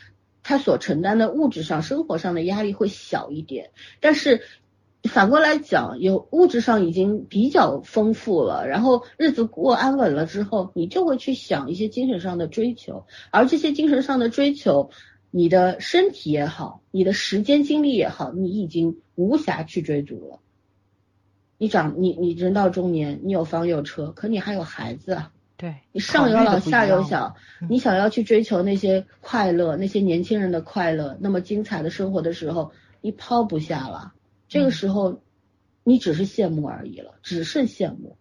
[0.44, 3.72] 他所承担的物质上、生活上的压力会小一点。
[4.00, 4.42] 但是
[5.04, 14.92] 反过来讲，有物质上已经比较丰富了，然后日子过安稳了之后，你就会去想一些精神上的追求，而这些精神上的追求，
[15.30, 20.40] 你的身体也好，你的时间精力也好，你已经无暇去追逐了。
[21.64, 25.32] 你长你你人到中年，你有房有车，可你还有孩子啊。
[25.56, 27.38] 对，你上有老下有小，
[27.70, 34.12] 你想要去追求那些快乐，那些年轻人的快乐，那么精彩的生活的时候，你抛不下了。
[34.50, 35.22] 这个时候，
[35.86, 38.18] 你只是羡慕而已了，只剩羡慕。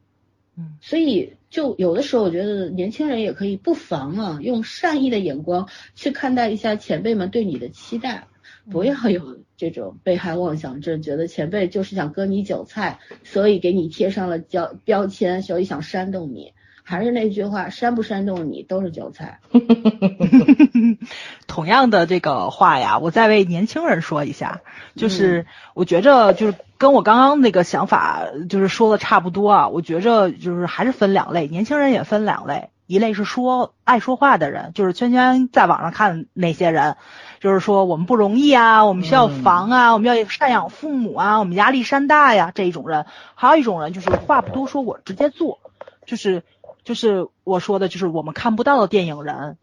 [0.57, 8.29] 嗯，所以就有的时候，我觉得年轻人也可以不妨啊，用善意的眼光去看待一下前辈们对你的期待。
[8.71, 16.53] 不要有这种被害妄想症，觉得前辈就是想割你韭菜，所以给你贴上了标标签，所以想煽动你。
[16.83, 19.39] 还是那句话，煽不煽动你都是韭菜。
[21.47, 24.63] 同样的这个话呀，我再为年轻人说一下，
[24.97, 29.69] 就是我觉着就是跟我刚刚那个想法就是说的差不多啊。
[29.69, 36.97] 我觉着就是还是分两类，年轻人也分两类，一类是说爱说话的人，就是圈圈在网上看那些人。
[37.43, 43.05] 就是说我们不容易啊，我们需要房啊，我们要赡养父母啊，我们压力山大呀，这一种人。
[43.35, 45.59] 还有一种人就是话不多说，我直接做，
[46.07, 46.45] 就是
[46.85, 49.59] 就是我说的，就是我们看不到的电影人，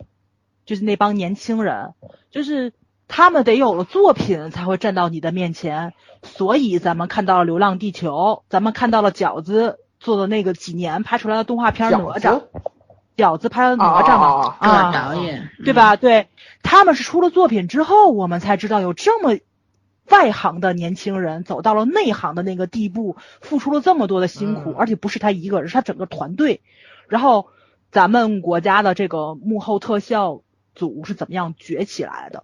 [0.65, 1.93] 就是那帮年轻人，
[2.31, 2.73] 就是
[3.07, 5.93] 他们得有了作品才会站到你的面前。
[6.21, 8.11] 所以咱们看到了《流浪地球》，
[8.49, 12.41] 咱们看到了饺子做的那个几年拍出来的动画片《哪吒》。
[13.19, 15.95] 饺子拍了哪吒嘛啊，导演对吧？
[15.95, 16.27] 对，
[16.63, 19.37] 他们是出了作品之后，我们才知道有这么
[20.09, 26.61] 外行的年轻人走到了内行的那个地步，付出了这么多的辛苦，而且不是他一个人，是他整个团队。
[27.07, 27.47] 然后
[27.91, 30.41] 咱们国家的这个幕后特效
[30.73, 32.43] 组是怎么样崛起来的？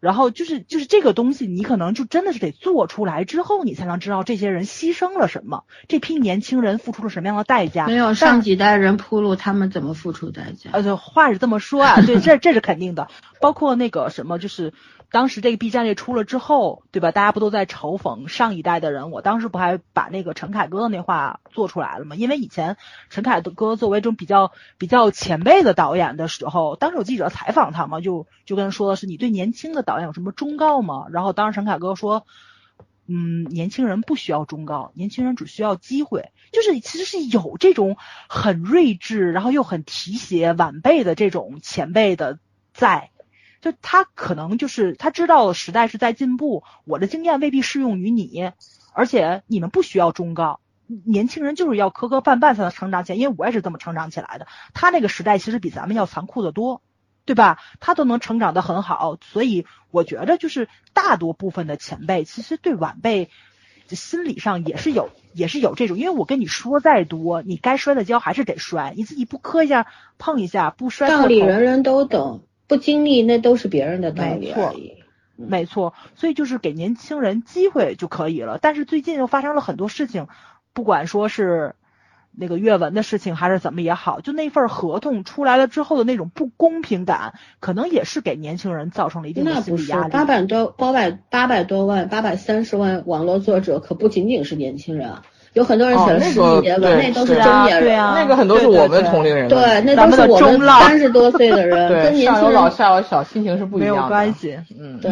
[0.00, 7.86] 然后就是就是这个东西，你可能就真的是得做出来之后，你才能知道这些人牺牲了什么，这批年轻人付出了什么样的代价。
[7.86, 10.70] 没有上几代人铺路，他们怎么付出代价？
[10.72, 13.08] 呃，话是这么说啊，对，这这是肯定的。
[13.40, 14.72] 包括那个什么，就是。
[15.10, 17.10] 当时这个 B 站这出了之后，对吧？
[17.10, 19.10] 大家不都在嘲讽上一代的人？
[19.10, 22.14] 我当时不还把那个陈凯歌的那话做出来了吗？
[22.14, 22.76] 因为以前
[23.08, 31.06] 陈凯歌作为这种比较比较前辈的导演的时候，当时有记者采访他嘛，就就跟他说的是你对年轻的导演有什么忠告吗？
[31.10, 32.24] 然后当时陈凯歌说，
[33.08, 36.30] 嗯，年轻人不需要忠告，年轻人只需要机会。
[36.52, 37.96] 就是其实是有这种
[38.28, 42.38] 很睿智，然后又很提携晚辈的这种前辈的
[42.72, 43.10] 在。
[43.60, 48.52] 就他可能就是他知道时代是在进步，我的经验未必适用于你，
[48.94, 50.60] 而且你们不需要忠告，
[51.04, 54.46] 年轻人就是要磕磕绊绊才能成长起来，因为我也是这么成长起来的。
[54.72, 56.80] 他那个时代其实比咱们要残酷的多，
[57.26, 57.58] 对吧？
[57.80, 63.28] 他都能成长的很好，所以我觉得就是大多部分的前辈其实对晚辈
[63.88, 69.86] 心理上也是有也是有这种，因为我跟你说再多，你该摔的跤还是得摔，你自己不磕一下
[70.16, 72.44] 碰一下不摔道理人人都懂。
[72.70, 74.94] 不经历那都是别人的道理而已，
[75.34, 78.60] 没错，所以就是给年轻人机会就可以了。
[78.62, 80.28] 但是最近又发生了很多事情，
[80.72, 81.74] 不管说是
[82.30, 90.12] 那个阅文的事情还是怎么也好，就那份合同出来了之后的那种不公平感，可能也是给年轻人造成了一定的心理压力。
[90.12, 95.22] 八百多八百八百多万八百三十万网络作者可不仅仅是年轻人啊。
[95.54, 105.10] 有很多人写了十几年文，那都是中年人，那个很多是我们同龄人，对，那都是我们三十多岁的人， 跟年轻人上有老下有小，心情是不一样的，没有关系，嗯，对。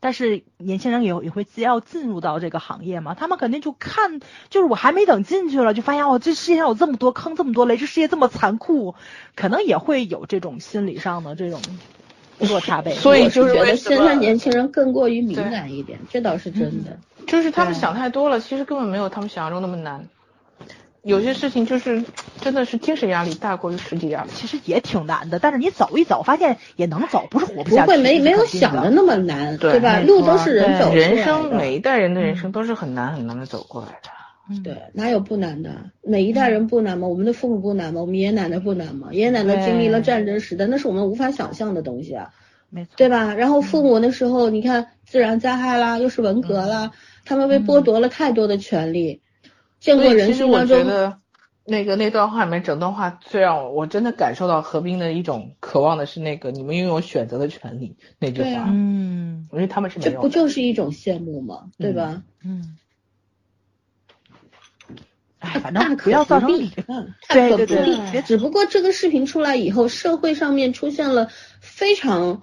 [0.00, 4.18] 但是年轻人也也会要进入到这个行业嘛，他们肯定就看，
[4.50, 8.96] 就是我还没等进去了，就发现哦，这世界上有这么多坑，这么多雷，这世界这么残酷，
[9.36, 11.60] 可能也会有这种心理上的这种。
[12.48, 12.92] 落差倍。
[12.92, 16.98] 所以就是觉得现在年轻人更过于敏感一点，这倒是真的。
[17.26, 20.06] 就是他们想太多了，其实根本没有他们想象中那么难。
[21.02, 22.04] 有些事情就是
[22.40, 25.40] 真的是精神压力大过于实际压力，其实也挺难的。
[25.40, 27.86] 但是你走一走，发现也能走，不是活不下去。
[27.86, 29.98] 不会没没有想的那么难，对吧？
[29.98, 34.10] 路都是人走人生每一代人的人生都是很难很难的走过来的。
[34.62, 35.90] 对，哪有不难的？
[36.02, 37.06] 每一代人不难吗？
[37.08, 38.00] 我们的父母不难吗？
[38.00, 39.08] 我们爷爷奶奶不难吗？
[39.12, 42.30] 爷爷奶奶经历了战争时代，那是我们无法想象的东西啊，
[42.68, 43.34] 没错，对吧？
[43.34, 46.92] 然后父母那时候，你看自然灾害啦，又是文革啦，
[47.24, 49.22] 他们被剥夺了太多的权利。
[49.80, 51.16] 见过人生当中。
[51.64, 61.70] 那个那段话里面，整段话最让我我真的感受到何冰的一种渴望的是那个你们拥有选择的权利那句话，嗯，因为他们是没这不就是一种羡慕吗？
[61.78, 62.24] 对吧？
[62.44, 62.76] 嗯，
[65.42, 66.48] 哎，反正不要造成
[67.28, 71.28] 对对对，只不过这个视频出来以后，社会上面出现了
[71.60, 72.42] 非常。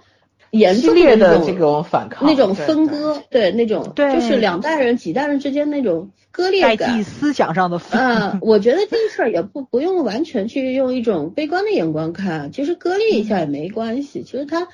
[0.52, 7.80] 严重的这种反抗，那种分割，对那种，就是两代人、几代人之间那种割裂感，思想上的。
[7.92, 14.24] 嗯， 我觉得这事儿也不不用完全去用一种悲观的眼光看，其实割裂一下也没关系。
[14.24, 14.66] 其实它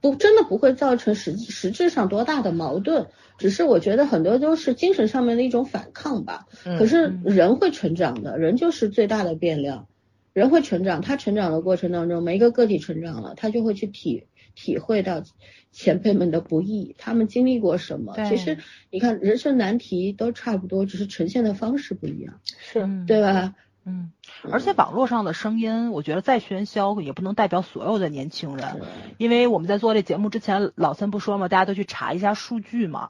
[0.00, 3.06] 不真的不会造成实实质上多大的矛盾，
[3.38, 6.46] 只是我觉得很多都是精神上面的一种反抗吧。
[6.64, 9.86] 可是人会成长的，人就是最大的变量，
[10.32, 14.24] 人会成长，他成长的过程当中，每一个个体成长了，他就会去体。
[14.54, 15.22] 体会到
[15.70, 18.14] 前辈们的不易，他们经历过什么？
[18.28, 18.58] 其实
[18.90, 23.54] 你看，人生难题都差不多，只是呈现的方式不一样，是对吧？
[23.86, 24.12] 嗯，
[24.50, 28.82] 而且网络上的声音，我觉得再喧嚣也不能代表所有的年轻人，
[29.16, 33.08] 因为我们在做这节目之前，老三不说嘛，大家都去查一下数据嘛。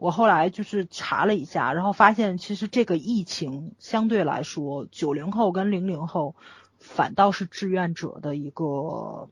[0.00, 6.34] 我后来就是查了一下，然后发现其实这个疫情相对来说，九零后跟零零后
[6.78, 9.28] 反倒是志愿者的一个。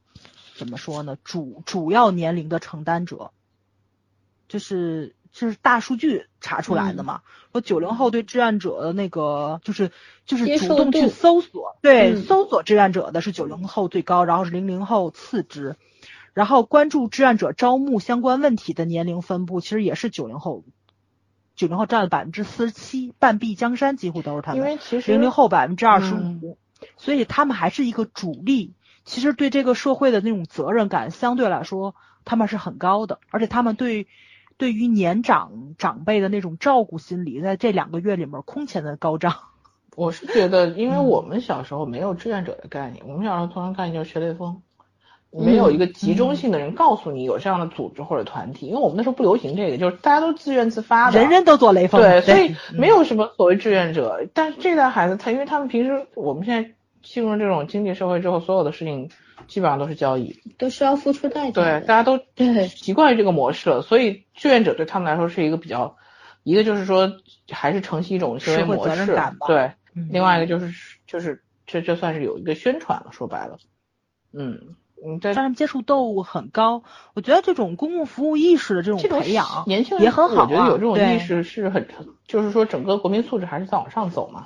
[0.57, 1.17] 怎么说呢？
[1.23, 3.31] 主主要年龄的承担者，
[4.49, 7.21] 就是就是大数据查出来的嘛。
[7.53, 9.93] 说九零后对志愿者的那个，就是
[10.27, 15.77] 就是主动去搜索，对搜索志愿者的是九零后最高，然后是零零后次之。
[16.35, 20.65] 然后关注志愿者招募相关问题的年龄分布，其实也是九零后，
[21.57, 24.59] 九零后占了百分之四十七，半壁江山几乎都是他们。
[24.59, 26.59] 因为其实零零后百分之二十五，
[26.97, 28.75] 所以他们还是一个主力。
[29.05, 31.95] 其实对这个社会的那种责任感相对来说，
[32.27, 34.07] 他们是很高的，而且他们对
[34.59, 39.37] 对于年长长辈的那种照顾心理，在这两个月里面空前的高涨。
[39.97, 44.61] 我是觉得，因为我们小时候没有志愿者的概念，我们小时候通常概念就是学雷锋，
[45.31, 54.27] 没有一个集中性的人告诉你有这样的组织或者团体，因为我们那时候不流行这个，就是大家都自愿自发的，人人都做雷锋，对，所以没有什么所谓志愿者。
[54.33, 56.71] 但是这代孩子，他因为他们平时我们现在。
[57.01, 59.09] 进入这种经济社会之后，所有的事情
[59.47, 61.63] 基本上都是交易，都需要付出代价。
[61.63, 62.19] 对，大家都
[62.69, 65.97] 习惯于这个模式了，所以志愿者对他们来说是一个比较，
[66.43, 67.11] 一个就是说
[67.51, 69.17] 还是承袭一种行为模式，
[69.47, 69.73] 对，
[70.11, 73.59] 另外一个就是就是这这算是有一个宣传了，说白了，
[74.33, 74.75] 嗯
[75.05, 76.83] 嗯，让他们接触度很高，
[77.15, 81.87] 我觉得这种公共服务意识的这种培养，年轻人也很好，我觉得有这种意识是很，
[82.27, 84.45] 就是说整个国民素质还是在往上走嘛，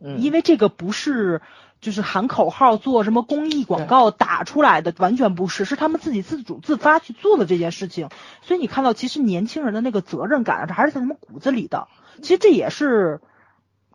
[0.00, 1.40] 嗯，因为这个不是。
[1.80, 8.10] 就是喊口号做什么公益广告打出来的，完全不是，是他们自己自主自发去做的这件事情。
[8.42, 11.88] 所以你看到，其实年轻人的那个责任感，这还是在他们骨子里的。
[12.20, 13.22] 其实这也是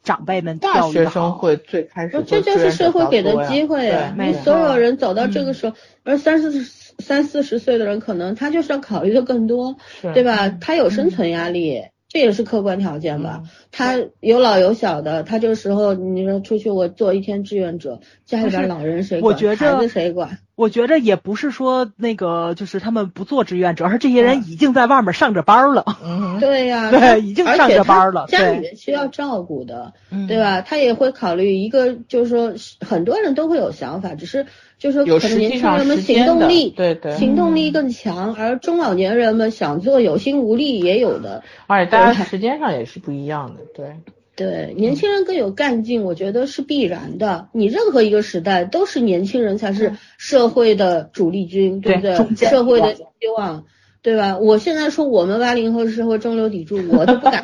[0.06, 4.16] 长辈们大学生会最开始，这就是社会给的机会啊！
[4.18, 9.76] 你所有人走到这个时候，而三四十、三四十岁的人，可能他就是要考虑的更多，
[10.14, 10.47] 对吧？
[10.62, 11.82] 他有生存压力。
[12.16, 13.43] 这也是客观条件吧，
[13.74, 20.39] 他有老有小的，他这个时候你说出去我做一天志愿者，家里边老人谁管，孩子谁管？
[20.55, 25.84] 我觉着也不是说那个就是他们不做志愿者，而是这些人已经在外面上着班了。
[26.01, 28.28] 嗯，对呀，对，已经上着班了。
[28.30, 29.91] 家里人需要照顾的，
[30.30, 30.61] 对吧？
[30.61, 34.45] 他也会考虑一个，就是说很多人都会有想法，只是。
[34.86, 43.95] 就是说，可能年轻人们行动力，对对，行动力更强，而中老年人们想做有心无力也有的，而且大家时间上也是不一样的，对
[44.36, 47.47] 对，年轻人更有干劲，我觉得是必然的。
[47.51, 52.36] 你任何一个时代都是年轻人才是社会的主力军，对不对？
[52.36, 53.03] 社会的希
[53.36, 53.65] 望。
[54.06, 54.38] 对吧？
[54.38, 57.41] 我现在说我们八零后是社会中流砥柱，我都不敢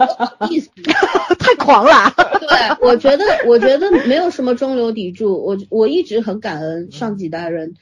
[0.51, 0.70] 意思，
[1.39, 2.14] 太狂了。
[2.39, 7.74] 对，我觉得，我觉得没有什么中流砥柱，我我一直很感恩上几代人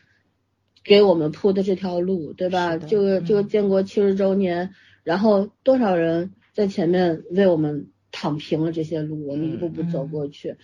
[0.82, 2.78] 给我们铺的这条路，对吧？
[2.78, 4.70] 就就建国七十周年，
[5.04, 10.56] 然后多少人在前面为我们躺平了这些路，我们一步步走过去。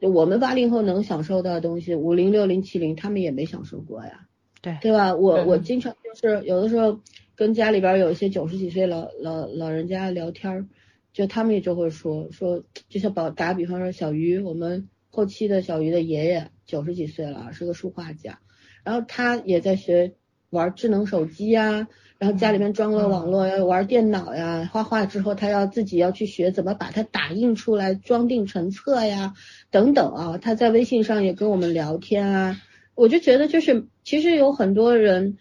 [0.00, 4.26] 就我们八零后能享受到的东西，五零六零七零他们也没享受过呀。
[4.60, 5.14] 对对吧？
[5.14, 7.00] 我我经常就是有的时候
[7.40, 10.68] 跟家里边有一些九十几岁老老老人家聊天，
[11.10, 18.40] 就他们也就会说说，就像打打比方说小鱼，我们后期的小鱼的爷爷九十几岁了，是个书画家，
[18.84, 20.12] 然后他也在学
[20.50, 21.88] 玩智能手机呀，
[22.18, 29.32] 然后家里面装了网络要玩电脑呀，画画之后他要自己要去学怎么把它打印出来装订成册呀，
[29.70, 32.60] 等等啊，他在微信上也跟我们聊天啊。
[32.96, 35.38] 我就觉得，就是其实有很多人，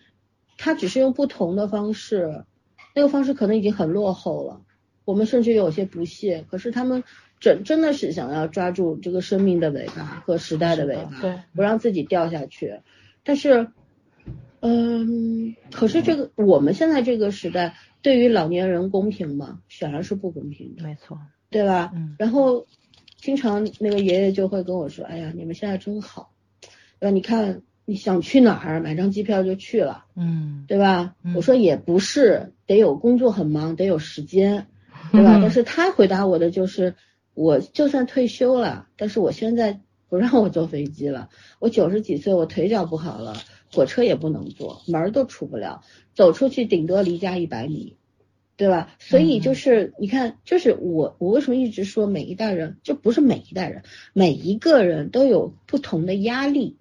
[0.60, 2.43] 他只是用不同的方式，
[2.93, 4.62] 那个方式可能已经很落后了。
[5.05, 7.03] 我们甚至有些不屑，可是他们
[7.39, 12.82] 真真的是想要抓住这个生命的尾巴和时代的尾巴，对，不让自己掉下去。
[13.24, 13.70] 但是，
[14.60, 19.62] 嗯，可是这个我们现在这个时代对于老年人公平吗？
[19.70, 21.18] 显然是不公平的，没错，
[21.49, 21.91] 对吧？
[21.95, 22.16] 嗯。
[22.20, 22.68] 然后
[23.16, 26.34] 经常那个爷爷就会跟我说：“哎呀，你们现在真好。”
[26.99, 31.16] 呃，你看你想去哪儿，买张机票就去了，嗯，对吧？
[31.36, 34.68] 我说也不是，得有工作很忙，得有时间，
[35.12, 35.40] 对吧？
[35.42, 36.94] 但是他回答我的就是，
[37.34, 43.34] 我就算退休了，但是我现在不让我坐飞机了，我九十几岁，我腿脚不好了，
[43.74, 45.82] 火车也不能坐，门都出不了，
[46.14, 47.98] 走出去顶多离家一百米，
[48.56, 48.92] 对吧？
[49.00, 53.82] 所以就是你看，就是我我为什么一直说每一代人，就不是每一代人，
[54.14, 56.76] 每一个人都有不同的压力。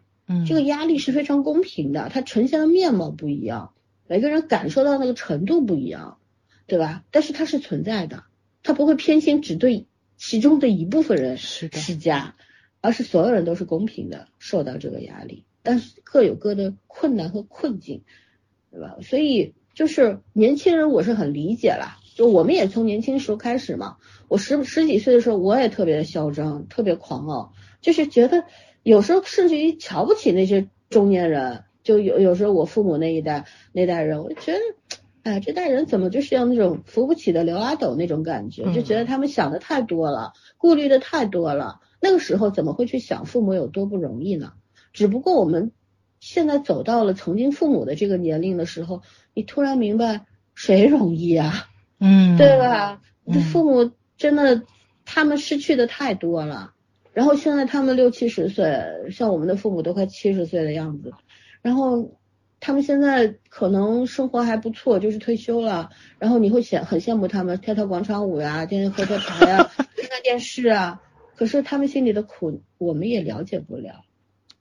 [0.47, 3.73] 这个压力是非常公平的，它呈现的面貌不一样，
[4.07, 6.19] 每个人感受到那个程度不一样，
[6.67, 7.03] 对吧？
[7.11, 8.25] 但是它是存在的，
[8.63, 9.87] 它不会偏心只对
[10.19, 12.35] 其中的一部分人施加，
[12.83, 18.03] 而是所有人都是公平的受到这个压力，但是各有各的困难和困境，
[18.71, 18.97] 对吧？
[19.01, 23.97] 所以就是年轻人我是很理解啦，就我们也从年轻时候开始嘛，
[24.29, 28.45] 我十十几岁的时候我也特别的嚣张，特别狂傲，就是觉得。
[28.83, 34.59] 有时候甚至于瞧不起那些中年人，就有有时候我父母那一代那代人，我就觉得，
[35.23, 41.81] 哎，这代人怎么就是像那种扶不起的刘阿斗那种感觉，就觉得他们想的太多了，顾虑的太多了。
[42.01, 44.53] 那个时候怎么会去想父母有多不容易呢？
[44.93, 45.73] 只不过我们
[46.21, 49.03] 现在走到了曾经父母的这个年龄的时候，
[49.35, 51.69] 你突然明白谁容易啊？
[52.01, 53.01] 嗯，对吧？
[53.53, 54.63] 父母真的
[55.05, 56.73] 他们失去的太多了。
[57.19, 61.13] 然后现在他们六七十岁，像我们的父母都快七十岁的样子，
[61.63, 62.17] 然后
[62.61, 65.91] 他们现在可能生活还不错，就是退休了。
[66.21, 71.03] 然后你会羡很羡慕他们跳跳广场舞呀，天天喝喝茶呀， 看看电视啊。
[71.35, 74.05] 可是他们心里的苦，我们也了解不了，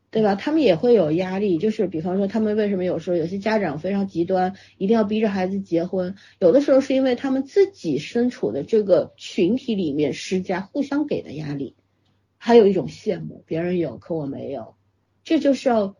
[0.10, 0.34] 对吧？
[0.34, 6.16] 他们也会有压力，就是比方说他们为什么有时候有些家长非常极端，一定要逼着孩子结婚？
[6.40, 11.76] 有的时候是因为他们自己身处的这个群体里面施加互相给的压力。
[12.38, 14.76] 还有一种羡慕，别人有，可我没有，
[15.24, 15.96] 这就是要，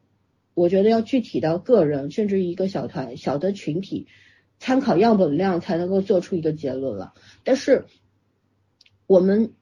[0.54, 4.08] 我觉得要具体到个人，甚至一个小团、小的群体，
[4.60, 7.14] 参考样本量才能够做出一个结论了。
[7.44, 7.86] 但是
[9.06, 9.54] 我们，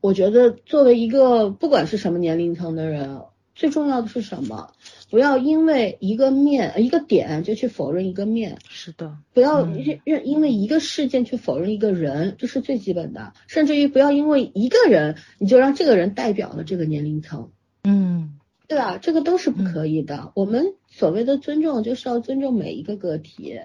[0.00, 3.22] 我觉得作为一个不管是什么年龄层的人。
[3.58, 4.72] 最重要的是什么？
[5.10, 8.56] 不要因为一个面一个点就去否认一个面。
[8.68, 9.18] 是的。
[9.34, 13.32] 不要认认因为一个事件去否认一个人，这是最基本的。
[13.48, 17.50] 甚至于不要因为一个人你就让这个人代表了这个年龄层。
[17.82, 18.38] 嗯，
[18.68, 18.96] 对吧？
[18.98, 20.30] 这个都是不可以的。
[20.36, 23.58] 我们所谓的尊重就是要尊重每一个个体，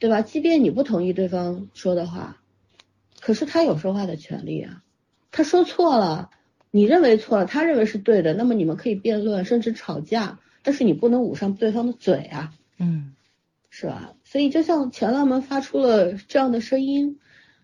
[0.00, 0.22] 对吧？
[0.22, 2.40] 即便你不同意对方说的话，
[3.20, 4.82] 可是他有说话的权利啊。
[5.30, 6.30] 他说错了。
[6.76, 13.14] 你认为错了，他认为是对的，那么你们可以辩论，甚至吵架，但是你不能捂上对方的嘴啊，嗯，
[13.70, 14.12] 是吧？
[14.24, 17.18] 所以就像前浪们发出了这样的声音，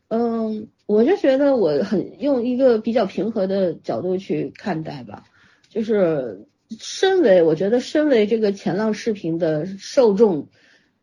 [0.08, 5.24] 嗯，我就觉得我很用一个比较平和的角度去看待吧，
[5.68, 10.48] 就是身为我觉得身为这个前浪视频的受众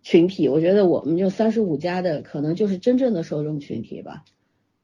[0.02, 4.23] 群体，我觉得我们就三十五加的可能就是真正的受众群体吧，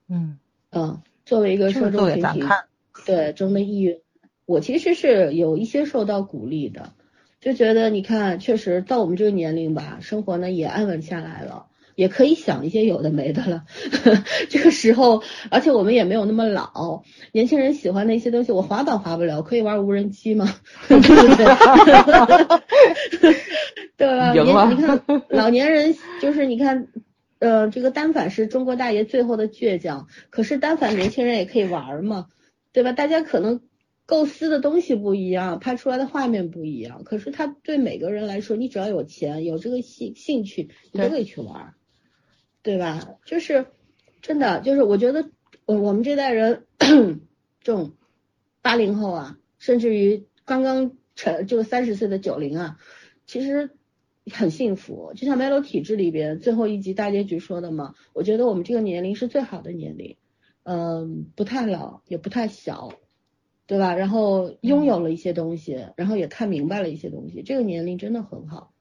[0.07, 0.37] 嗯
[0.69, 2.43] 嗯，作为一个受众群体。
[3.05, 3.99] 对中的抑郁，
[4.45, 6.93] 我其实是有一些受到鼓励的，
[7.39, 13.65] 就觉得你看，确实到我们这个年龄吧，生活呢也安稳下来了，也可以想一些有的没的了。
[14.49, 15.21] 这个时候，
[15.51, 20.55] 而且我们也没有那么老，年轻人喜欢的一些东西，我滑板滑不了，可以玩无人机吗？
[20.89, 21.45] 对不对？
[23.97, 24.33] 对吧？
[24.69, 26.87] 你看，老年人就是你看，
[27.39, 32.25] 呃，这个单反是中国大爷最后的倔强，可是单反年轻人也可以玩嘛。
[32.75, 32.91] 对吧？
[32.91, 33.61] 大家可能
[34.05, 37.05] 构思的东西不一样，拍出来的画面不一样。
[37.05, 41.73] 可是他对每个人来说，你只要有钱，有这个兴兴趣，你都可以去玩，
[42.63, 43.15] 对吧？
[43.23, 43.67] 就是
[44.21, 45.29] 真的，就是我觉得
[45.65, 47.93] 我我们这代人，这种
[48.61, 52.77] 八零后啊，甚至于刚刚成这个三十岁的九零啊，
[53.25, 53.69] 其实
[54.33, 55.13] 很幸福。
[55.15, 60.17] 就像《Melo 体质》里边最后一集大结局说的嘛，我觉得我们这个年龄是最好的年龄，
[60.65, 62.91] 嗯，不太老也不太小，
[63.67, 63.93] 对吧？
[63.93, 68.73] 然后拥有了一些东西，然后也看明白了一些东西，这个年龄真的很好。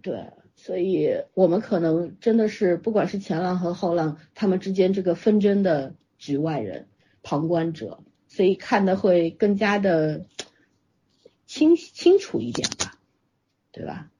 [0.00, 6.88] 对，所以我们可能真的是不管是前浪和后浪他们之间这个纷争的局外人、
[7.22, 10.26] 旁观者，所以看的会更加的
[11.46, 12.98] 清清楚一点吧，
[13.72, 14.10] 对吧？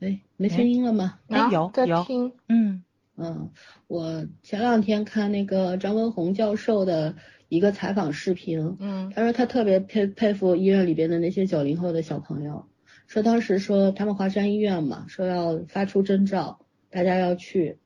[0.00, 1.20] 哎，没声音了吗？
[1.28, 2.06] 哎，有有，
[2.48, 2.83] 嗯
[3.16, 3.50] 嗯，
[3.86, 7.14] 我前两天看那个张文宏教授的。
[7.50, 12.64] 一个采访视频，嗯，他说他特别佩佩服医院里边的那些九零后的小朋友，
[13.06, 17.78] 说当时说他们华山医院嘛，说要发出征兆，大家要去，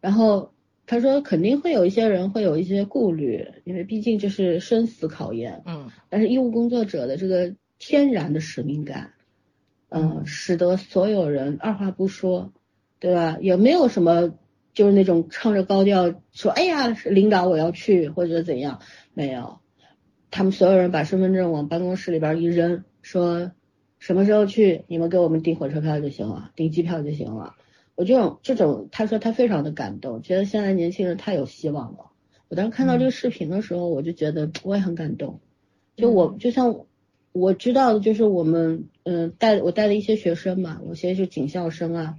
[0.00, 0.52] 然后
[0.86, 9.14] 他说肯定会有一些人会有一些顾虑，因为毕竟这是生死考验，嗯，但是医务工作者的这个天然的使命感，
[9.88, 12.52] 嗯，使得所有人二话不说，
[13.00, 13.38] 对吧？
[13.40, 14.34] 也没有什么。
[14.76, 18.80] 就是那种唱着高调说，哎呀，领导我要去或者怎样，
[19.14, 19.58] 没有，
[20.30, 23.52] 他们所有人把身份证往办公室里边一扔，说
[23.98, 27.54] 什么时候去，你们给我们订火车票就行了，订机票就行了。
[27.94, 32.10] 我这种这种，他说他非常的感动，觉得现在年轻人太有希望了。
[32.48, 35.40] 我当时看到这个视频的时候，我就觉得我也很感动。
[35.96, 36.84] 就我就像
[37.32, 42.16] 我知道的，就是我们嗯带我带的一些学生嘛，有些是警校生啊。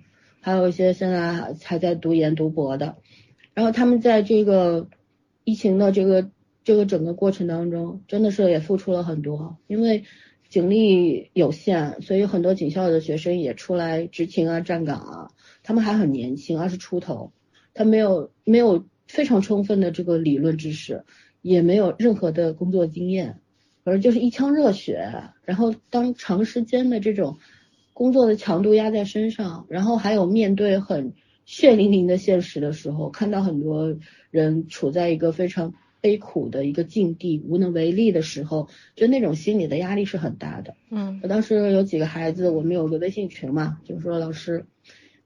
[0.47, 2.95] 还有一些现在还在读研读博的，
[3.53, 4.87] 然后他们在这个
[5.43, 6.31] 疫情的这个
[6.63, 10.05] 这个整个过程当中，真的是也付出了很多，因为
[10.47, 15.31] 警力有限，所以很多警校的学生也出来执勤啊、站岗啊。
[15.63, 17.33] 他们还很年轻，二十出头，
[17.73, 21.03] 他没有没有非常充分的这个理论知识，
[21.41, 23.41] 也没有任何的工作经验，
[23.83, 25.11] 而就是一腔热血，
[25.43, 27.37] 然后当长时间的这种。
[27.97, 31.13] 工作的强度压在身上，然后还有面对很
[31.45, 33.97] 血淋淋的现实的时候，看到很多
[34.29, 40.75] 人处在一个非常悲苦的一个境地，无能为力的时候，就那种心理的压力是很大的。
[40.91, 44.67] 嗯，我当时有几个孩子，我们有个微信群嘛，就说老师，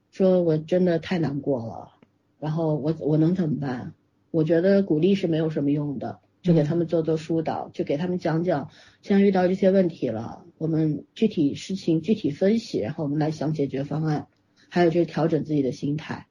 [0.10, 1.92] 说我真的太难过了，
[2.40, 3.94] 然后我我能怎么办？
[4.32, 6.20] 我觉得鼓励是没有什么用的。
[6.42, 8.70] 就给他们做做疏导，就给他们讲讲，
[9.04, 14.28] 现在遇到这些问题了，我们具体事情具体分析，然后我们来想解决方案，
[14.70, 16.28] 还有就是调整自己的心态。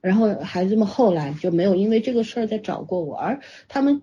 [0.00, 3.38] 然后孩子们后来就没有因为这个事儿再找过我，而
[3.68, 4.02] 他们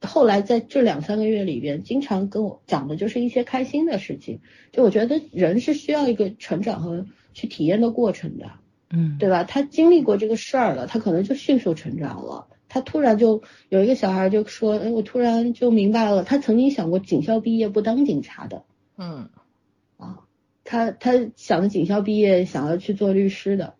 [0.00, 4.40] 后来在这两三个月里边，经常跟我讲的就是一些开心的事情。
[4.72, 8.50] 就我觉得人是需要一个成长和去体验的过程的，
[8.90, 9.44] 嗯，对吧？
[9.44, 12.48] 他经历过这个事儿了，他可能就迅速成长了。
[12.68, 18.64] 他突然就有一个小孩就说：“哎，我突然就明白了，他曾经想过警校毕业不当警察的。”
[18.98, 19.30] 嗯，
[19.96, 20.24] 啊，
[20.64, 23.74] 他他想着警校毕业想要去做律师的，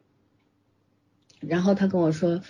[1.41, 2.41] 然后他跟我说，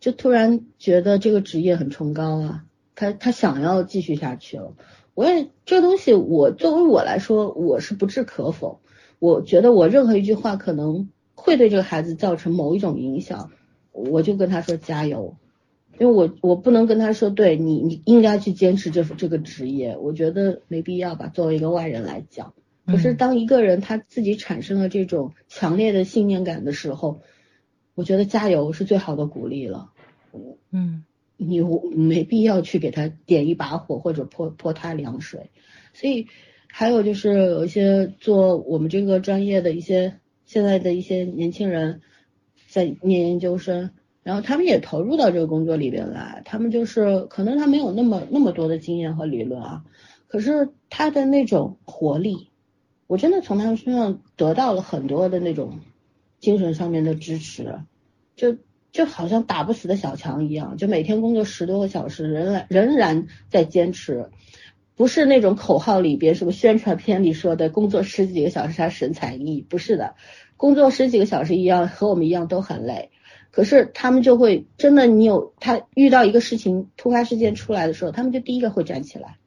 [0.00, 2.64] 就突然觉得这个职业很崇高啊，
[2.94, 4.74] 他他想要继续下去了。
[5.12, 8.80] 我也这东西，我作为我来说，我是不置可否。
[9.18, 13.50] 我觉得我任何一句话可能会对这个孩子造成某一种影响，
[13.92, 15.36] 我就跟他说加油。
[15.98, 21.28] 因为我我不能跟他说，对你你应该去坚持这这个职业，我觉得没必要吧。
[21.28, 22.52] 作为一个外人来讲，
[22.86, 27.22] 可是当一个人他自己产生了这种强烈的信念感的时候，
[27.94, 29.90] 我觉得加油是最好的鼓励了。
[30.70, 31.04] 嗯，
[31.38, 31.60] 你
[31.94, 35.50] 没必要去给他点一把火或者泼泼他凉水。
[35.94, 36.26] 所以
[36.68, 42.02] 还有就是有一些做我们这个专业的一些现在的一些年轻人
[42.68, 43.92] 在念研究生。
[44.26, 49.84] 然后他们也投入到这个工作里边来，他们就是可能他没有那么那么多的经验和理论啊，
[50.26, 52.48] 可是他的那种活力，
[53.06, 55.78] 我真的从他们身上得到了很多的那种
[56.40, 57.78] 精神上面的支持，
[58.34, 58.56] 就
[58.90, 64.30] 就好像打不死的小强一样，就每天工作十多个小时，仍然仍然在坚持，
[64.96, 70.16] 不是那种口号里边什么宣传片里说的工作十几个小时他神采奕，不是的，
[70.56, 73.10] 工作十几个小时一样和我们一样都很累。
[73.56, 79.38] 可是他们就会真的，你有他遇到一个事情突发事件出来的时候，他们就第一个会站起来，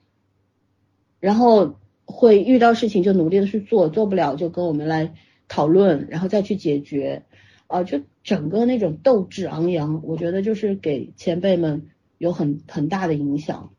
[1.19, 1.76] 然后
[2.06, 5.14] 会遇到事情就努力的去做，做不了就跟我们来
[5.48, 7.22] 讨论，然后再去解决，
[7.68, 13.69] 啊，就整个那种斗志昂扬，我觉得就是给前辈们有很很大的影响，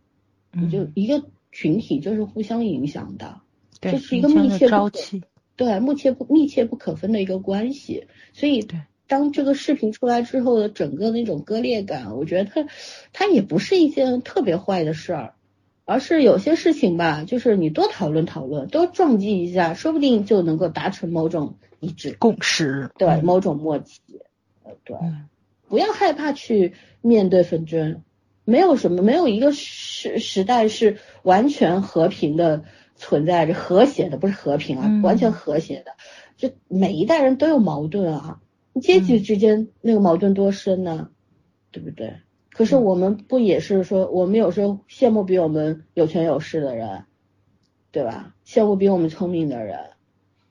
[0.70, 3.40] 就一个群体就是互相影响的，
[3.80, 4.90] 这是一个密切不
[5.56, 8.64] 对，密切不密切不可分的一个关系，所以。
[9.10, 12.70] 当这个视频出来之后的整个那种割裂感，我觉得它
[13.12, 15.34] 它也不是一件特别坏的事儿，
[15.84, 22.16] 而是有些事情吧，就是你多讨论讨论，多撞击一下，说不定就能够达成某种一致。
[22.20, 24.00] 共识，对，某种默契，
[24.62, 24.96] 呃，对，
[25.68, 28.04] 不要害怕去面对纷争，
[28.44, 32.62] 没有什么，没有一个时时代是完全和平的
[32.94, 35.96] 存在着，和谐的，不是和平啊，完全和谐的，
[36.36, 38.40] 就每一代人都有矛盾啊，
[38.80, 41.10] 阶级之间那个矛盾多深呢，
[41.70, 42.20] 对不对？
[42.52, 47.04] 可是我们不也是说，我们有时候羡慕比我们有权有势的人，
[47.90, 48.34] 对吧？
[48.44, 49.78] 羡慕比我们聪明的人。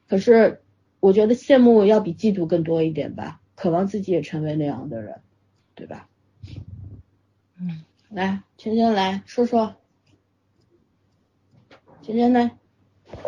[0.07, 0.63] 可是
[0.99, 5.21] 我觉得羡慕要比嫉妒更多一点吧，渴望自己也成为那样的人，
[5.75, 6.09] 对吧？
[7.59, 9.75] 嗯，来，芊芊来说说，
[12.01, 12.51] 芊芊呢？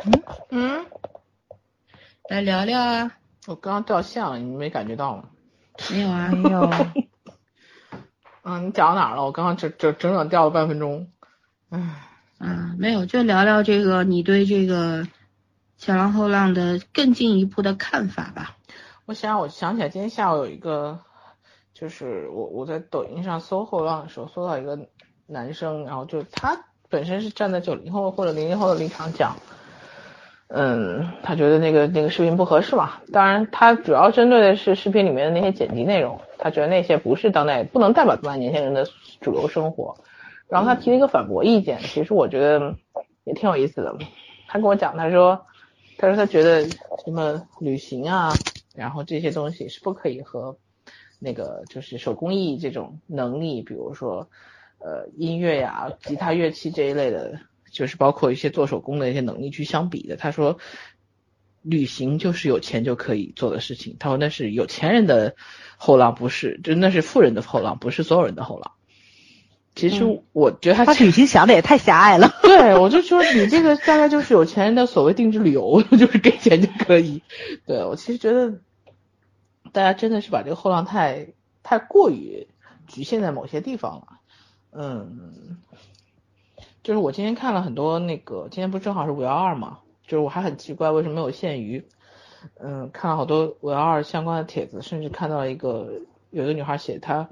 [0.06, 0.86] 嗯嗯，
[2.30, 3.21] 来聊聊啊。
[3.48, 5.24] 我刚刚掉线了，你没感觉到吗？
[5.90, 6.70] 没有啊，没有。
[8.44, 9.24] 嗯，你讲到哪了？
[9.24, 11.08] 我刚刚整整整整掉了半分钟。
[11.70, 11.80] 唉，
[12.40, 15.08] 嗯，没有，就聊聊这个你对这个
[15.78, 18.58] 前浪后浪的更进一步的看法吧。
[19.06, 21.00] 我想，我想起来今天下午有一个，
[21.74, 24.78] 就是我我在抖音上搜后浪的时候，搜到一个
[25.26, 29.36] 男生，然后就他本身是站在九零后或者零零后的立场讲。
[30.54, 33.00] 嗯，他觉得那个那个视频不合适嘛？
[33.14, 38.86] 当然，他主要针对的是视频里面的那些剪辑内容，他觉得那些不是当代，不能代表当代年轻人的
[39.22, 39.96] 主流生活。
[40.50, 42.76] 然后他提了一个反驳意见，其实我觉得
[43.24, 43.96] 也挺有意思的。
[44.50, 45.46] 他跟我讲，他说，
[45.98, 46.66] 他说他觉得
[47.06, 48.38] 什么旅行啊，
[48.76, 50.58] 然后这些东西是不可以和
[51.18, 54.28] 那个就是手工艺这种能力，比如说
[54.80, 57.40] 呃音乐呀、吉他乐器这一类的。
[57.72, 60.18] 就是包括一些做手工的一些能力去相比的。
[60.18, 60.60] 他说，
[61.64, 63.96] 旅行就是有钱就可以做的事情。
[64.00, 65.36] 他说那是有钱人的
[65.78, 68.74] 后浪，不是，就那是富人的后浪，不是所有人的后浪。
[69.74, 72.30] 其实我觉得他旅行想的也太狭隘了。
[72.44, 77.24] 对，我就说你这个大概就是有钱人的所谓定制旅游， 就是给钱就可以。
[77.66, 78.60] 对我其实觉得，
[79.72, 81.30] 大家真的是把这个后浪太
[81.64, 82.48] 太过于
[82.86, 84.08] 局限在某些地方了。
[84.74, 85.58] 嗯。
[86.84, 89.80] 就是我今天看了很多那个，今天不正好是五幺二嘛？
[90.08, 91.86] 就是我还很奇怪为什么没有限娱，
[92.60, 96.02] 嗯，看了好多五幺二相关的帖子，甚至看到一个
[96.32, 97.30] 有一个女孩写她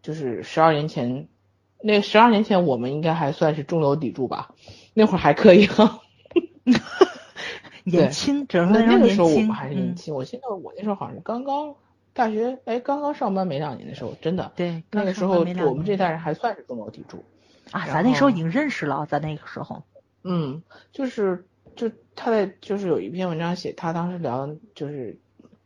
[0.00, 1.28] 就是十二年前，
[1.82, 4.54] 那十二年前我们应该还算是中流砥柱吧，
[4.94, 6.00] 那会儿还可以哈，
[7.84, 11.74] 年轻，那那个时候我们还是年轻，我现在我那时候好像是刚刚
[12.14, 15.44] 大学，哎，刚刚上班没两年的时候，真的，对，那个时候我
[15.74, 17.22] 们这代人还算是中流砥柱。
[17.72, 19.82] 啊，咱那时候已经认识了，在那个时候。
[20.22, 20.62] 嗯，
[20.92, 21.44] 就是
[21.74, 25.18] 就他在就是有一篇文章写他当时聊就是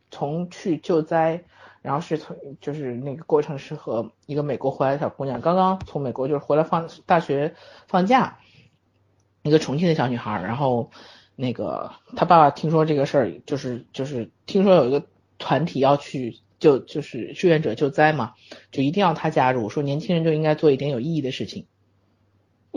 [0.09, 1.43] 从去救灾，
[1.81, 7.53] 然后是从就是那个过程是和一个美国回来的小姑娘，刚刚从美国就是回来放大学
[7.87, 8.39] 放假，
[9.43, 10.89] 一个重庆的小女孩，然后
[11.35, 15.05] 那个他爸爸听说这个事儿，就是就是听说有一个
[15.37, 18.33] 团体要去救就是志愿者救灾嘛，
[18.71, 21.67] 就一定要他加入，说年轻人就应该做一点有意义的事情。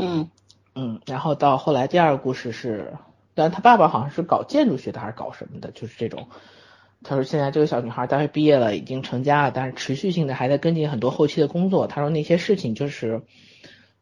[0.00, 0.30] 嗯
[0.74, 2.94] 嗯，然后到后来第二个故事是，
[3.34, 6.28] 但他爸爸好像是搞建筑学的还是搞什么的，就是这种。
[7.02, 11.86] 他说现在这个小女孩大学毕业了，已经成家了，但是持续性的还在跟进很多后期的工作。
[11.86, 13.22] 他说那些事情就是，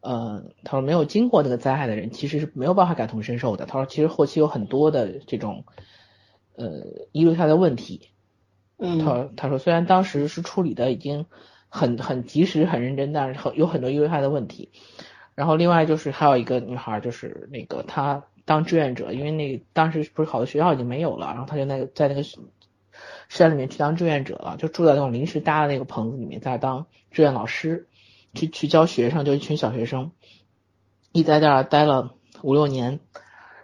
[0.01, 3.67] 呃，他说没有经过那个灾害的人其实是没有办法感同身受的。
[3.67, 5.65] 他说其实后期有很多的这种，
[6.57, 8.11] 呃，遗留下的问题。
[8.79, 11.27] 嗯，他他说虽然当时是处理的已经
[11.69, 14.71] 很很及时很认真，但是很有很多遗留下的问题。
[15.39, 22.25] 然后另外就是还有一个女孩，就是那个她当志愿者，因为那当时不是好多学校已经没有了，然后她就那个在那个
[23.29, 27.87] 山里面去当志愿者了，就住在那种临时搭的那个棚子里面，在当志愿老师，
[28.35, 30.11] 去去教学生，就一群小学生，
[31.13, 32.99] 一在那儿待了五六年，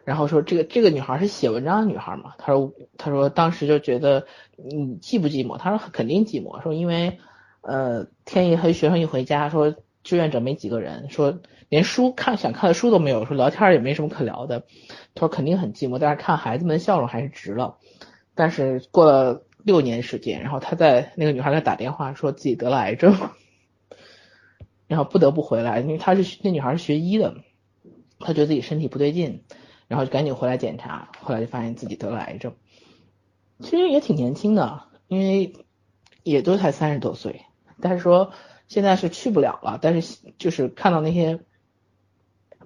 [0.04, 5.58] 然后说这个这个女孩是写文章的女孩嘛，她说她说当时就觉得你寂不寂寞？
[5.58, 7.18] 她说肯定寂寞，说因为
[7.62, 11.40] 呃天一黑，学生一回家，说志愿者没几个人，说。
[11.70, 14.60] 连书看想看的书都没有，说聊天也没什么可聊的。
[15.14, 17.78] 他说肯定很寂寞，但是看孩子们的笑容还是值了。
[18.34, 23.16] 但是过了六年时间，然后他在那个女孩在打电话，说自己得了癌症，
[24.86, 27.34] 然后不得不回来，因为他是那女孩是学医的，
[28.20, 29.42] 他觉得自己身体不对劲，
[29.88, 32.54] 然后就赶紧回来检查，后来就发现自己得了癌症。
[33.60, 35.54] 其实也挺年轻的，因为
[36.22, 37.46] 也都才三十多岁，
[37.80, 38.30] 但是说
[38.74, 41.38] 现在是去不了了，但是就是看到那些。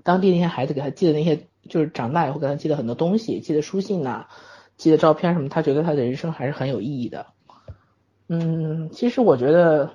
[0.04, 4.26] 当地那些孩子给他寄的那些，就是长大以后给他寄的很多东西，寄的书信呐，
[4.78, 7.26] 寄的照片什么，他觉得他的人生还是很有意义的。
[8.28, 9.90] 嗯，其实我觉得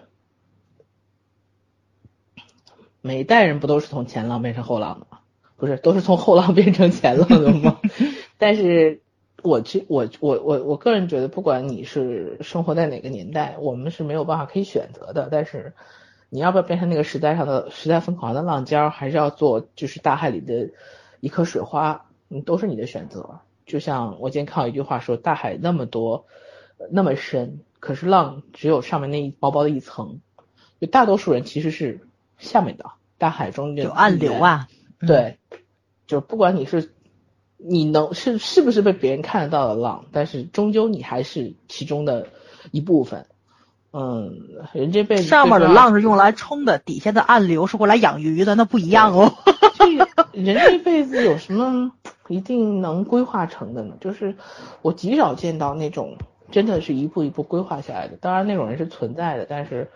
[3.02, 5.19] 每一代人不都是从前浪变成后浪的吗？
[5.57, 7.80] 不是都是从后浪变成前浪的吗？
[8.38, 9.02] 但是，
[9.41, 15.30] 我其我我我我个人觉得，不管你是生活在哪个年代，我们是没有办法可以选择的。
[15.31, 15.73] 但是，
[16.34, 20.72] 你要不要变成那个时代上的时代疯狂的浪尖儿，还是要做就是大海里的
[21.19, 23.39] 一颗水花，嗯，都是你的选择。
[23.68, 26.26] 就像我今天看到一句话说，大海那么多，
[26.89, 30.22] 那么深，可是浪只有上面那一薄薄的一层，
[30.81, 32.01] 就大多数人其实是
[32.39, 32.85] 下面的
[33.19, 34.68] 大海中有暗流啊，
[35.05, 35.38] 对，
[36.07, 36.95] 就不管你是
[37.57, 42.26] 你能是是不是被别人看得到的浪，但是终究你还是其中的
[42.72, 43.27] 一部分。
[43.95, 49.31] 嗯，人这辈子上面的浪是用来冲的，底下的暗流是过来养鱼的，那不一样哦。
[50.31, 51.91] 人这辈子有什么
[52.27, 53.93] 一定能规划成的呢？
[54.01, 54.35] 就是
[54.81, 56.17] 我极少见到那种
[56.49, 58.17] 真的是一步一步规划下来的。
[58.19, 59.91] 当然那种人是存在的，但是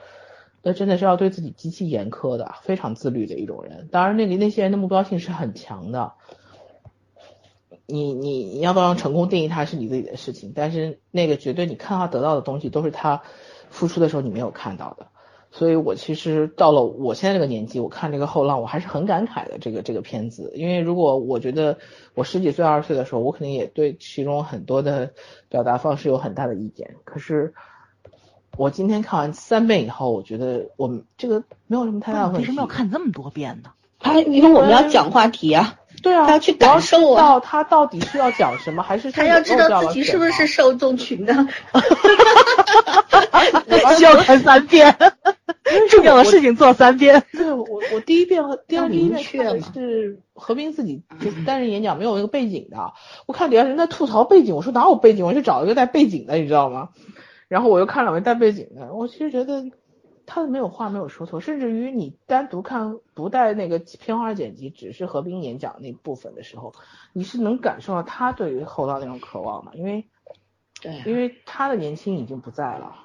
[0.61, 3.89] 那真的是要对自己极其严苛的，非常自律的一种人。
[3.91, 6.13] 当然那里那些人的目标性是很强的。
[7.87, 13.23] 你你你要不要用成功定义他是你自己的事情，但是那个绝对你看他得到的东西都是他。
[13.69, 15.07] 付出的时候你没有看到的，
[15.51, 19.57] 所以我其实到了我现在这个年纪，我看这个后浪，我还是很感慨的。
[19.59, 21.77] 这个这个片子，因为如果我觉得
[22.13, 25.11] 我十几岁、二十岁的时候，我肯定也对其中很多的
[25.49, 26.95] 表达方式有很大的意见。
[27.03, 27.53] 可是
[28.55, 32.39] 我今天看完三遍以后，我觉得我们这个没有什么太大的问题。
[32.41, 33.71] 为什么要看这么多遍呢？
[33.99, 35.75] 他，因为我们要讲话题啊。
[36.03, 41.33] 对啊，他要去感受到他到底是要讲什么，还是他要知道自己是不是受众群的。
[43.97, 44.95] 需要看三遍，
[45.89, 47.23] 重要的事情做三遍。
[47.31, 52.93] 对，我我第一遍和第二遍看是何冰自己就是 单人演讲，没有那个背景的。
[53.25, 55.25] 我看底下人在吐槽背景，我说哪有背景？
[55.25, 56.89] 我去找一个带背景的，你知道吗？
[57.47, 59.65] 然后我又看两位带背景的，我其实觉得。
[60.29, 66.73] 他没有话没有说错，甚至于你单独看不带那个片花剪辑，只是何冰演讲那部分的时候，
[67.13, 70.03] 你是能感受到他对于后浪那种渴望的，因为，
[70.81, 72.97] 对，因为他的年轻已经不在了，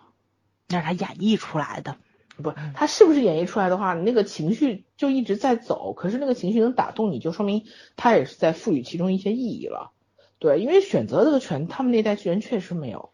[0.72, 1.96] 那是他演绎出来的，
[2.42, 7.64] 不，他是不是演绎出来的话，你那个情绪就一直在走，可是那个情绪能打动你，就说明
[7.96, 9.92] 他也是在赋予其中一些意义了，
[10.38, 13.10] 对，因为选择这个权，他们那代人确实没有。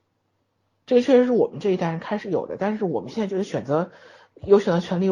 [0.87, 3.91] 这个确实是我们这一代人开始有的，但是我们现在觉得选择
[4.47, 5.11] 有选择权利，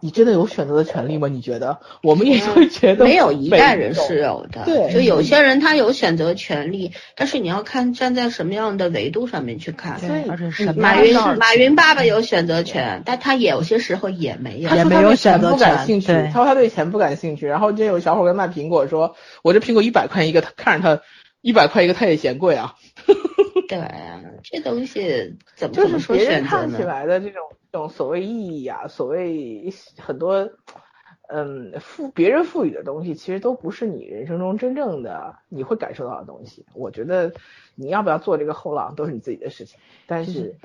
[0.00, 1.28] 你真的有选择的权利吗？
[1.28, 1.78] 你觉得？
[2.02, 10.00] 我们也会觉得没有一代人是有的，对，就有些人他有选择权利，但是你要看站在什么样的维度上面去看。
[10.00, 10.24] 对，
[10.74, 16.00] 马云马云爸爸有选择权，但他有些时候也没有，也没有选择权。
[16.32, 21.02] 他说他对钱不感兴趣，然后就有小伙跟卖苹果说，我这苹果一百块一个，他看着他
[21.40, 22.74] 一百块一个，他也嫌贵啊。
[23.68, 30.50] 对啊，这东西怎么就是别人看起来的这种这种所谓意义啊，所谓很多
[31.28, 36.66] 嗯赋别人赋予的东西，其实都不是你人生中真正的你会感受到的东西。
[36.74, 37.32] 我觉得
[37.74, 40.56] 你要不要做这个后浪都是你自己的事情，但是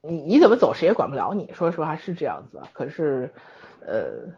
[0.00, 1.50] 你你怎么走谁也管不了你。
[1.52, 3.32] 说实话是这样子，可是
[3.80, 4.32] 呃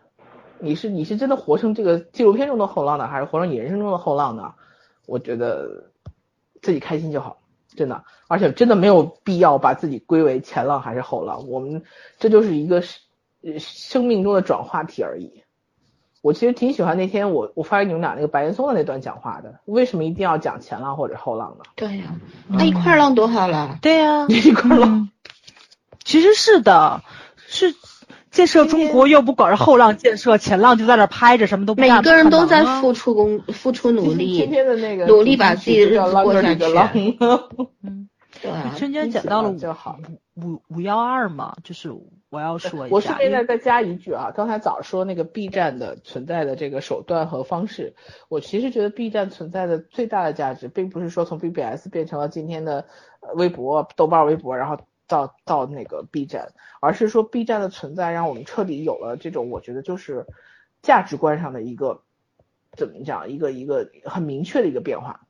[0.58, 4.54] 你是你是真的活成这个纪录片中的后浪呢，还是活成你人生中的后浪呢？
[5.06, 5.90] 我觉得。
[6.62, 7.39] 自己开心就好，
[7.80, 11.82] 真的，而且真的没有必要把自己归为前浪还是后浪，我们
[12.18, 12.82] 这就是一个
[13.58, 15.42] 生命中的转化体而已。
[16.20, 21.64] 我其实挺喜欢那天我我发给你们俩那个白岩松的那段讲话的，为什么一定要讲前浪或者后浪呢？
[21.74, 22.14] 对呀，
[22.46, 23.78] 那一块浪多好了。
[23.80, 25.08] 对呀， 一块浪，
[26.04, 27.02] 其实是的，
[27.46, 27.74] 是。
[28.30, 31.96] 建设中国又不搞着后浪建设，前浪就在那拍着，什么都不干。
[31.96, 37.18] 每个人都在付出工，付出努力，天天的那个努力把自己的过下去。
[37.82, 38.08] 嗯，
[38.40, 39.56] 对，瞬间讲到了五
[40.36, 41.92] 五五幺二嘛，就是
[42.30, 42.94] 我要说一下。
[42.94, 47.94] 我顺便再再加一句啊，刚才早说那个 B 站的存在的这个手段和方式，
[48.28, 52.86] 我其实觉得 B 站存在的最大的价值，并不是说从 BBS 变成了今天的
[53.34, 54.78] 微博、豆瓣微博，然后。
[55.10, 60.24] 到到那个 B 站，而是说 B 站的存在让我们彻底有了这种，我觉得就是
[60.80, 62.02] 价值观上的一个
[62.72, 65.26] 怎么讲，一个一个很明确的一个变化。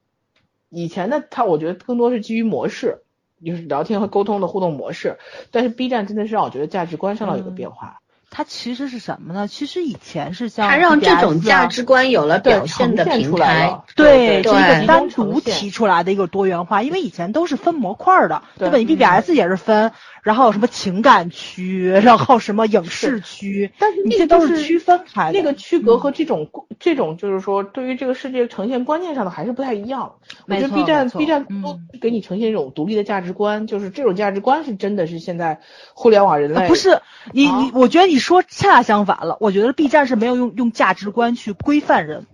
[0.68, 2.98] 以前的它，我觉得更多是基于模式，
[3.42, 5.16] 就是聊天和沟通的互动模式，
[5.50, 7.99] 但是 B 站真的是让我觉得价值观上的一个变化。
[8.30, 9.48] 它其实是什么呢？
[9.48, 18.78] 其实以前是像它让这种价值观有了表现的平台，对，是一个单独提出来的一个多元化，因为以前都是分模块的，对吧？
[18.78, 19.92] 你 BBS 也是分。
[20.22, 25.38] 然后什么情感区，然后什么影视区，但是那些都是区分开的。
[25.38, 30.16] 那个区隔和这种这种就是说，对于这个世界呈现观念上的还是不太一样。
[30.46, 35.60] 我觉得 B 站 B 站都给你呈现一种独立的价值观，就是这种价值观是真的是现在
[35.94, 37.00] 互联网人类不是
[37.32, 42.26] 你你，我觉得你说恰恰相反了，我觉得 B 站是没有用用价值观去规范人，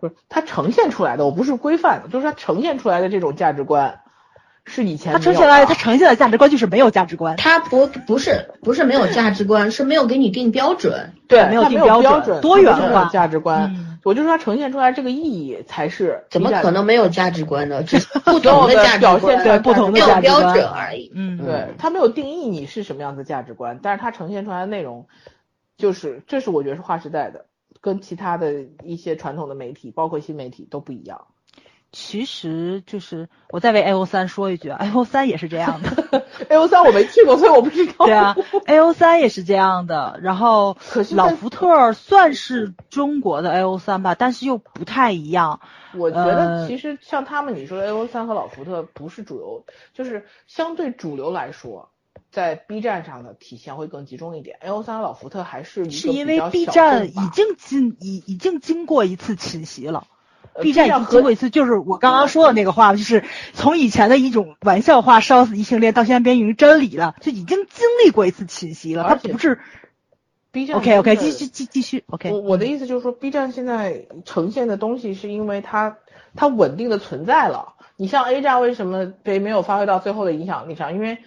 [0.00, 4.00] 不是它呈现出来的，我不是规范，就是它呈现出来的这种价值观。
[4.70, 7.36] 是以前他呈现来，他呈现的价值观就是没有价值观。
[7.38, 11.14] 他不不是不是没有价值观，是没有给你定标准。
[11.26, 13.87] 对，没有定标准，多元化价值观。
[14.08, 16.24] 我就说它呈现出来这个意义才是。
[16.30, 17.82] 怎么可能没有价值观呢？
[17.82, 21.12] 只是 不同的价值观，对不同的价值观而已。
[21.14, 25.06] 嗯，对它没有定义你是什么样的价值观，但是它呈现出来的内容，
[25.76, 27.44] 就是这是我觉得是划时代的，
[27.82, 31.26] 跟其他的一些传统的媒体，包括新媒体都不一样。
[31.90, 36.26] 其实就是我再为 A O 三说一句，A O 三也是这样的。
[36.50, 38.04] A O 三我没去过，所以我不知道。
[38.04, 38.36] 对啊
[38.66, 40.18] ，A O 三也是这样的。
[40.22, 40.76] 然后
[41.12, 45.60] 老福特算是中国的 A O 三吧，但是又不太一样。
[45.94, 51.88] 我觉得其实像他们你说 A O 三和老福特不是主流，就是相对主流来说，
[52.30, 54.58] 在 B 站上的体现会更集中一点。
[54.60, 60.06] A O 三和老福特还是是因为 B 站已经经已已经经过一次侵袭了。
[60.62, 69.04] B 站已经经过一次，就是我刚刚说的那个话，就是从以前的一种玩笑话烧死异性恋，到现在变成真理了，就已经经历过一次侵袭了。
[69.08, 69.60] 它不是
[70.50, 70.76] B 站。
[70.76, 72.30] OK OK，继续继继续 OK。
[72.30, 75.98] 我我的意思就是说，B 站现在呈现的东西是因为它
[76.34, 77.74] 它稳定的存在了。
[77.96, 80.94] 你像 A 站为什么被没有发挥到最后的影响力上？
[80.94, 81.18] 因为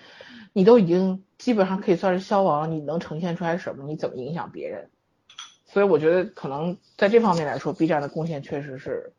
[0.54, 3.86] 你都已经基本上可以算是消亡了，你能呈现出来什么？
[3.88, 4.90] 你怎么影响别人？
[5.66, 9.14] 所以我觉得可能在这方面来说，B 站的贡献确实是。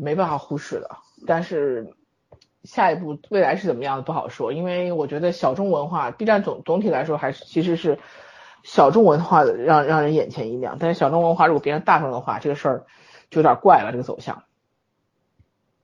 [0.00, 0.90] 没办法忽视的，
[1.26, 1.94] 但是
[2.64, 7.98] 下一步未来是怎么样的不好说，因为我觉得小众文化，B 站总总体来说还是其实是
[8.62, 12.86] 小众文化的让让人眼前一亮，但是小众文化如果变成大众的话，这个事儿
[13.30, 14.44] 就有点怪了，这个走向。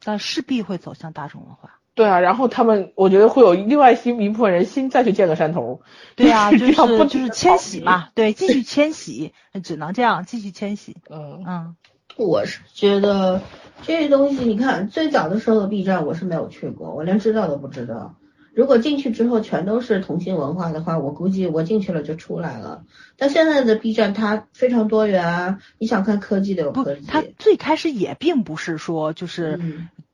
[0.05, 1.81] 但势必会走向大众文化。
[1.95, 5.81] 对啊，然后他们我觉得会有另外新一部分人新再去建个山头。
[6.15, 9.33] 对啊， 就是就是迁徙嘛， 对，继续迁徙，
[9.65, 10.99] 只能这样继续迁徙。
[11.09, 11.77] 嗯嗯。
[12.17, 13.43] 我是觉得
[13.83, 18.15] 这些东西，你看最早的时候的 B 站，我是没有去过，我连知道都不知道。
[18.55, 22.85] 如果进去之后全都是同性文化的话，我估计我进去了就出来了。
[23.19, 27.05] 但现在的 B 站它非常多元啊，你想看科技的有科技。
[27.07, 29.61] 它最开始也并不是说就是。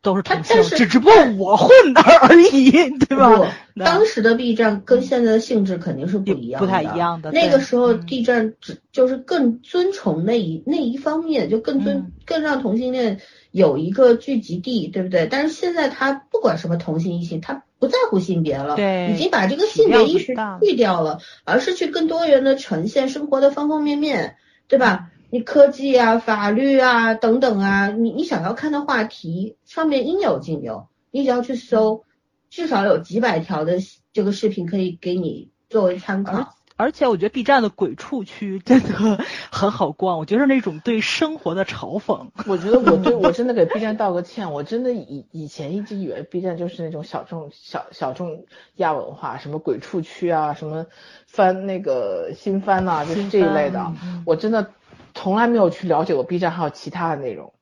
[0.03, 3.55] 都是同性，只只不过我混的而已，对吧？
[3.77, 7.31] 当时的 B 站跟现在的性质肯定是不一样，不太一样的。
[7.31, 13.20] 那个时候 B 站只就是更尊崇那一那一方面，就更尊更让同性恋
[13.53, 15.27] 有一个聚集地，对不对？
[15.31, 25.11] 但是现在他不管什么同性异性，他不在乎性别了，对，已经把这个性别意识去掉了，而是去更多元的呈现生活的方方面面，对吧？
[25.33, 32.05] 你科技啊、法律啊等等啊，你你想要看的话题上面应有尽有，你只要去搜，
[32.51, 33.79] 至少有几百条的
[34.13, 36.55] 这个视频可以给你作为参考。
[36.77, 42.27] 而且我觉得 B 站的鬼畜区真的很好逛，我觉得那种对生活的嘲讽。
[42.47, 48.45] 我觉得我对我真的给 B 站道个歉，我真的以以前一直以为 B 站就是那种小众小小众
[48.77, 50.85] 亚文化，什么鬼畜区啊，什么
[51.27, 53.95] 翻那个新番呐，就是这一类的，
[54.27, 54.69] 我真的。
[55.14, 57.52] 从来没有去了解过 B 站还有其他的内容，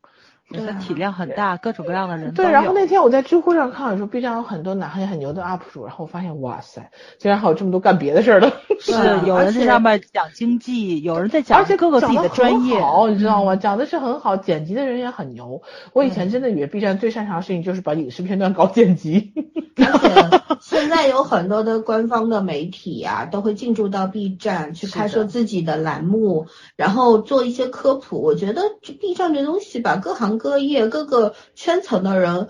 [0.53, 2.35] 它体量很大，各种各样的人。
[2.35, 8.53] 对，然后那天我在知乎上看，说 B 站有很多男很很牛的 UP 主，然后我发现哇塞，竟然还有这么多干别的事儿的。
[8.81, 8.93] 是，
[9.27, 13.55] 有人在上面讲经济，有人在讲，而且各个自己的专业，好，你知道吗？
[13.57, 15.63] 讲的是很好，剪辑的人也很牛。
[15.93, 19.33] 我以前真的以为 B 站最擅长的事情就是把影视片段搞剪辑。
[19.81, 28.21] 而 且现在有很多的官方的媒体啊，都会进驻到 B 站去开设自己的栏目，然后做一些科普。
[28.21, 28.63] 我觉得
[29.01, 32.49] B 站这东西吧各行各业、各个圈层的人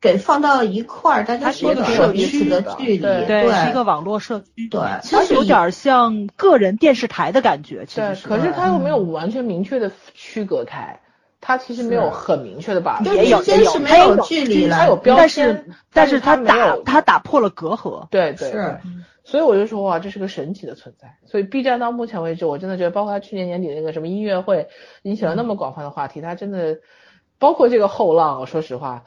[0.00, 7.86] 给放到了一块儿，大家是一个社区的距离，对，是一个网络社区，对，其实有点像个人电视台的感觉。
[7.94, 11.00] 对，可是它又没有完全明确的区隔开。
[11.46, 18.78] 他其实没有很明确的把，也有也有，他有距离了，他有标签，但是他打他打破了隔阂，对对是，
[19.24, 21.18] 所以我就说哇，这是个神奇的存在。
[21.26, 24.68] 所以 B 站到目前为止，我真的觉得，包括他去年年底那个什么音乐会，
[25.02, 26.78] 引起了那么广泛的话题，他真的，
[27.44, 29.04] 包括这个后浪，说实话，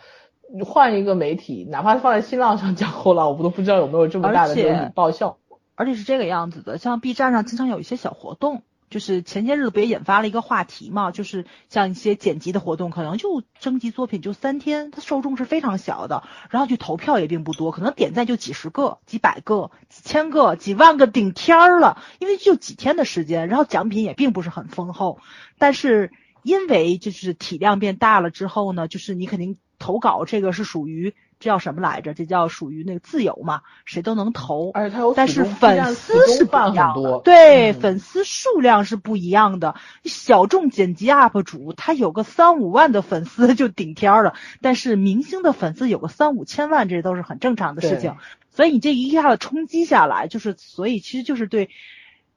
[0.53, 5.37] 你换一个媒体，哪怕放在新浪上讲后浪，我都不知道有没有这么大的引爆笑。
[5.73, 8.61] 而且是这个样子的，像 B 站上经常有一些小活动。
[8.89, 11.11] 就是前些日子不也引发了一个话题嘛？
[11.11, 25.19] 就是像一些剪辑的活动，可能就征集作品就三天，它受众是非常小的，然后去投票也并不多，可能点赞就几十个、几百个、几千个、几万个顶天儿了，因为就几天的时间，然后奖品也并不是很丰厚，
[25.57, 26.13] 但是
[26.47, 32.13] 因为就是体量变大了之后呢，就是你肯定投稿这个是属于这叫什么来着？
[32.13, 34.71] 这叫属于那个自由嘛，谁都能投。
[34.71, 39.75] 而且它有但是粉丝是不一样的，对，粉丝数量是不一样的。
[40.05, 48.15] 小众剪辑 UP 主他有个三五万的粉丝就顶天了，但是明星的粉丝有个三五千万，这都是很正常的事情。
[48.49, 51.69] 所以你这一下子冲击下来，就是所以其实就是对。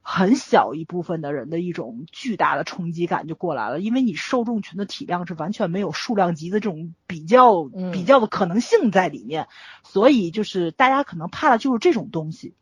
[0.03, 7.63] 很小一部分的人的一种巨大的冲击感就过来了，因为你受众群的体量是完全没有数量级的这种比较
[7.93, 9.47] 比较的可能性在里面，
[9.83, 12.55] 所以就是大家可能怕的就是这种东西，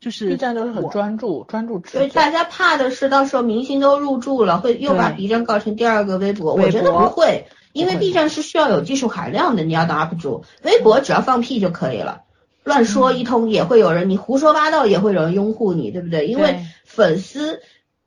[0.00, 6.54] 就是 B 站都是很专注专注，所以大家怕的是到时候明星都入驻了，会又把 B 站搞成第二个微博。
[6.54, 12.22] 我觉得不会，因为 B 站是需要有技术含量的，你要当 UP 主，微博只要放屁就可以了。
[12.68, 16.28] 乱说一通也会有人，你胡说八道也会有人拥护你，对不对？
[16.28, 17.60] 因为粉丝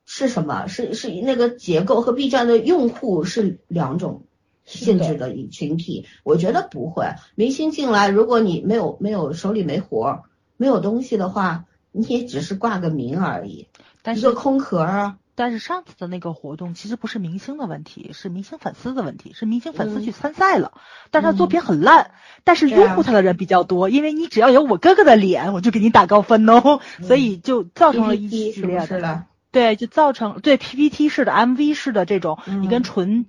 [0.05, 0.67] 是什么？
[0.67, 4.23] 是是那个结构和 B 站的用户是两种
[4.63, 6.05] 性质的群体。
[6.23, 10.21] 我觉得不会，明星进来，如果你没有没有手里没活，
[10.57, 13.67] 没有东西的话，你也只是挂个名而已，
[14.15, 15.17] 一个空壳啊。
[15.35, 20.73] 但是上次的那个活动其实不是明星的问题，是明星粉丝的问题，是明星粉丝去参赛了，
[21.09, 22.11] 但是他作品很烂，
[22.43, 33.25] 但是拥护他的人比较多，因为你只要有我哥哥的脸，我就给你打高分哦，所以就造成了一系列的，对，就造成对 PPT 式的 MV 式的这种，你跟纯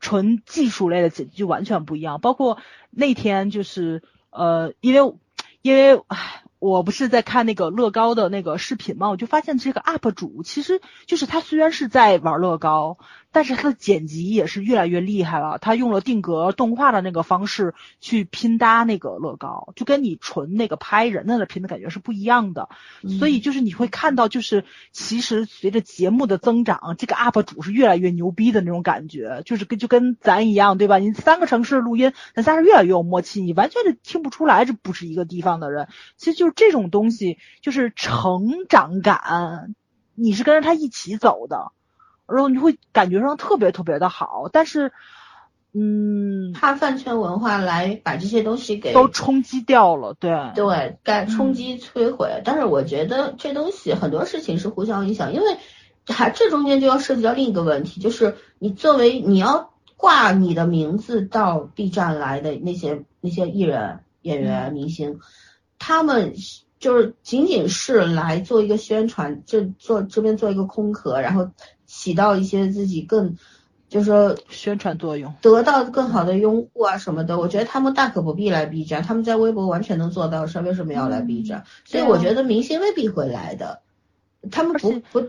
[0.00, 2.58] 纯技术类的就完全不一样，包括
[2.90, 5.14] 那天就是呃，因为
[5.62, 6.42] 因为唉。
[6.68, 12.98] 我不是在看那个乐高的那个视频嘛，我就发现这个 UP 主其实就是他虽然是在玩乐高。
[13.32, 22.68] 但是他的剪辑也是越来越厉害了，他用了定格动画的那个方式去拼搭那个乐高，就跟你纯那个拍人的那拼的感觉是不一样的。
[23.18, 30.96] 所以就是你会看到，就是其实随着节目的增长，这个 UP 主是越来越牛逼的那种感觉，就是跟就跟咱一样，对吧？
[30.98, 35.88] 你三个城市录音，咱仨是越来越有默契，你完全是听不出来这不是一个地方的人。
[36.16, 39.74] 其实就是这种东西，就是成长感，
[40.14, 41.72] 你是跟着他一起走的。
[42.26, 44.92] 然后你会感觉上特别特别的好，但是，
[45.72, 52.42] 嗯，怕饭圈文化来把这些东西给都冲击掉了，对对，该冲击摧毁。
[52.44, 55.58] 但是我觉得这东西很多事情是互相影响，因为
[56.08, 65.20] 还这中间就要涉及到另一个问题，就是你作为你要挂你的名字到 B 站来的那些那些艺人、演员、明星，
[65.78, 66.34] 他们。
[66.78, 71.50] 就是仅仅是来做一个宣传，这做这边做一个空壳，然后
[71.86, 73.36] 起到一些自己更，
[73.88, 77.38] 就是说宣传作用，得到更好的拥护啊什么的。
[77.38, 81.64] 我觉得他们大可不必来 B 站，他们在微博完全能做到，是为什么要来 B 站？
[81.84, 83.80] 所以我觉得明星未必会来的，
[84.50, 85.28] 他们不不。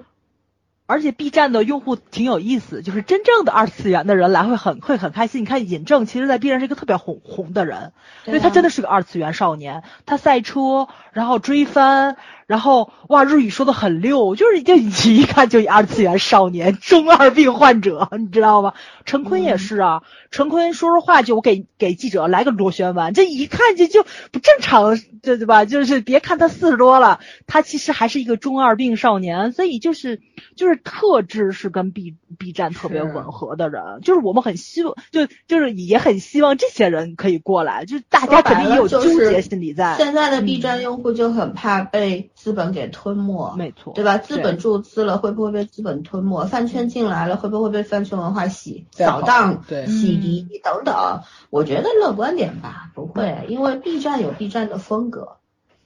[0.89, 5.41] 而且 B 站的用户挺有意思，就是真正的二次元的人来会很会很开心。
[5.41, 7.91] 你看尹正，其实在 B 站是一个特别红红的人，
[8.25, 12.15] 因为他真的是个二次元少年，他赛车，然后追番。
[12.47, 18.73] 然后哇，日语说的很溜，就是就你一看就二次元少年，中二病患者，你知道吗？
[19.05, 25.65] 陈坤也是啊，陈坤说说话就我给给记者来个螺旋丸，这一看就就不正常，对对吧？
[25.65, 30.21] 就是别看他四十多了，他其实还是一个中二病少年，所以就是
[30.55, 39.95] 就是特质是跟 B B 站特别吻合的人，就是我们很希望，就就是也很希望这些人可以过来，就是大家肯定也有纠结心理在。
[39.97, 42.31] 现在的 B 站用户就很怕被。
[42.35, 44.17] 资本给吞没，没错，对吧？
[44.17, 46.45] 资本注资了，会不会被资本吞没？
[46.45, 51.23] 饭圈进来了，会不会被饭圈文化洗扫荡、洗涤等等？
[51.49, 55.37] 我觉得乐观点吧，不会，因为 B 站有 B 站的风格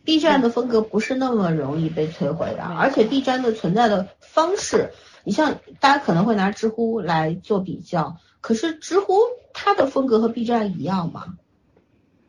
[0.04, 4.92] ，B 站的风格不是那么容易被摧毁的，而且 B 站的存在的方式，
[5.24, 9.16] 你像大家可能会拿知乎来做比较，可是知乎
[9.54, 11.36] 它的风格和 B 站一样吗？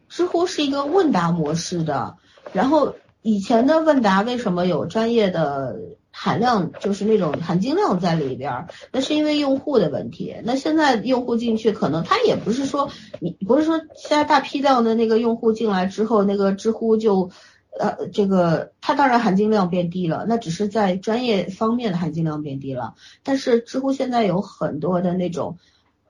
[0.09, 2.17] 知乎是一个问答模式的，
[2.53, 2.95] 然后。
[3.25, 5.77] 以前的问答为什么有专业的
[6.11, 8.69] 含量，就是那种含金量在里边儿？
[8.91, 10.35] 那是因为用户的问题。
[10.43, 12.91] 那现在用户进去，可能他也不是说
[13.21, 17.31] 你不是说现在大批量的那个用户进来之后，那个知乎就
[17.79, 22.95] 呃这个它当然含金量变低了，那只是在专业方面的含金量变低了。
[23.23, 25.59] 但是知乎现在有很多的那种。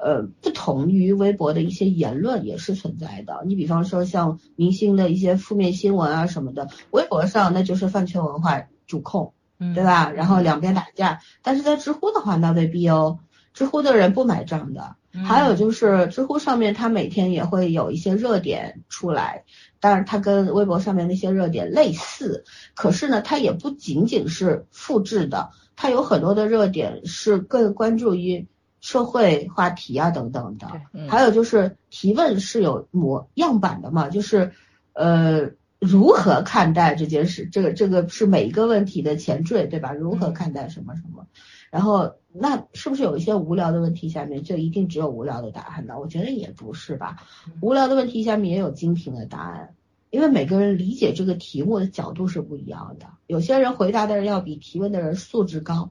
[0.04, 3.44] 呃，不同于微博的一些言论也是存在的。
[3.46, 9.32] 你比方说像明星的一些负面新闻啊什么的，微博上那就是饭圈文化主控，
[9.76, 10.10] 对吧？
[10.10, 11.20] 然后两边打架。
[11.40, 13.20] 但是在知乎的话，那未必哦。
[13.54, 14.96] 知乎的人不买账的。
[15.24, 19.44] 还有就是知乎上面它每天也会有一些热点出来，
[19.82, 22.44] 当然它跟微博上面那些热点类似，
[22.74, 28.46] 可是呢，它也不仅仅是复制的，它有很多的热点是更关注于。
[28.84, 30.66] 社会话题啊等等的。
[31.08, 34.50] 还有就是提问是有模样板的嘛，就是
[34.92, 39.92] 呃如何看待这件事，这个这个是每一个问题的前缀，对吧？
[39.92, 41.28] 如何看待什么什么？
[41.72, 45.98] 然后那是不是有一些无聊的问题下面就一定只有无聊的答案呢？
[45.98, 47.16] 我觉得也不是吧，
[47.62, 49.74] 无聊的问题下面也有精品的答案。
[50.10, 55.90] 因为每个人理解这个题目的角度是不一样的，有些人回答的人要比提问的人素质高，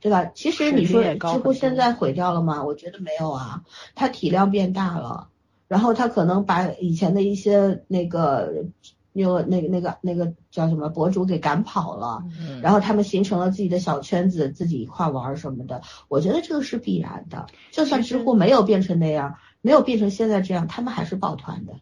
[0.00, 0.26] 对吧？
[0.34, 2.62] 其实你说知乎现在毁掉了吗？
[2.62, 3.64] 我觉得没有啊，
[3.94, 5.30] 它体量变大了，
[5.66, 8.66] 然后它可能把以前的一些那个
[9.20, 12.24] 有那个那个那个叫什么博主给赶跑了，
[12.62, 15.82] 然后他们形成了自己的小圈子，自己一块玩什么的。
[16.08, 21.74] 我觉得这个是必然的，就算知乎没有变成那样，没有变成现在这样，他们还是抱团的。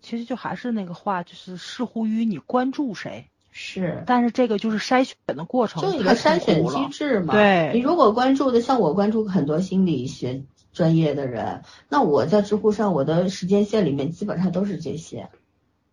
[0.00, 7.34] 其实就还是那个话，就是视乎于你关注谁是，但是这个就是筛选的过程，就一个筛选机制嘛。
[7.34, 10.42] 对，你如果关注的像我关注很多心理学
[10.72, 15.28] 专业的人，那我在知乎上我的时间线里面基本上都是这些，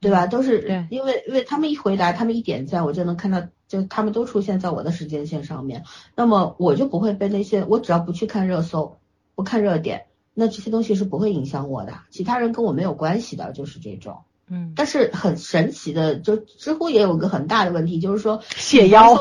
[0.01, 0.27] 对吧？
[0.27, 5.83] 都是因为因为他们一回答，他们一点赞，我就能看到，就他们都出现在我的时间线上面，
[6.15, 8.97] 那么我就不会被那些，我只要不去看热搜，
[9.35, 10.05] 不看热点。
[10.33, 14.19] 那这些东西是不会影响我的，其他人跟我没有关系的，就是这种。
[14.49, 19.15] 嗯，但是很神奇的，就知乎也有个很大的问题，就是说 写腰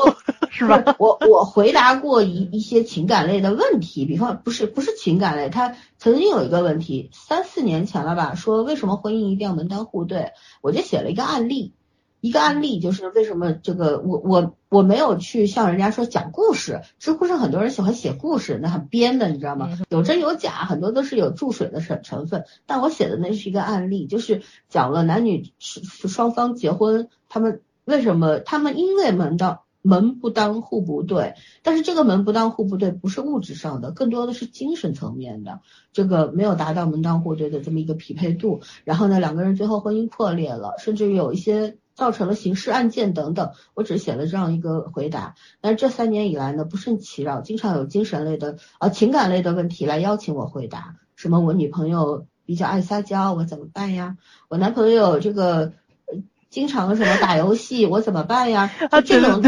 [0.49, 0.95] 是吧？
[0.97, 10.31] 我我回答过一一些情感类的问题，比方不是不是情感类，他曾经有一个问题，三四年前了吧，说为什么婚姻一定要门当户对，
[10.61, 11.73] 我就写了一个案例。
[12.21, 19.79] 一个案例就是为什么这个我我我没有去像人家说讲故事，知乎上很多人喜欢写故事，那很编的，你知道吗？
[19.89, 22.43] 有真有假，很多都是有注水的成成分。
[22.65, 35.61] 但我写的那是一个案例，就是讲了男女双方结婚，他们为什么他们因为门当门不当户不对，但是这个门不当户不对不是物质上的，更多的是精神层面的，
[35.93, 41.77] 这个没有达到门当户对的这么一个匹配度，然后呢两个人最后婚姻破裂了，甚至有一些。
[41.99, 45.35] 造成了刑事案件等等，我只写了这样一个回答。
[45.59, 50.95] 但是这三年以来呢，不胜其扰，经常有精神类的啊情感类的问题来邀请我回答。
[51.15, 54.15] 什么我女朋友比较爱撒娇，我怎么办呀？
[54.47, 55.73] 我男朋友这个
[56.49, 58.71] 经常什么打游戏，我怎么办呀？
[58.89, 59.43] 啊，这种。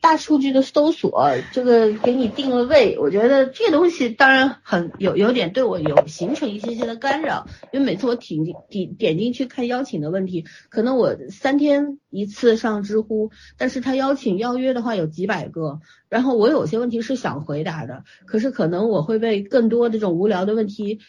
[0.00, 21.00] 大数据的搜索，这个给你定了位，我觉得这东西当然很有有点对我有形成一些些的干扰，因为每次我点点点进去看邀请的问题，可能我三天一次上知乎，但是他邀请邀约的话有几百个，然后我有些问题是想回答的，可是可能我会被更多这种无聊的问题。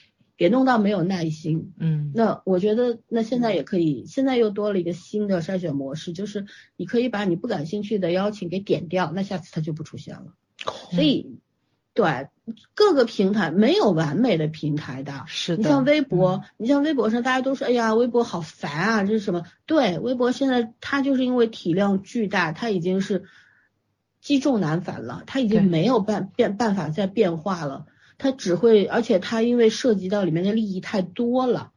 [0.41, 6.47] 别弄到没有耐心，嗯，那我觉得那现在也可以，现在又多了一个新的筛选模式，就是
[6.77, 10.33] 你可以把你不感兴趣的邀请给点掉，那下次它就不出现了。
[10.89, 11.37] 所以，
[11.93, 12.29] 对
[12.73, 15.61] 各个平台没有完美的平台的，是的。
[15.61, 19.43] 你像微博，你像微博上大家都说，哎呀，微博好烦啊，这是什么？
[19.67, 23.25] 对，微博现在它就是因为体量巨大，它已经是
[24.19, 27.85] 积重难返了，它已经没有办变办法再变化了。
[28.21, 31.71] 它只会，而且它因为涉及到里面的利益太多了，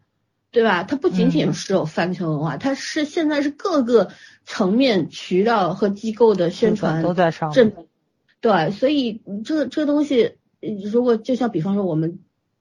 [0.50, 0.82] 对吧？
[0.82, 4.10] 它不仅仅是有翻圈文化，它是现在是各个
[4.44, 7.50] 层面渠道和机构的宣传都在上。
[8.42, 10.34] 对，所以这这东西，
[10.92, 12.18] 如果就像比方说我们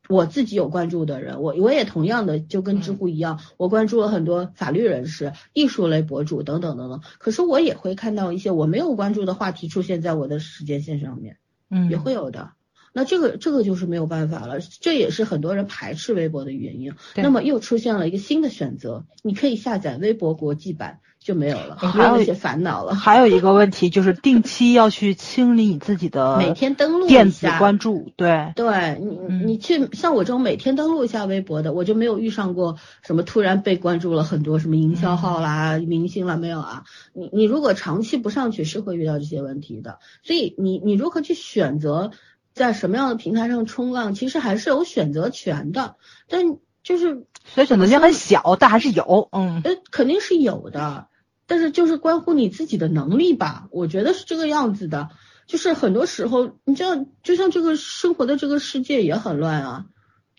[0.07, 7.01] 我自己有关注的人，我我也同样的就跟知乎一样，我关注了很多法律人士、艺术类博主等等等等。
[7.18, 11.35] 可是我也会看到一些我没有关注的话题出现在我的时间线上面，
[11.69, 12.51] 嗯，也会有的。
[12.93, 16.93] 那这个这个就是没有办法了，这也是很多人排斥微博的原因。
[17.15, 22.93] 那么又出现了一个新的选择，你可以下载微博国际版就没有了，没有一些烦恼了。
[22.93, 36.83] 还有一个问题就是定期要去清理你自己的每天登录电子关注，对对，你你去像我这种每天登录一下微博的，我就没有遇上过什么突然被关注了很多什么营销号啦、明星啦没有啊。
[37.13, 42.11] 你你如果长期不上去是会遇到这些问题的，所以你你如何去选择？
[42.53, 45.95] 在什么样的平台上冲浪，其实还是有选择权的，
[46.27, 51.07] 但就是所以选择权很小，但还是有，嗯，呃，肯定是有的，
[51.47, 55.09] 但是就是关乎你自己的能力吧，我觉得是这个样子的，
[55.47, 59.85] 就是很多时候，你知道，就像这个生活的这个世界也很乱啊，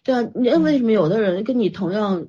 [0.05, 2.29] 对啊，你为什么有的人跟你同样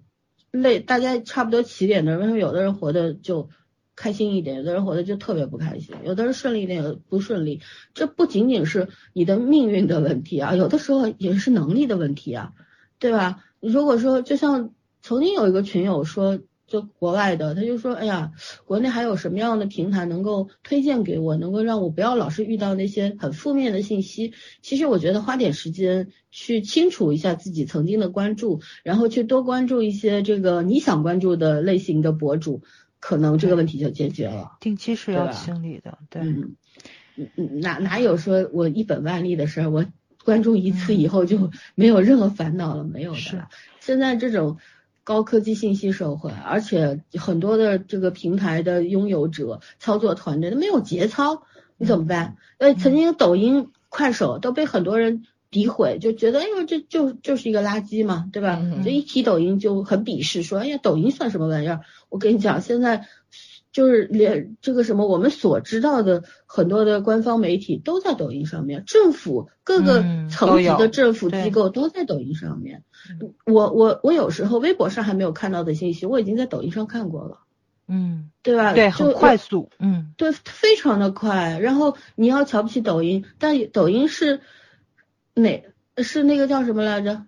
[0.51, 3.49] 累，大家差不多起点的，为什么有的人活的就？
[3.95, 7.61] 开心一点，有的人活得就特别不开心，有的人顺利一点，不顺利。
[7.93, 12.53] 这不仅仅是你的命运的问题啊，有的时候也是能力的问题啊，
[12.99, 13.43] 对吧？
[13.59, 18.31] 如果说就像曾经有一个群友说，就国外的，他就说，哎呀，
[18.65, 24.33] 国内还有什么样的平台能够推荐给我，能够让我不要老是遇到那些很负面的信息。
[24.63, 32.63] 其实我觉得花点时间去清除一下自己曾经的关注，然后去多关注一些这个你想关注的类型的博主，
[33.05, 34.57] 可能这个问题就解决了。
[34.59, 36.23] 定期是要清理的，对。
[36.23, 36.55] 嗯
[37.35, 39.69] 嗯，哪哪有说我一本万利的事儿？
[39.69, 39.85] 我
[40.23, 43.47] 关注一次以后就没有任何烦恼了，没有的。
[43.79, 44.57] 现在这种。
[45.07, 51.43] 高科技信息社会，而且很多的这个平台的拥有者、操作团队都没有节操，
[51.77, 52.37] 你怎么办？
[52.57, 55.21] 呃，曾经抖音、快手都被很多人
[55.51, 58.61] 诋毁，就觉得哎呦这就就是一个垃圾嘛，对吧？
[58.83, 61.81] 就一提抖音就很鄙视，说哎呀抖音算什么玩意儿？
[62.09, 63.07] 我跟你讲，现在。
[63.71, 72.85] 就是连这个什么我们所知道的很多的官方媒体都在抖音上面，政府各个层级的政府机构都在抖音上面。
[73.45, 77.39] 我我我有时候微博上还没有看到的信息，我已经在抖音上看过了。
[77.85, 78.71] 嗯，对吧？
[78.71, 79.69] 对，很快速。
[79.77, 81.59] 嗯，对，非常的快。
[81.59, 84.39] 然后你要瞧不起抖音，但抖音是
[85.35, 85.63] 哪
[85.97, 87.25] 是那个叫什么来着？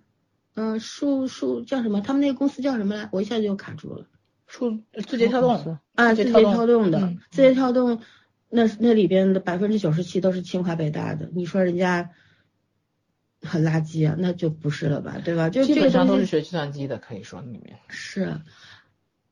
[0.54, 2.00] 嗯，数数叫什么？
[2.00, 3.08] 他们那个公司叫什么来？
[3.12, 4.06] 我一下就卡住了。
[4.46, 8.00] 数字节跳动啊，字节跳动的，字节跳动
[8.48, 12.10] 那那里边的百分之九十七都是清华北大的，你说人家
[13.42, 15.48] 很垃圾啊，那就不是了吧，对吧？
[15.48, 18.40] 就基本上都是学计算机的，可以说里面是，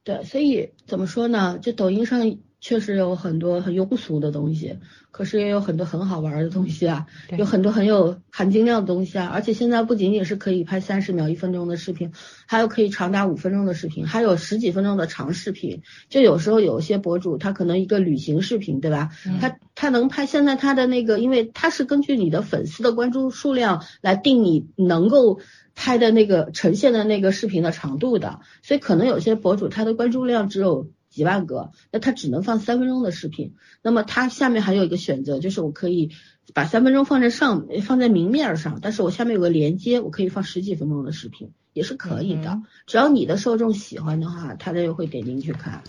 [0.05, 1.59] 对，所以怎么说呢？
[1.59, 2.39] 就抖音上。
[2.59, 4.81] 确实有很多很庸俗的东西，
[5.17, 7.07] 可是也有很多很好玩的东西啊，
[7.39, 9.31] 有很多很有含金量的东西啊。
[9.33, 12.13] 而且现在不仅仅是可以拍三十秒、一分钟的视频，
[12.45, 15.81] 还有可以长达五分钟的视频，还有十几分钟的长视频。
[16.11, 19.09] 就有时候有些博主他可能一个旅行视频，对吧？
[19.41, 25.41] 他他能拍，现在他的那个，因为他是根据你的粉丝的关注数量来定你能够
[25.75, 30.89] 拍的那个呈现的那个视频的长度的，所以可能有些博主他的关注量只有。
[31.17, 33.55] 几万个，那它只能放三分钟的视频。
[33.81, 36.11] 那么它下面还有一个选择，就是我可以
[36.53, 42.61] 把三分钟放在上，放在明面上，但是我下面有个连接，我可以放十几分钟的视频，也是可以的。
[42.87, 45.83] 只要你的受众喜欢的话，他就会点进去看，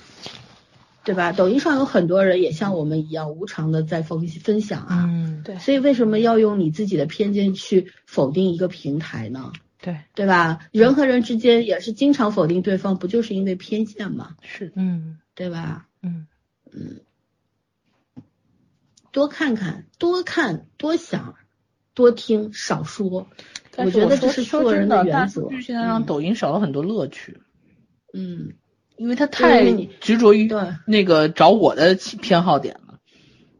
[1.04, 1.34] 对吧？
[1.34, 5.60] 抖音上有很多人也像我们一样无偿的在分分享啊，嗯，对。
[5.60, 9.52] 所以为什么要用你自己的偏见去否定一个平台呢？
[9.82, 10.60] 对对吧？
[10.72, 14.36] 人和人之间也是经常否定对方，不就是因为偏见吗？
[14.42, 15.88] 是，嗯，对吧？
[16.02, 16.28] 嗯
[16.74, 17.02] 嗯，
[19.12, 21.36] 多看看，多看，多想，
[21.94, 23.28] 多听，少说。
[23.78, 25.50] 我觉得这是做人的原则。
[25.62, 27.40] 现在让抖音少了很多乐趣。
[28.14, 28.54] 嗯，
[28.96, 29.72] 因为他太
[30.02, 30.50] 执着于
[30.88, 32.80] 那个找我的偏好点。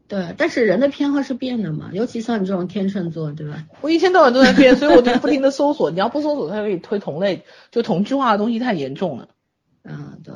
[0.08, 3.66] 对，但是人的偏好是变的嘛，尤其像你这种天秤座，对吧？
[3.82, 5.90] 我一天到晚都在变，所以我就不停的搜索。
[5.90, 9.28] 你要不搜索，它就给你推同类，就同质化的东西太严重了。
[9.84, 10.32] 嗯，对，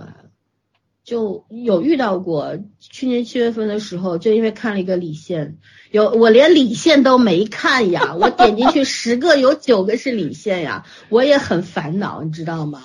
[1.04, 5.56] 就有遇到过，去年七月份的时候，就因为看了一个李现，
[5.90, 12.82] 有我连李现都没看呀，我点进去十个有九个是李现呀，我也很烦恼，你知道吗？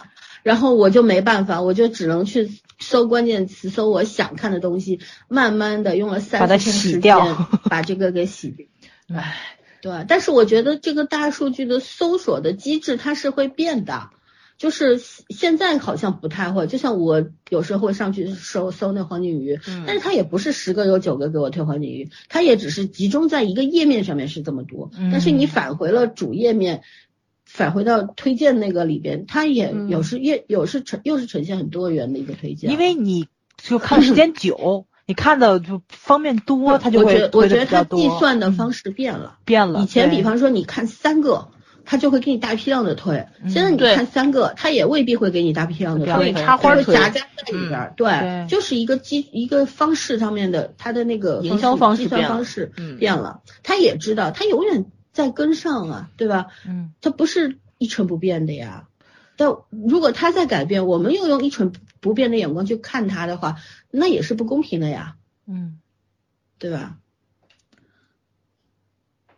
[0.48, 2.50] 然后我就没办法，我就只能去。
[2.80, 7.16] 搜关键词，搜我想看的东西，慢慢的用了三天时间
[7.72, 8.68] 把这个给洗掉。
[9.18, 9.36] 唉，
[9.82, 14.12] 对，但是我觉得这个大数据的搜索的机制它是会变的，
[14.60, 16.68] 就是现在好像不太会。
[16.68, 24.92] 就像我有时候会上去搜搜那黄金鱼，但是它也不是十个有九个给我推黄金鱼，它也只是集中在一个页面上面是这么多。
[25.12, 26.84] 但是你返回了主页面。
[27.58, 33.28] 返回到推荐那个里边，它也有时也有是呈又是呈现很多元的一个推荐，因为你
[33.58, 39.82] 就看时间久，你看的就方便多，它就会我觉得它计算的方式变了，变了。
[39.82, 41.48] 以前比方说你看三个，
[41.84, 47.22] 它就会给你大批量的推，现在你看三个，它也未必会给你大批量的推，插花推夹在
[47.52, 54.86] 里边，对，就是一个机一个方式上面的，它的那个营销方式计算方式变了，它也知道，它永远。
[55.18, 56.46] 在跟上啊，对吧？
[56.68, 58.88] 嗯，它不是一成不变的呀。
[59.36, 63.56] 但如果它在改变，我们又用一成不变的眼光去看它的话，
[63.90, 65.18] 那也是不公平的呀。
[65.48, 65.80] 嗯，
[66.60, 67.00] 对吧？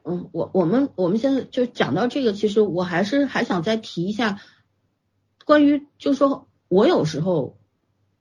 [0.03, 4.41] 嗯，我我们我们现在就讲到这个，其实我还是还想再提一下，
[5.45, 7.57] 关于就是说我有时候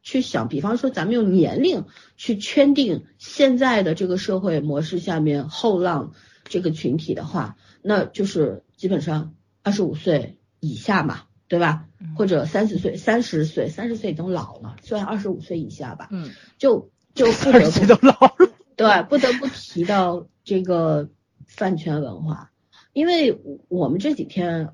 [0.05, 1.87] 去想，比方说咱们用年龄
[2.17, 6.13] 去圈定现在的这个社会模式下面后浪。
[6.49, 11.87] 这个群体的话，那就是基本上二十五岁以下嘛，对吧？
[12.17, 16.09] 或者三十岁、三十岁、三十岁已经老了，算二十五岁以下吧。
[16.11, 21.09] 嗯，就 就不得不都老了， 对，不得不提到这个
[21.47, 22.53] 饭圈文化，
[22.93, 24.71] 因为我们这几天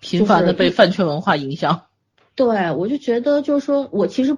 [0.00, 1.86] 频繁的被饭圈文化影响。
[2.36, 4.36] 对，我就觉得就是说我其实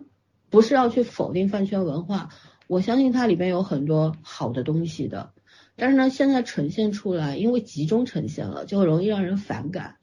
[0.48, 2.30] 不是要去否定饭圈文化，
[2.66, 5.34] 我相信它里边有很多好的东西的，
[5.76, 9.96] 但是呢，现在呈现出来，因为集中呈现了，就容易让人反感。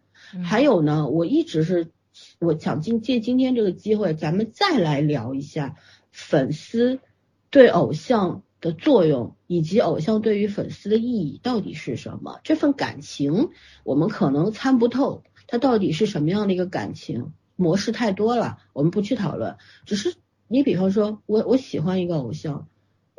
[0.43, 1.91] 还有呢，我一直是
[2.39, 5.75] 我想今借今天这个机会，咱们再来聊一下
[6.11, 6.99] 粉丝
[7.49, 12.39] 对偶像的作用，以及偶像对于粉丝的意义到底是什么？
[12.43, 13.49] 这份感情
[13.83, 19.57] 我们可能参不透，它到底是什么样的一个感情模式太多了，我们不去讨论。
[19.85, 20.15] 只是
[20.47, 22.67] 你比方说，我我喜欢一个偶像，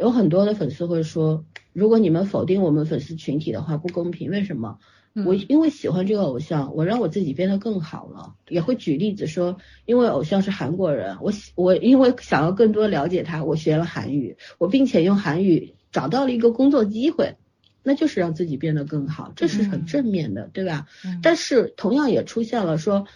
[0.03, 4.33] 有很多的粉丝会说，如果你们否定我们粉丝群体的话，不公平。
[4.33, 4.81] 为什么？
[5.25, 8.35] 我因为喜欢这个偶像，我让我自己变得更好了。
[8.49, 17.37] 也会举例子说，因为偶像是韩国人，我我因为想要更多了解他，我学了韩语，我并且用韩语找到了一个工作机会，
[17.85, 20.89] 那就是让自己变得更好，这是很正面的，对吧？
[21.23, 23.07] 但是同样也出现了说，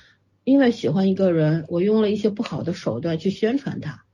[0.45, 4.05] 因为喜欢一个人，我用了一些不好的手段去宣传他，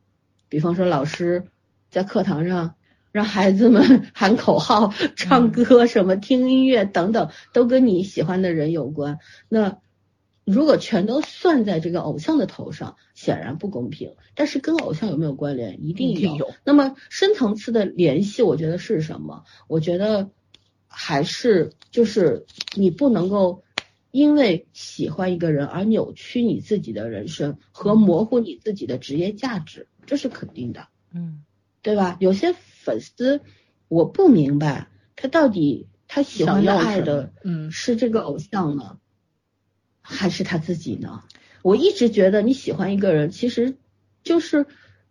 [0.49, 1.49] 比方说老师
[1.93, 2.75] 在课堂上。
[3.13, 9.19] 让孩子们 喊口号、唱歌、什么听音乐等等，都跟你喜欢的人有关。
[9.51, 9.81] 那
[10.47, 14.15] 如果全都算在这个偶像的头上，显然不公平。
[14.35, 15.85] 但是跟偶像有没有关联？
[15.85, 16.55] 一定有。
[16.65, 19.45] 那么深层次的联系，我觉得是什么？
[19.69, 20.31] 我觉得
[20.89, 23.63] 还是就是你不能够
[24.11, 30.89] 因为喜欢一个人而扭曲你自己的人生和模糊你自己的职业价值，这是肯定的。
[31.13, 31.45] 嗯，
[31.83, 32.17] 对吧？
[32.21, 32.55] 有些。
[32.85, 33.41] 粉丝，
[33.87, 38.99] 我不明白他到底他喜欢的爱的，嗯，是这个偶像呢，
[40.01, 41.23] 还是他自己呢？
[41.63, 43.77] 我一直觉得你喜欢一个人，其实
[44.25, 44.67] 就是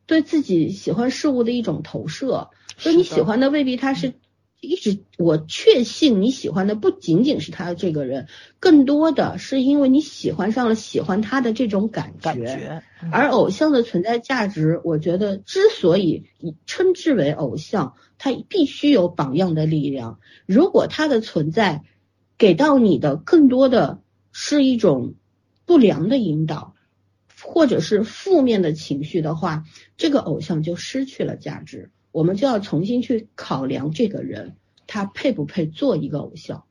[0.05, 4.15] 对自己喜欢事物的一种投射，所以你喜欢的未必他是。
[4.61, 8.27] 一直我确信你喜欢的不仅仅是他这个人，
[8.59, 12.83] 更多的是因为你喜欢上了喜欢他的这种感觉。
[13.11, 16.25] 而偶像的存在价值，我觉得之所以
[16.67, 20.19] 称之为偶像，他必须有榜样的力量。
[20.45, 21.81] 如果他的存在
[22.37, 23.99] 给到你的更多的
[24.31, 25.15] 是一种
[25.65, 26.75] 不良的引导，
[27.41, 29.63] 或者是负面的情绪的话，
[29.97, 31.89] 这个偶像就失去了价值。
[32.11, 34.55] 我们就要重新去考量这个人，
[34.87, 36.65] 他配不配做一个偶像，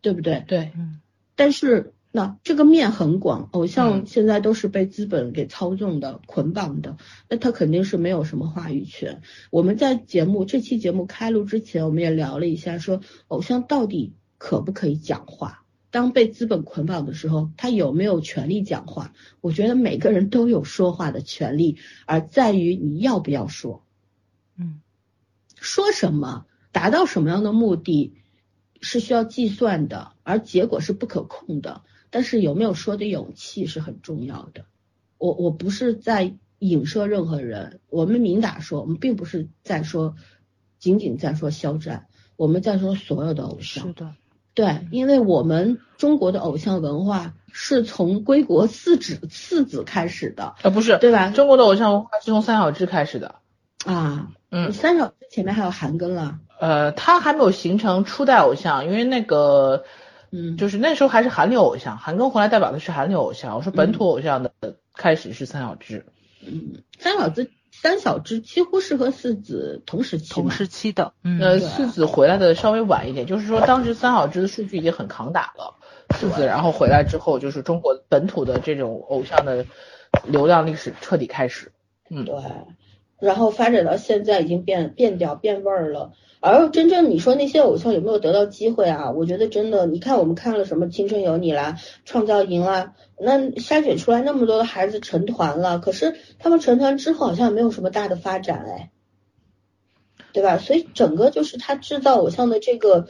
[0.00, 0.44] 对不对？
[0.46, 1.00] 对，嗯。
[1.34, 6.96] 但是那这个面很广，偶像现在都是被资本给操纵的、捆绑的，
[7.28, 9.22] 那他肯定是没有什么话语权。
[9.50, 15.64] 我们在节目这期节目开录之前，我们也聊了一下，说偶像到底可不可以讲话？
[15.90, 19.14] 当被资本捆绑的时候，他有没有权利讲话？
[19.40, 23.82] 我觉得每个人都有说话的权利，而在于你要不要说。
[24.56, 24.80] 嗯，
[25.56, 28.14] 说什么，达到什么样的目的，
[28.80, 31.82] 是需要计算的，而结果是不可控的。
[32.10, 34.66] 但是有没有说的勇气是很重要的。
[35.16, 40.14] 我我不是在影射任何人，我们明打说，我们并不是在说，
[40.78, 42.06] 仅仅在说肖战，
[42.36, 43.86] 我们在说所有的偶像。
[43.86, 44.14] 是的，
[44.52, 51.30] 对，因为我们中国的偶像文化是从归国四子四子开始的，啊不是，对吧？
[51.30, 53.36] 中国的偶像文化是从三小只开始的。
[53.86, 59.84] 啊，嗯，三小前面还有韩庚了，呃，他还没有形成初代偶像，因为那个，
[60.30, 63.56] 嗯，就是那时候还是韩流偶像，韩庚回来代表的是韩流偶像。
[63.56, 64.52] 我说本土偶像的
[64.94, 66.04] 开始是三小只，
[66.46, 75.76] 嗯，三小只三小只几乎是和四子同时期，同时期的，呃，四子回来的稍微晚一点，就是说当时三小只的数据已经很扛打了，
[76.14, 79.64] 四子然后回来之后，就是中国本土的这种偶像的
[80.26, 81.72] 流量历史彻底开始，
[82.10, 82.34] 嗯，对。
[83.22, 89.12] 然后发展到现在已经变变调变味儿了，而真正你说那些偶像有没有得到机会啊？
[89.12, 98.90] 我觉得真的，你看我们看了什么《青春有你》啦，《创造营》啦，那筛选出来那么多的孩子成团了，可是他们成团之后好像没有什么大的发展哎，
[100.32, 100.58] 对吧？
[100.58, 103.06] 所以整个就是他制造偶像的这个。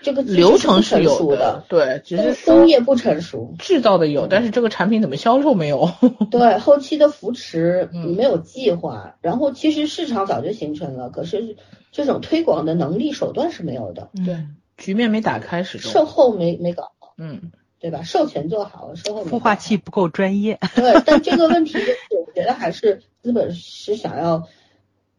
[0.00, 5.90] 这个流程是有的，对，只是工业不成熟，制造的有，但是这个产品怎么销售没有？
[6.30, 11.56] 对， 后期的扶持你没有计划，然后其实市场早就形成了，可是
[11.90, 14.44] 这种推广的能力手段是没有的，对，
[14.76, 18.02] 局面没打开，始终售后没没搞好，嗯，对吧？
[18.02, 21.96] 售前做好了，售后孵化器不够专业，对，但这个问题就是
[22.26, 24.48] 我觉得还是资本是想要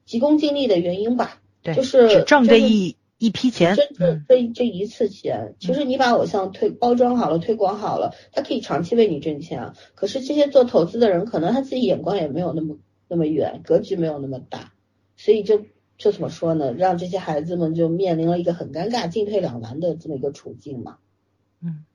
[0.05, 2.97] 急功近利的原因吧，对，就是只挣这一。
[3.17, 9.73] 一批钱，这这这这一次钱，其实你把偶像推包装好了，推广好了，他可以长期为你挣钱啊。
[9.95, 12.77] 可是这些做投资的人，可能他自己眼光也没有那么
[13.07, 14.73] 那么远，格局没有那么大，
[15.15, 15.61] 所以就
[15.97, 16.73] 就怎么说呢？
[16.73, 20.97] 让这些孩子们就面临了一个很尴尬、进退两难的这么一个处境嘛。
[21.61, 21.85] 嗯，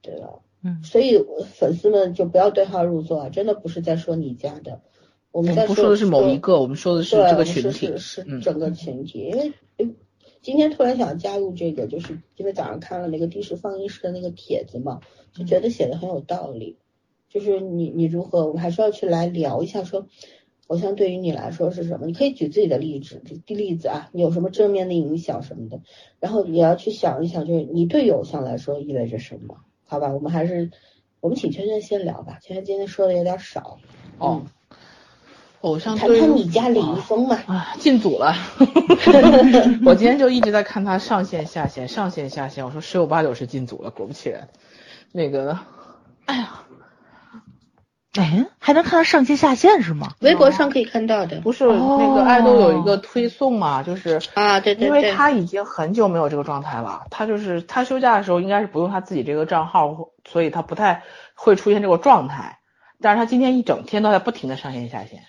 [0.00, 0.28] 对吧？
[0.62, 1.24] 嗯，所以
[1.54, 4.80] 粉丝们就不要对号入座，啊真的不是在说你家的，
[5.30, 9.20] 我们在说的是某一个，我们说的是这个群体，是整个群体。
[9.20, 9.52] 因为
[10.48, 15.00] 今天突然想加入这个，就是因为早上看了那个的士放映室的那个帖子嘛，
[15.34, 16.78] 就觉得写的很有道理。
[17.28, 20.06] 就是你你如何，我们还是要去来聊一下，说
[20.68, 22.06] 偶像对于你来说是什么？
[22.06, 25.82] 你可以举自己的例子，举例子啊，你有什么正面的影响什么的，
[26.18, 29.58] 然后也要去想一想，就是你对偶像来说意味着什么？
[29.84, 30.70] 好吧，我们还是
[31.20, 32.38] 我们请圈圈先聊吧。
[32.40, 33.76] 圈圈今天说的有点少
[34.16, 34.46] 哦。
[35.60, 37.36] 偶像谈谈你家李易峰嘛？
[37.46, 38.34] 啊，进组了。
[39.84, 43.90] 我今天就一直在看他上线下线上线下线，我说十有八九是进组了。
[43.90, 44.48] 果不其然，
[45.10, 45.58] 那个，
[46.26, 46.62] 哎呀，
[48.14, 50.12] 哎，还能看到上线下线是吗？
[50.20, 51.40] 微博上可以看到的。
[51.40, 53.82] 不是那个爱豆有一个推送嘛？
[53.82, 57.06] 就是啊，对对对，因为他已经很久没有这个状态了。
[57.10, 61.02] 他就是他休假的时候应该是不用他自己这个账号，所以他不太
[61.34, 62.60] 会出现这个状态。
[63.00, 65.22] 但是他今天一整天都在不停的上线下线。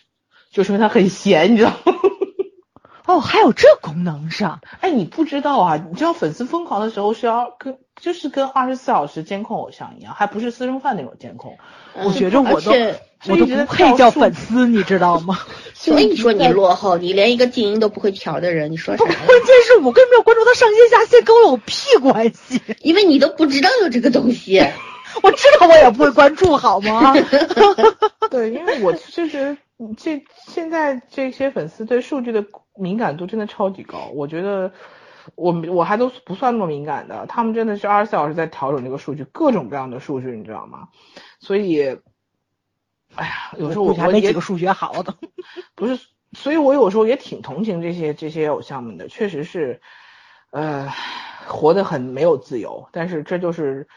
[0.51, 1.93] 就是因为他很闲，你知道吗？
[3.05, 4.59] 哦，还有这功能上？
[4.81, 5.84] 哎，你不知道啊？
[5.89, 11.57] 你知道粉丝疯狂的时候是要跟，就是跟二十四小时监控偶像一样，还不是私生饭那种监控。
[12.03, 12.71] 我觉着我都
[13.27, 15.39] 我都不配叫粉丝，你知道吗？
[15.73, 19.03] 所以你说你落后，你连一个静音都不会调的人，你说啥？
[19.03, 22.61] 关键是我根本没有关注他上线下线，跟我有屁关系？
[22.81, 24.63] 因为你都不知道有这个东西。
[25.23, 27.15] 我知道，我也不会关注，好吗？
[28.30, 29.57] 对，因为我其实
[29.97, 32.45] 这现在这些粉丝对数据的
[32.76, 34.10] 敏感度真的超级高。
[34.14, 34.72] 我觉得
[35.35, 40.89] 我我还都不算那么敏感的，他们真的是二十四小时在调整这个数据，各种各样的数据，你知道吗？
[41.39, 41.97] 所以，
[43.15, 45.15] 哎呀，有时候我还没几个数学好的，
[45.76, 45.99] 不是，
[46.34, 49.81] 所以我有时候也挺同情这些这些偶像们的，确实是，
[50.51, 50.89] 呃，
[51.47, 53.88] 活得很没有自由，但是这就是。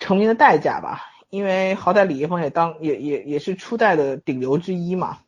[0.00, 5.18] 成名的代价吧，因为好歹李易峰也当也也也是初代的顶流之一嘛，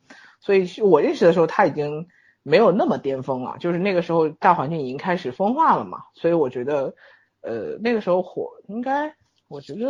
[0.41, 2.09] 所以我认识的时候他已经
[2.43, 6.93] 没有那么巅峰了，就是那个时候大环境已经开始分化了嘛，所以我觉得，
[7.39, 9.15] 呃，那个时候火应该，
[9.47, 9.85] 我觉得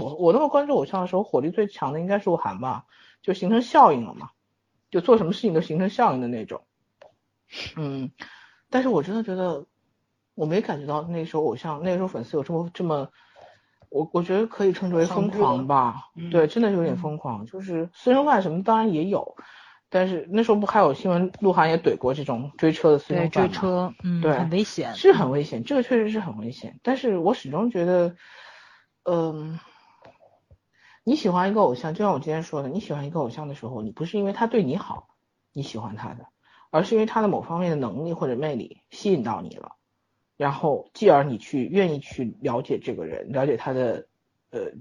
[0.00, 2.84] 我我那么关注偶像的时候，火力最强的应该是鹿晗吧，
[3.22, 4.30] 就形成效应了嘛，
[4.90, 6.62] 就做什么事情都形成效应的那种，
[7.76, 8.12] 嗯，
[8.70, 9.66] 但是我真的觉得
[10.34, 13.08] 我没感觉到那时候偶像那个时候粉丝有这么这么。
[13.90, 19.36] 我我觉得可以称之为疯狂吧，对，真的是有点疯狂，就是私生饭什么当然也有，
[19.94, 26.80] 但是那时候不还有新闻，鹿晗也怼过这种追车的私生饭追车，嗯，对，很危险，是很危险，这个确实是很危险。
[26.82, 28.16] 但是我始终觉得，
[29.04, 29.60] 嗯，
[31.04, 35.10] 你喜欢一个偶像，就像我今天说的，你喜欢一个偶像的时候，你不是因为他对你好，
[35.52, 36.26] 你喜欢他的，
[36.72, 39.76] 而是因为他的某方面的能力或者魅力吸引到你了。
[40.36, 44.08] 然后，继而你去愿意去了解这个人，了解他的
[44.50, 44.72] 呃，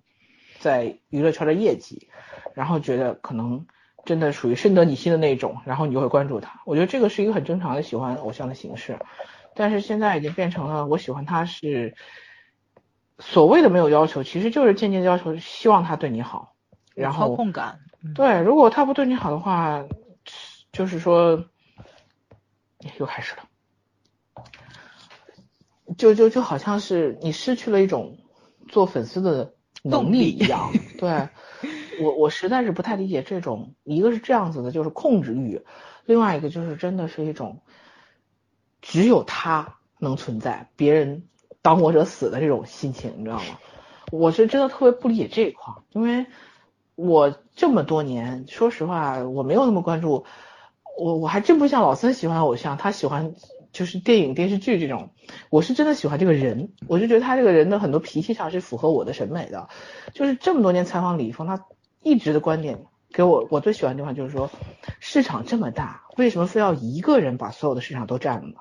[0.58, 2.10] 在娱乐圈的业绩，
[2.56, 3.68] 然后觉得可能
[4.06, 6.62] 真的属于深得你心的那种，然后你就会关注他。
[6.66, 9.00] 我觉得这个是一个很正常的喜欢偶像的形式，
[9.54, 11.96] 但是现在已经变成了我喜欢他是
[13.20, 16.54] 所谓的没有要求，其实就是间接的要求，希望他对你好。
[16.96, 17.80] 然后操控感。
[18.14, 19.84] 对，如果他不对你好的话，
[20.72, 21.46] 就是说
[22.98, 23.44] 又开始了。
[25.98, 28.18] 就就就好像是你失去了一种
[28.68, 29.54] 做粉丝的
[29.84, 31.30] 能力一样， 对
[32.02, 35.62] 我我实在是不太理解这种，一个是这样子的，就是控制欲，
[36.06, 37.62] 另外一个就是真的是一种
[38.82, 41.24] 只有他能存在，别人
[41.62, 43.60] 当我者死的这种心情，你知道吗？
[44.12, 46.26] 我是真的特别不理解这一块，因为
[46.96, 50.26] 我这么多年，说实话，我没有那么关注，
[50.98, 53.36] 我我还真不像老三喜欢偶像，他喜欢。
[53.74, 55.10] 就是电影电视剧这种，
[55.50, 59.68] 我是真的喜欢这个人，我就觉得他这个人的很多脾气上是符合我的审美的。
[60.14, 61.66] 就是这么多年采访李易峰，他
[62.04, 62.80] 一直的观点
[63.12, 64.50] 给我我最喜欢的地方就是说，
[65.00, 68.56] 市场这么大，为什么非要一个人把所有的市场都占了呢？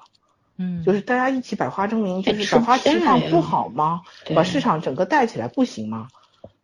[0.58, 4.02] 嗯，就是大家一起百花争鸣，就是百花齐放不好吗？
[4.34, 6.08] 把市场整个带起来不行吗？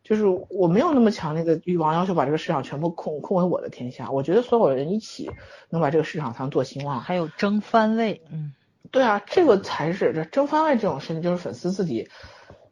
[0.04, 4.10] 就是我没有那么强烈的欲望，要求把这个市场全部控控为我的天下。
[4.10, 5.30] 我觉得所有人一起
[5.68, 7.00] 能把这个市场上做兴旺。
[7.00, 8.54] 还有争番位，嗯，
[8.90, 12.08] 对啊，这个才是这争番位这种事情，就是粉丝自己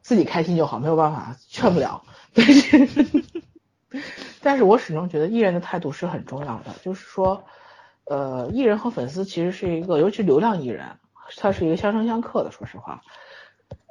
[0.01, 2.03] 自己开心就好，没有办法劝不了。
[2.33, 2.87] 但是，
[4.41, 6.75] 但是我始终觉得艺人的态度是很重要的。
[6.83, 7.43] 就是说，
[8.05, 10.85] 呃，艺人和粉丝其实是一个，尤其流量艺人，
[11.37, 12.51] 他是一个相生相克的。
[12.51, 13.01] 说实话。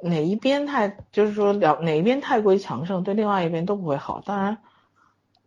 [0.01, 4.21] 哪一边太就是说两哪一边太过于强盛，对另外一边都不会好。
[4.25, 4.57] 当然，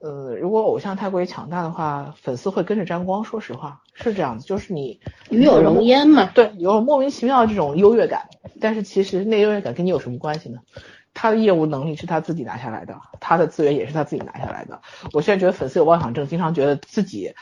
[0.00, 3.22] 呃，如果偶像太过于强大的话，粉丝会跟着沾光。
[3.24, 5.00] 说实话是这样子，就是你
[5.30, 6.30] 与有荣焉嘛。
[6.34, 8.28] 对，有莫名其妙的这种优越感，
[8.60, 10.60] 但是其实那优越感跟你有什么关系呢？
[11.12, 14.80] 他的业务能力是他自己拿下来的，他的资源也是他自己拿下来的。
[15.12, 17.34] 我现在觉得粉丝有妄想症，经常觉得自己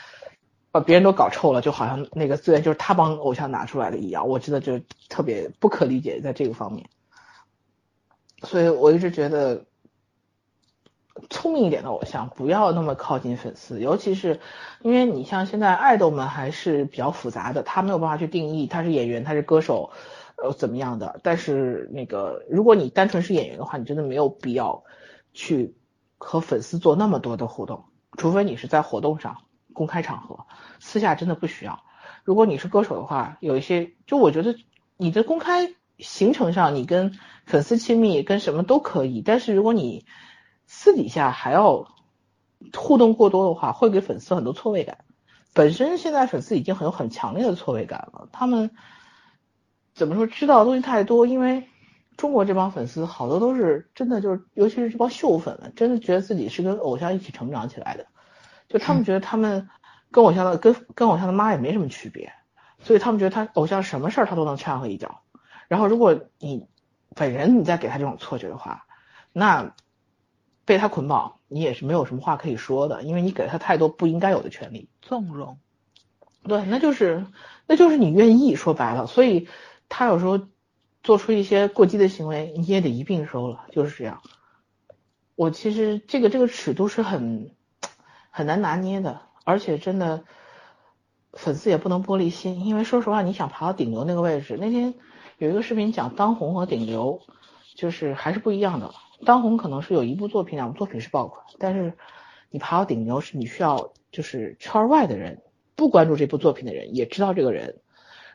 [0.71, 6.89] 把别人都搞臭了，就好像那个资源就是他帮偶像拿出来的一样，我真的就特别不可理解在这个方面。
[8.43, 9.65] 所以我一直觉得，
[11.29, 14.41] 聪明一点的偶像不要那么靠近粉丝，尤其是
[14.83, 19.91] 因为你像现在爱豆们还是比较复杂的，他没有办法去定义他是演员，他是歌手。
[20.41, 21.19] 呃，怎么样的？
[21.25, 24.85] 但是那个，如果你单纯是演员的话，你真的没有必要
[25.33, 25.75] 去
[26.17, 27.87] 和粉丝做那么多的互动，
[28.17, 29.39] 除非你是在活动上、
[29.73, 30.47] 公开场合，
[30.79, 31.83] 私下真的不需要。
[32.23, 34.55] 如果你是歌手的话，有一些，就我觉得
[34.97, 39.23] 你的公开行程上，你跟粉丝亲密，跟什么都可以。
[39.23, 40.07] 但是如果你
[40.69, 41.89] 私底下还要
[42.77, 44.99] 互动过多的话，会给粉丝很多错位感。
[45.53, 48.71] 本身现在粉丝已经很有很强烈的错位感了，他们。
[49.99, 50.25] 怎么说？
[50.29, 51.67] 知道的东西太多，因为
[52.17, 58.07] 中国这帮粉丝好多都是真的，就是尤其是这帮秀粉们，真的觉得自己是跟偶像一起成长起来的，
[58.69, 59.69] 就他们觉得他们
[60.13, 62.33] 跟偶像的跟跟偶像的妈也没什么区别，
[62.79, 65.23] 所以他们觉得他偶像什么事儿他都能掺和一脚。
[65.67, 66.69] 然后如果你
[67.17, 68.87] 本人你再给他这种错觉的话，
[69.33, 69.75] 那
[70.65, 74.89] 被他捆绑，你也是没有什么话可以说的，因为你给他太多不应该有的权利。
[75.03, 75.59] 纵容，
[76.45, 77.27] 对，那就是
[77.67, 79.49] 那就是你愿意说白了，所以。
[79.89, 80.41] 他有时候
[81.03, 84.23] 做出一些过激的行为，你也得一并收了，就是这样。
[85.35, 87.55] 我其实这个这个尺度是很
[88.31, 90.25] 很难拿捏的，而且真的
[91.33, 94.95] 粉丝也不能玻璃心，因为说实话，你想爬到顶流那个位置，那天
[95.39, 97.21] 有一个视频讲当红和顶流，
[97.75, 98.93] 就是还是不一样的。
[99.25, 101.97] 当红可能是有一部作品、两部作品是爆款，但是
[102.51, 105.43] 你爬到顶流是你需要就是圈外的人
[105.77, 107.81] 不关注这部作品的人也知道这个人。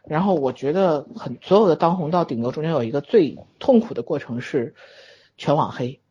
[0.06, 4.76] 然后我觉得很所有的当红到顶流中间有一个最痛苦的过程是
[5.38, 6.02] 全网黑，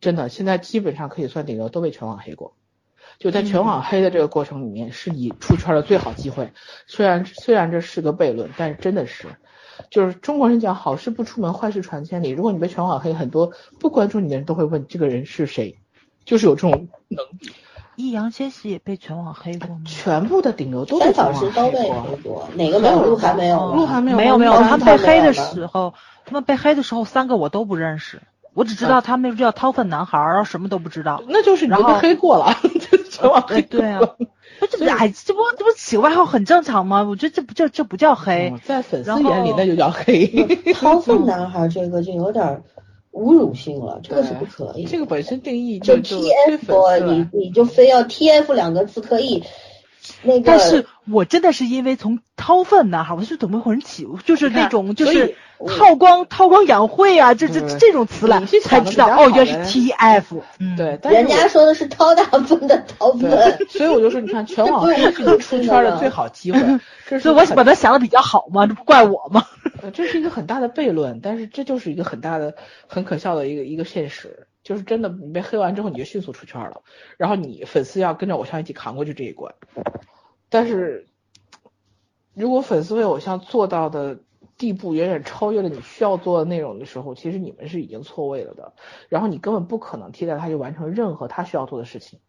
[0.00, 2.56] 真的现在基本上可以算顶流都被全网黑过，
[3.18, 6.52] 就在全网黑的这个过程里面是你出圈的最好机会。
[6.86, 9.26] 虽然虽然这是个悖论，但是真的是，
[9.90, 12.30] 就是中国人讲好事不出门，坏事传千里。
[12.30, 15.78] 如果你被全网黑，很多不关注你的人都会问这个人是谁，
[16.24, 17.52] 就是有这种能力。
[18.00, 19.82] 易烊千玺也被全网黑过吗？
[19.84, 23.04] 全部的顶流都被全网黑过，哪个没有？
[23.04, 24.52] 鹿晗没有，鹿晗没有，没有没有。
[24.54, 25.94] 他们被黑的时候，
[26.24, 28.22] 他们被黑的时候，三个我都不认识，
[28.54, 31.22] 我只知道他们叫掏粪男孩，然后什么都不知道。
[31.28, 32.54] 那就是你被 黑过了，
[33.10, 33.62] 全网黑。
[33.62, 34.00] 对啊，
[34.58, 37.02] 不这哎，这不这不起外号很正常吗？
[37.02, 40.26] 我觉得这不叫这不叫黑，在粉丝眼里那就叫黑。
[40.74, 42.62] 掏粪男孩这个就有点。
[43.12, 44.84] 侮辱性了，这个是不可以。
[44.84, 49.42] 这个本身定义就 T F，你你就非要 T F 两个字可以。
[50.22, 60.42] 那个，但是我真的是因为从掏粪男孩，我是怎么回事起，就是那种就是韬光韬光养晦啊，这这这种词来才知道哦，原来是 T F。
[60.58, 63.58] 嗯，对，人家说的是掏大粪的掏粪。
[63.68, 66.60] 所以我就说，你看全网黑是个出圈的最好机会。
[67.20, 69.44] 所以我把它想的比较好嘛，这不怪我吗？
[69.92, 72.54] 这是一个很大的悖论，但是这就是一个很大的、
[72.86, 76.82] 很可笑的一个一个现实，就是真的，你被黑完之后，你就迅速出圈了，
[77.16, 79.54] 然后你粉丝要跟着偶像一起扛过去这一关。
[80.48, 81.06] 但是，
[82.34, 84.20] 如果粉丝为偶像做到的
[84.58, 88.74] 地步远远超越了你需要做的内容的时候，其实你们是已经错位了的，
[89.08, 92.20] 然后你根本不可能替代他去完成任何他需要做的事情。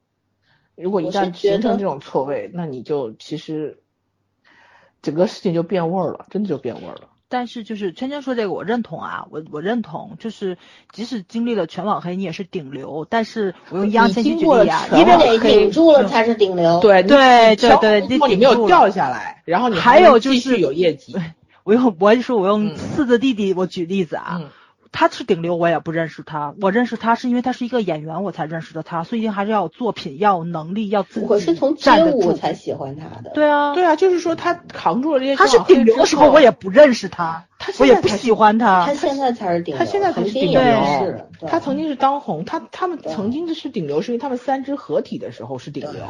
[0.75, 3.83] 如果一旦形成这种错位，那你就其实
[5.01, 7.10] 整个事情就变味儿了，真的就变味儿了。
[7.31, 10.57] 但是就是圈圈说这个我认同啊，我我认同，就是
[10.91, 13.07] 即使经历了全网黑，你也是顶流。
[13.09, 16.81] 但是我用易烊千玺举例啊，因为得顶住了才是顶流。
[16.81, 21.15] 对对对对，如果你没有掉下来，然后你还有就是有业绩。
[21.63, 24.41] 我用我就说我用四字弟弟我举例子啊。
[24.91, 26.53] 他是顶流，我也不认识他。
[26.59, 29.03] 我认识他是因为他是一个演员，我才认识的他。
[29.03, 33.31] 所以还是要有作品，要有能力，要自己我是从街舞才喜欢他的。
[33.33, 35.35] 对啊，对啊，就是说他扛住了这些。
[35.35, 37.45] 他是顶流的时候，我也不认识他，
[37.79, 38.85] 我也不喜欢他。
[38.85, 39.79] 他现在才是顶流。
[39.79, 40.61] 他现在才是顶流。
[41.47, 46.03] 他曾经是当红，他他们曾经是顶流，是因为他们三支合体的时候是顶流。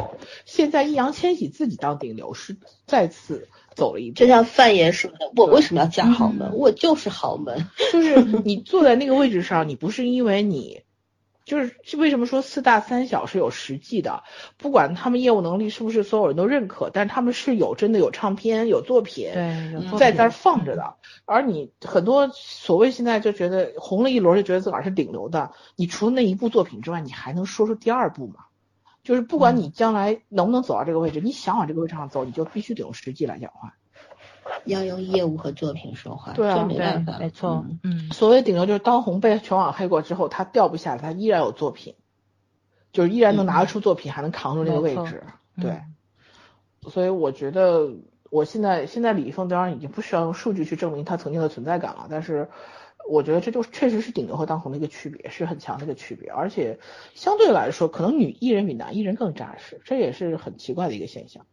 [0.46, 3.48] 现在易烊千玺自己当顶流，是再次。
[3.76, 6.52] 走了一步，就像范爷说的，我为什么要嫁豪门？
[6.54, 10.82] 我就是豪门， 就是你坐在那个位置上，你不是因为你，
[11.46, 14.24] 就是为什么说四大三小是有实际的？
[14.58, 20.96] 不管他们业务能力是不是所有人都认可，但是他们是有真的有唱片、有作品，对，在那儿放着的。
[21.26, 28.46] 而你很多所谓现在就觉得红了一轮就觉得自个儿是顶流的，你除了那一部作品之外，你还能说出第二部吗？
[29.04, 33.76] 就是不管你将来能不能走到这个位置，你想往这个位置上走，你就必须得用实际来讲话。
[34.66, 41.96] 要用业务和作品说话，对啊，没办法，没错，嗯，所谓顶流就是当红被全网黑过之后，他掉不下来，他依然有作品，
[42.92, 45.24] 就是依然能拿得出作品，还能扛住那个位置，
[45.60, 45.82] 对。
[46.90, 47.90] 所以我觉得，
[48.30, 52.50] 我现在现在李易峰当然已经不需要用数据去证明他曾经的存在感了，但是
[53.10, 56.80] 我觉得这就确实是顶流和当红的一个区别，是很强的一个区别，而且
[57.14, 61.46] 相对来说，可能女艺人比男艺人更扎实，这也是很奇怪的一个现象。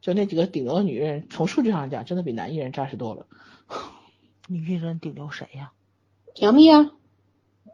[0.00, 3.26] 就那几个顶流的女艺人，从数据上讲，真的比男艺人扎实多了。
[4.48, 5.72] 女艺人顶流谁呀？
[6.36, 6.92] 杨幂啊。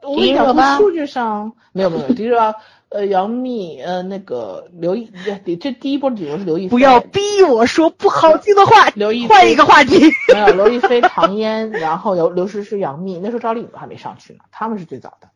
[0.02, 2.54] 我跟你讲，从数据上没 有没有，第一个
[2.88, 5.10] 呃杨幂呃那个刘亦
[5.44, 6.70] 这这第一波理由是刘亦菲。
[6.70, 8.88] 不要逼我说不好听的话。
[8.94, 10.10] 刘亦换一个话题。
[10.32, 15.28] 没有刘亦菲、唐嫣，然后有刘诗诗、杨幂，那时候赵丽颖都还没上去呢，他们是最早的。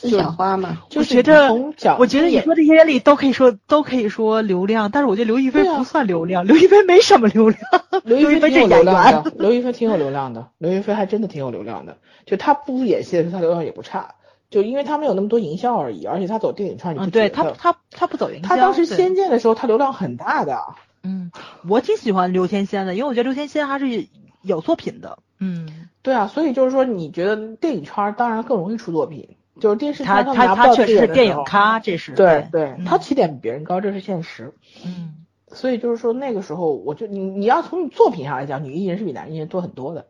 [0.00, 1.52] 四小花嘛，我觉得，
[1.98, 7.60] 我觉得你说这些人里都可以说都可以说流量，但是我觉得刘亦菲不算流量，刘亦菲没什么流量。
[8.04, 11.98] 刘亦菲挺有流量的， 刘亦菲挺有流量的，刘亦菲还真的挺有流量的。
[12.24, 14.14] 就她不演戏的时候，她流量也不差，
[14.48, 18.48] 就因为她没有那么多营销而已，而且她走电影串，嗯，对她她她不走营销。
[18.48, 20.58] 她当时仙剑的时候，她流量很大的。
[21.02, 21.30] 嗯，
[21.68, 24.06] 我挺喜欢刘天仙的，因为我觉得刘天仙还是
[24.40, 25.18] 有作品的。
[25.38, 29.36] 嗯，对啊，所以就是说，你觉得电影圈当然更容易出作品。
[29.60, 34.52] 就是电视他他他确实是电影咖，这是对对，他起点比别人高，这是现实。
[34.84, 40.06] 嗯，所以就是说那个时候，我就你你要从你作品上来讲，女艺人是比男艺人多很多的。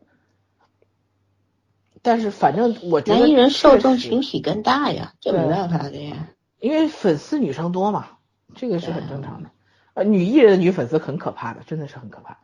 [2.01, 6.29] 但是反正我觉得男艺人受众群体更大呀，这没办法的呀。
[6.59, 8.07] 因为粉丝女生多嘛，
[8.55, 9.51] 这个是很正常的。
[9.93, 12.39] 呃，女艺人的女粉丝很可怕的，真的是很可怕。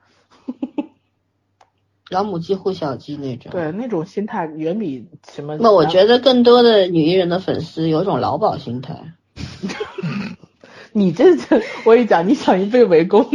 [2.10, 5.58] 老母鸡护小鸡那种，对那种心态远比什么。
[5.58, 9.14] 那我觉得更多的女艺人的粉丝有种劳保心态。
[10.94, 13.30] 你这这，我跟你讲，你小心被围攻，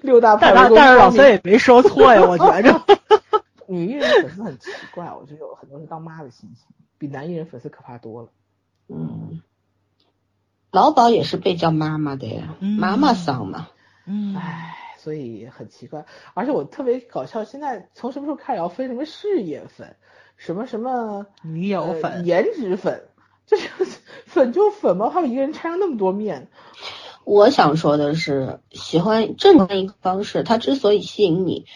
[0.00, 2.82] 六大但但是老三也没说错呀，我觉着。
[3.68, 6.64] 女艺人粉丝很奇怪，我觉得有很多是当妈的心情，
[6.98, 8.28] 比男艺人粉丝可怕多了。
[8.88, 9.42] 嗯，
[10.70, 13.68] 老保也是被叫妈妈的呀，妈妈桑嘛。
[14.06, 14.76] 嗯，唉。
[15.06, 16.04] 所以很奇怪，
[16.34, 17.44] 而且我特别搞笑。
[17.44, 19.94] 现在从什么时候开始要分什么事业粉，
[20.36, 23.06] 什么什么女友粉、颜值粉，
[23.46, 23.68] 就是
[24.26, 26.48] 粉就粉嘛，还有一个人拆上那么多面。
[27.22, 31.66] 我想说的是，喜欢正常一个方式，他之所以吸引你，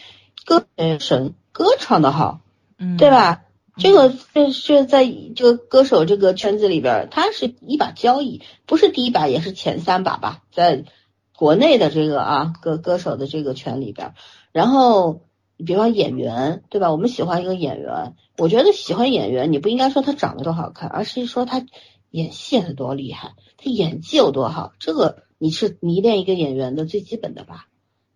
[0.45, 0.65] 歌
[0.99, 2.41] 神歌唱的好，
[2.77, 3.43] 嗯，对吧？
[3.77, 5.05] 这个这是在
[5.37, 10.83] 这个歌手这个圈子里边，他是一把交椅，不是第一把，也是前三把吧，在。
[11.41, 14.13] 国内的这个啊歌歌手的这个圈里边，
[14.51, 15.21] 然后
[15.57, 16.91] 比方演员对吧？
[16.91, 21.65] 我们喜欢一个演员，我觉得喜欢演员，你不应该说他长得多好看，而是说他
[22.11, 24.73] 演戏的多厉害，他演技有多好。
[24.77, 27.65] 这个你是迷恋一个演员的最基本的吧，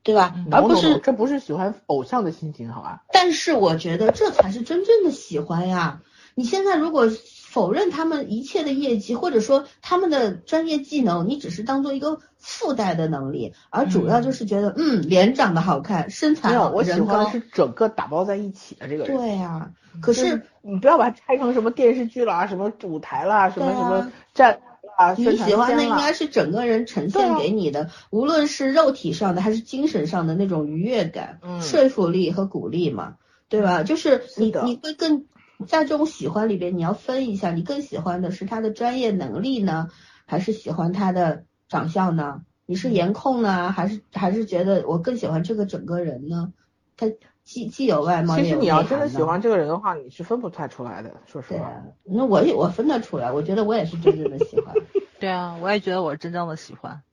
[0.03, 0.35] 对吧？
[0.51, 3.05] 而不是这不是喜欢偶像的心情，好吧？
[3.11, 6.03] 但是我觉得这才是真正的喜欢呀！
[6.35, 7.09] 你现在如果。
[7.55, 19.15] 否认他们一切的业绩，或者说他们的专业技能，你只是当做一个附带的能力，而主要就是觉得，嗯，脸长得好看，身材好，我喜欢的是整个打包在一起的这个人。
[19.15, 19.71] 对呀，
[20.01, 24.59] 可是你不要把它拆成什么电视剧啦，什么舞台啦，什么什么站
[24.97, 33.15] 啊，你喜欢的应该是整个人呈现给你的，无论是肉体上的还是精神上的那种愉悦感、说服力和鼓励嘛，
[33.47, 33.83] 对吧？
[33.83, 35.23] 就是你你会更。
[35.67, 39.89] 在这种喜欢里边，你要分一下，你更喜欢的是他的专业能力呢，
[40.25, 42.41] 还是喜欢他的长相呢？
[42.65, 46.51] 你是颜控呢，还是还是觉得我更喜欢这个整个人呢？
[46.97, 47.07] 他
[47.43, 51.71] 既既有外貌，其实你要真的喜欢这个人的话，你是分不太出来的，说实话。
[52.03, 54.73] 那我也我分得出来，我觉得我也是真正的喜欢。
[55.19, 57.03] 对啊，我也觉得我是真正的喜欢。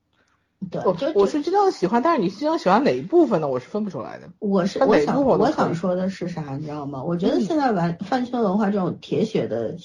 [0.70, 3.48] 对，我我是真正的喜欢，但是你真正喜欢哪一部分呢？
[3.48, 4.28] 我是分不出来的。
[4.38, 7.02] 我是我想我想说的是啥，你知道吗？
[7.02, 9.76] 我觉得现在玩饭圈文化这种铁血的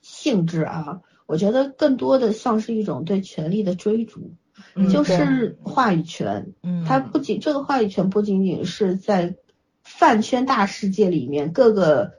[0.00, 4.32] 性质啊，我觉得更多的像是一种对权力的追逐，
[4.90, 6.52] 就是话语权。
[6.62, 9.36] 嗯，它不仅这个话语权不仅仅是在
[9.82, 12.12] 饭圈大世界里面各个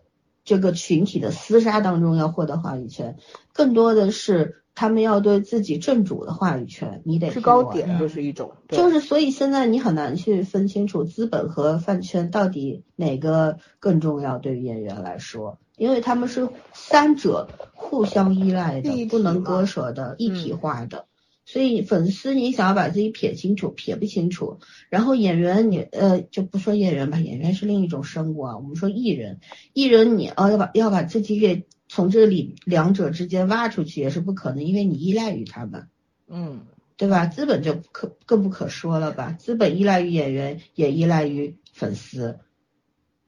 [0.45, 3.17] 这个群体的厮杀当中要获得话语权，
[3.53, 4.62] 更多的是。
[4.75, 21.05] 他们要对自己正主的话语权，你得制高点，就是一种，就是所以现在你很难去分清楚资本和饭圈到底哪个更重要，对于演员来说，因为他们是三者互相依赖的，不能割舍的，一体化的。
[21.45, 24.59] 所以粉丝你想要把自己撇清楚，撇不清楚。
[24.89, 28.57] 然后演员你呃就不说演员吧，演员是另一种生物啊。
[28.57, 29.39] 我们说艺人，
[29.73, 31.67] 艺人你呃要把要把自己给。
[31.95, 35.89] 从这里两者之间挖出去也是不可能，因为你依赖于他们。
[36.27, 36.65] 嗯，
[36.97, 37.27] 对吧？
[37.27, 39.35] 资本就可更不可说了吧？
[39.37, 42.39] 资本依赖于演员，也依赖于粉丝，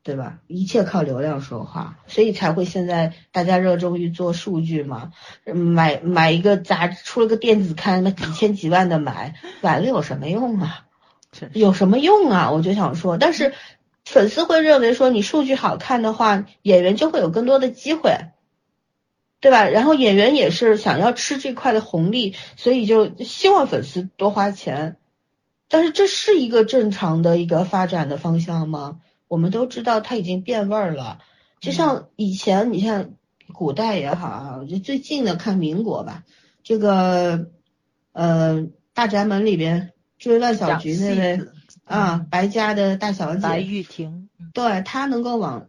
[0.02, 0.40] 对吧？
[0.48, 5.12] 一切靠流量说话，所以才会现在大家热衷于做数据嘛。
[5.46, 10.88] 买买一个杂志，出了个电子刊，那几千几万的买，买了有什么用啊？
[11.54, 12.50] 有什么用啊？
[12.50, 13.54] 我就想说，但是
[14.06, 18.12] 粉丝会认为说，你数据好看的话，演员就会有更多的机会。
[19.46, 19.68] 对吧？
[19.68, 24.98] 然后演员也是想要吃这块的红利，所以就希望粉丝多花钱。
[25.70, 29.02] 但是这是一个正常的一个发展的方向吗？
[29.28, 31.20] 我们都知道它已经变味儿了。
[31.60, 33.12] 就像以前，你像
[33.54, 36.24] 古代也好啊，我觉得最近的看民国吧，
[36.64, 37.52] 这个
[38.14, 38.66] 呃
[38.96, 41.46] 大宅门里边追万小菊那位
[41.84, 45.68] 啊，白家的大小姐白玉婷，对她能够往。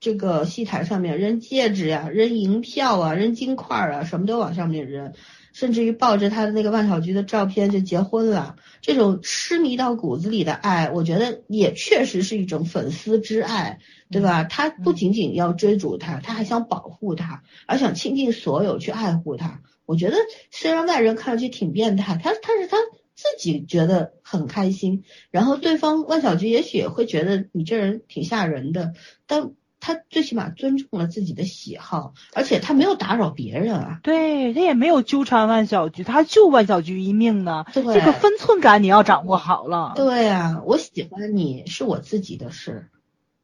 [0.00, 5.12] 这个戏台上面扔戒指呀，扔银票啊，扔金块啊，什么都往上面扔，
[5.52, 8.54] 甚至于抱着他的那个万小菊的照片就结婚了。
[8.80, 14.44] 这种痴迷到骨子里的爱，我觉得也确实是一种粉丝之爱，对吧？
[14.44, 19.62] 他不仅仅要追逐他，他还想保护他，而想倾尽所有去爱护他。
[19.84, 20.16] 我觉得
[20.52, 22.76] 虽然外人看上去挺变态，他他是他
[23.16, 25.02] 自己觉得很开心，
[25.32, 28.92] 然后对方万小菊也许也会觉得你这人挺吓人的，
[29.26, 29.50] 但。
[29.88, 34.00] 他最起码尊重了自己的喜好，而且他没有打扰别人啊。
[34.02, 37.64] 对他也没有纠缠万小菊，他救万小菊一命呢。
[37.72, 39.94] 这个分寸感你要掌握好了。
[39.96, 42.90] 对啊，我喜欢你是我自己的事，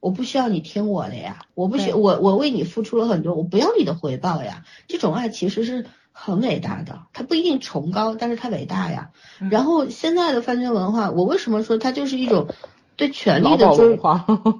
[0.00, 1.46] 我不需要你听我的呀。
[1.54, 4.64] 我不需我我为你付出了很多，我不要你的回报呀。
[4.86, 9.12] 这种爱其实是很伟大的，它不一定崇高，但是它伟大呀。
[9.50, 12.48] 然后现在的饭圈文化，我为什么说它就是一种
[12.96, 13.98] 对权力的追，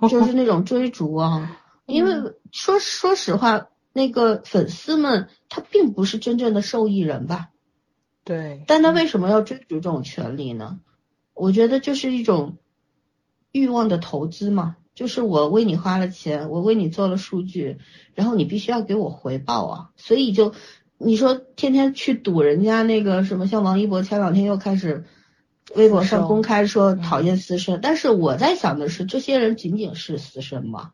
[0.09, 1.61] 就是那种追逐啊。
[1.87, 7.51] 因为说说实话，那个粉丝们他并不是真正的受益人吧？
[8.25, 8.65] 对。
[8.67, 10.81] 但他为什么要追逐这种权利呢？
[11.35, 12.57] 我觉得就是一种
[13.53, 17.79] 欲望的投资嘛，就是我为你花了钱，我为你做了数据，
[18.15, 19.91] 然后你必须要给我回报啊。
[19.97, 20.55] 所以就
[20.97, 25.05] 你说天天去堵人家那个什么，像王一博前两天又开始
[25.75, 30.93] 微博上公开说讨厌私生，但是我在想的是，这些人仅仅是私生吗？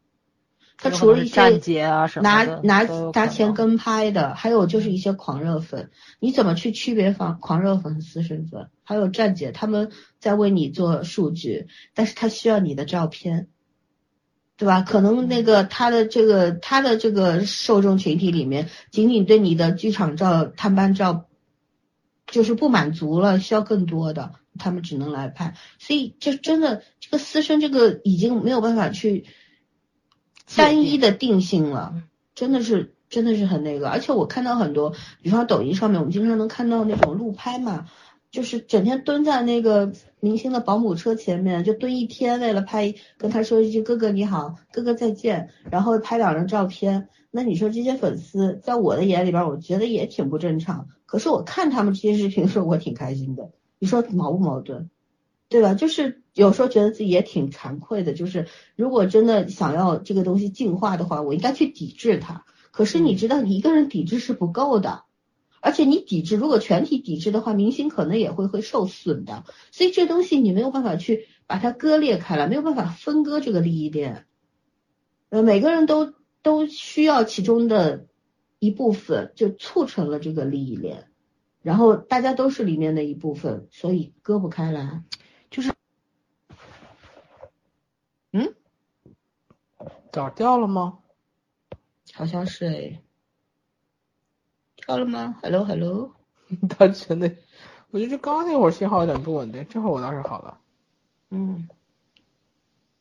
[0.83, 1.87] 他除了一些
[2.23, 2.83] 拿拿
[3.13, 5.91] 拿钱跟拍的，还有就是一些狂热粉，
[6.21, 8.71] 你怎么去区别防狂热粉和私生粉？
[8.83, 9.91] 还有站姐他们
[10.21, 13.49] 在为你做数据，但是他需要你的照片，
[14.57, 14.81] 对吧？
[14.81, 21.27] 可能那个他的这个他的这个受众群体里面，仅仅对你的剧场照、探班照
[22.27, 25.55] 就是不满足了，需要更多的，他们只能来拍。
[25.79, 29.27] 所以就真的这个私生这个已经没有办法去。
[30.57, 31.95] 单一的定性了，
[32.35, 37.87] 真的是真的是很那个，而且我看到很多，比方抖音上面，我们经常能看到那种路拍嘛，
[38.31, 47.09] 就是整天蹲在那个明星的保姆车前面，就蹲一天，为了拍，跟他说一句哥哥你好，哥哥再见，然后拍两张照片。
[47.31, 50.89] 那你说这些粉丝，在我的眼里边，我觉得也挺不正常。
[51.07, 53.51] 可是我看他们这些视频的时候，我挺开心的。
[53.79, 54.91] 你说矛不矛盾？
[55.51, 55.75] 对吧？
[55.75, 58.47] 就是有时候觉得自己也挺惭愧的，就是
[58.77, 62.45] 如果真的想要这个东西进化的话，我应该去抵制它。
[62.71, 65.03] 可是你知道，你一个人抵制是不够的，
[65.61, 69.43] 而且你抵制，如果全体抵制的话，明星可能也会会受损的。
[69.73, 74.27] 所以这东西你没有办法去把它割裂开来，没有办法分割这个利益链。
[75.31, 78.07] 呃，每个人都都需要其中的
[78.61, 81.09] 一部分，就促成了这个利益链，
[81.61, 85.03] 然后大家都是里面的一部分，所以割不开来。
[85.51, 85.75] 就是，
[88.33, 88.55] 嗯，
[90.13, 90.99] 咋掉了吗？
[92.15, 93.03] 好像是哎，
[94.77, 96.15] 掉了吗？Hello Hello，
[96.71, 97.35] 他真的，
[97.91, 100.61] 我觉得刚刚那会儿信号有点不稳定，这会儿我倒是好了。
[101.31, 101.69] 嗯，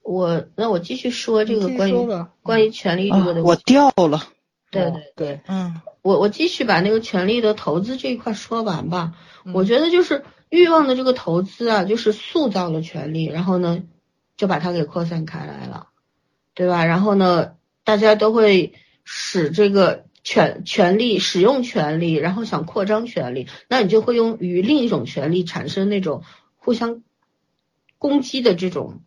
[0.02, 2.08] 我那我继续说这个关于
[2.42, 4.24] 关于权力这个的，我掉了。
[4.72, 9.16] 对对对，嗯，我我继续把那个权力的投资这一块说完吧。
[9.54, 10.26] 我觉得就是。
[10.50, 13.84] 欲望的这个投资啊，就是塑造了权力，然后呢，
[14.36, 15.90] 就把它给扩散开来了，
[16.56, 16.86] 对吧？
[16.86, 18.74] 然后呢，大家都会
[19.04, 26.24] 使这个权权力使用权力，然后想扩张权力，那你就会用与另一种权力产生那种
[26.58, 27.04] 互相
[27.98, 29.02] 攻击的这种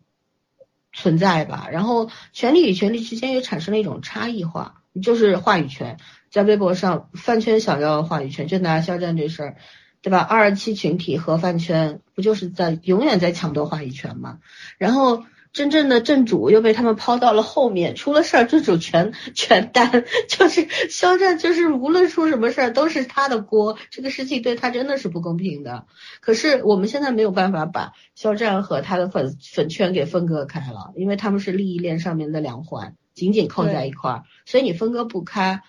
[0.93, 1.67] 存在吧。
[1.71, 5.97] 然后权力与权力之间也产生了一种差异化，就是话语权。
[6.31, 9.57] 在微博上，饭圈想要话语权，就拿肖战这事儿。
[10.03, 10.19] 对吧？
[10.19, 14.37] 二七群体和饭圈不就是在永远在抢夺话语权吗？
[14.77, 15.23] 然后
[15.53, 25.85] 真正的正主又被他们抛到了后面，出了事儿正主全全担， 就是肖战就是无论出什么事儿都是他的锅，这个事情对他真的是不公平的。
[26.19, 35.61] 可是我们现在没有办法把肖战和他的粉粉圈给分割开了，因为他们是利益链上面的两环，紧紧扣在一块儿，所以你分割不开。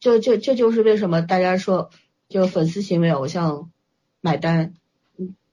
[0.00, 1.90] 就就这就是为什么大家说
[2.28, 3.70] 就粉丝行为偶像
[4.20, 4.74] 买单。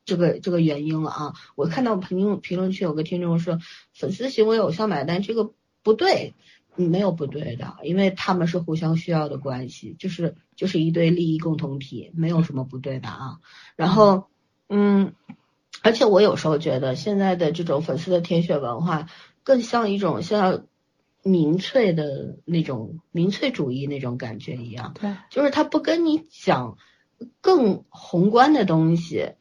[0.05, 1.33] 这个这个原因了啊！
[1.55, 3.59] 我看到评论评论区有个听众说，
[3.93, 6.33] 粉丝行为偶像买单，这个不对，
[6.75, 13.39] 没有不对的，因为他们是互相需要的关系，就是就是一对利益共同体，没有什么不对的啊。
[13.77, 14.25] 然后，
[14.67, 15.13] 嗯，
[15.81, 19.07] 而且我有时候觉得现在的这种粉丝的舔血文化，
[19.43, 20.65] 更像一种像
[21.23, 26.77] 民粹的那种民粹主义那种感觉一样，对，就是他不跟你讲
[27.41, 29.31] 更宏观的东西。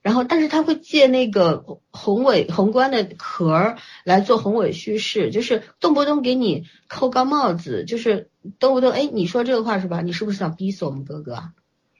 [0.00, 8.28] 然后，但是他会借那个宏伟宏观的壳儿来做宏伟叙事，就是动不动给你扣高帽子，就是
[8.58, 10.00] 动不动哎，你说这个话是吧？
[10.00, 11.52] 你是不是想逼死我们哥哥啊？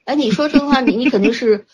[0.03, 1.65] 哎，你说这个话，你你肯定是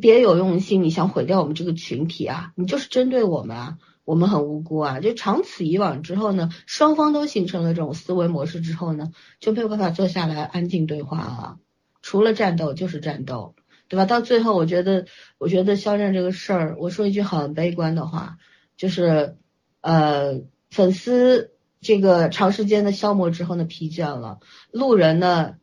[0.00, 2.52] 别有用心，你想毁掉我们这个群体啊？
[2.56, 3.78] 你就是针对我们啊？
[4.10, 5.00] 我们很无辜啊！
[5.00, 11.58] 就长此以往之后呢，双方都形成了这种思维模式之后呢，就没有办法坐下来安静对话了，
[12.02, 13.54] 除了战斗就是战斗。
[13.86, 14.04] 对吧？
[14.04, 15.06] 到最后，我觉得，
[15.36, 18.38] 我觉得肖战这个事儿，我说一句很悲观的话，
[18.76, 19.36] 就是，
[19.80, 21.50] 呃，粉丝
[21.80, 24.38] 这个长时间的消磨之后呢，疲倦了，
[24.70, 25.56] 路人呢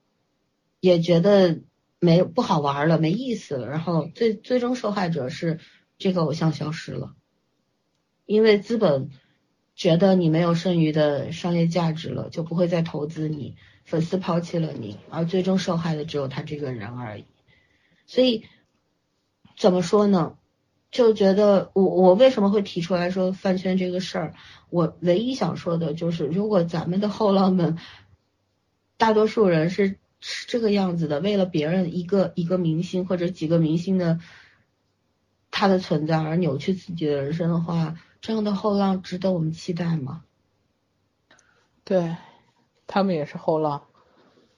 [0.82, 1.62] 也觉得
[2.02, 5.62] 没不好玩了，没意思了，然后最最终受害者是
[5.98, 7.14] 这个偶像消失了，
[8.28, 9.10] 因为资本
[9.76, 13.56] 觉得你没有剩余的商业价值了，就不会再投资你，
[13.86, 17.26] 粉丝抛弃了你，而最终受害的只有他这个人而已。
[18.06, 18.44] 所以
[19.58, 20.38] 怎么说呢？
[20.90, 24.36] 就觉得我我为什么会提出来说饭圈这个事儿？
[24.70, 27.78] 我唯一想说的就是，如果咱们的后浪们
[28.98, 34.20] 大多数人是是这个样子的，为了别人一个一个明星或者几个明星的
[35.52, 37.96] 他的存在而扭曲自己的人生的话，
[38.28, 40.22] 这样的后浪值得我们期待吗？
[41.86, 42.18] 对
[42.86, 43.84] 他们也是后浪，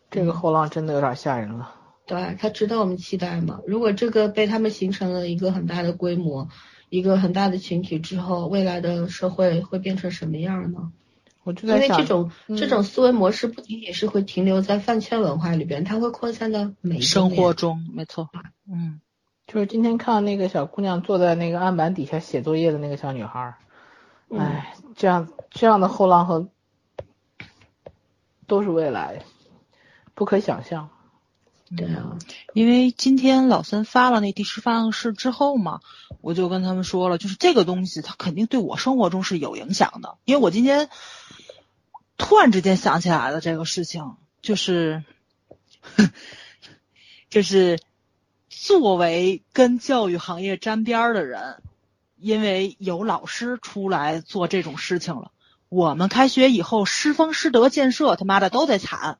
[0.09, 1.75] 这个后浪真的有点吓人了。
[2.07, 3.61] 对，他值得我们期待吗？
[3.67, 6.49] 如果这个被他们形成了一个很大的规模，
[6.89, 10.91] 一个很大的群体之后，未来的社会会变成什么样呢？
[11.43, 17.87] 我就在想，因为这种这种思维模式不仅仅是会停留在饭圈文化里边，它会扩散到每生活中。
[17.93, 18.29] 没错，
[18.67, 18.99] 嗯，
[19.49, 23.57] 就是今天看到那个小姑娘坐在那个案板底下写作业的那个小女孩，
[24.37, 26.49] 哎，这样这样的后浪和
[28.45, 29.23] 都是未来，
[30.13, 30.91] 不可想象。
[31.75, 32.19] 对啊，
[32.53, 35.81] 因为今天老三发了那第十发誓之后嘛，
[36.21, 40.19] 我就跟他们说了，就是这个东西它肯定对我生活中是有影响的。
[40.25, 40.89] 因为我今天
[42.17, 45.03] 突然之间想起来了这个事情，就是
[47.31, 47.79] 就是
[48.61, 51.63] 作为跟教育行业沾边儿的人，
[52.17, 55.31] 因为有老师出来做这种事情了，
[55.69, 59.17] 我们开学以后师风师德建设他妈的都得惨。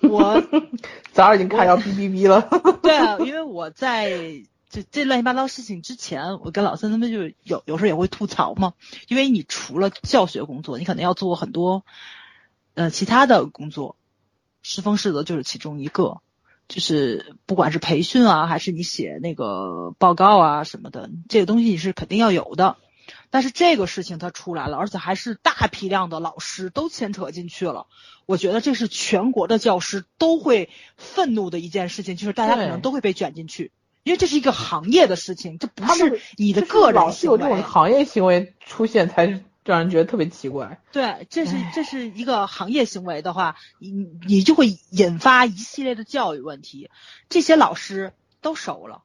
[0.00, 0.42] 我
[1.12, 2.48] 早上已经看要哔哔哔了。
[2.82, 4.08] 对啊，因为我在
[4.70, 8.72] 这这乱七八糟事情之前，我跟老三他们就有有时候也会吐槽嘛。
[9.08, 11.84] 因为你除了教学工作，你可能要做很多
[12.72, 13.96] 呃其他的工作，
[14.62, 16.22] 师风师德就是其中一个。
[16.68, 22.76] 就是不管是培训啊，还是你写那个报告啊什么的，这个东西你是肯定要有的。
[23.30, 27.86] 但是这个事情它出来了，而且还是大批量的老师都牵扯进去了。
[28.26, 33.72] 我觉得这是全国的教师都会愤怒的一件事情，就是大家可能都会被卷进去，
[34.04, 37.36] 因为这是一个行业的事情，这不是你的个人行为。
[37.36, 40.80] 有这种行业行为出现，才让人觉得特别奇怪。
[40.92, 43.90] 对，这是这是一个行业行为的话，你
[44.26, 46.90] 你就会引发一系列的教育问题。
[47.28, 49.02] 这些老师都熟了。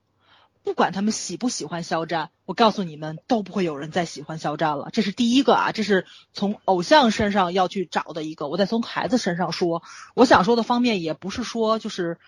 [0.62, 4.90] 不管他们喜不喜欢肖战，我告诉你们，都不会有人再喜欢肖战了。
[4.92, 8.50] 这是第一个啊，这是从偶像身上要去找的一个。
[8.50, 9.82] 我再从孩子身上说，
[10.14, 12.20] 我想说的方面也不是说就是，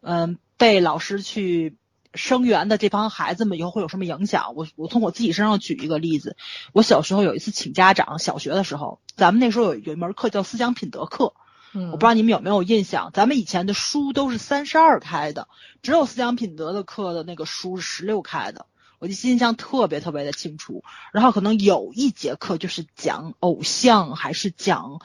[0.00, 1.76] 嗯，被老师去
[2.14, 4.54] 声援的这帮孩子们以后会有什么影响。
[4.54, 6.36] 我我从我自己身上举一个例子，
[6.72, 11.34] 我小时候有一次请家长，小学的时候，咱们那时候有有一门课叫思想品德课。
[11.74, 15.48] 我不知道你们有没有印象，咱们以前的书都是三十二开的，
[15.80, 18.66] 只有思想品德的课的那个书是十六开的，
[18.98, 20.84] 我就印象特别特别的清楚。
[21.14, 25.00] 然后可能有一节课就是讲偶像还是讲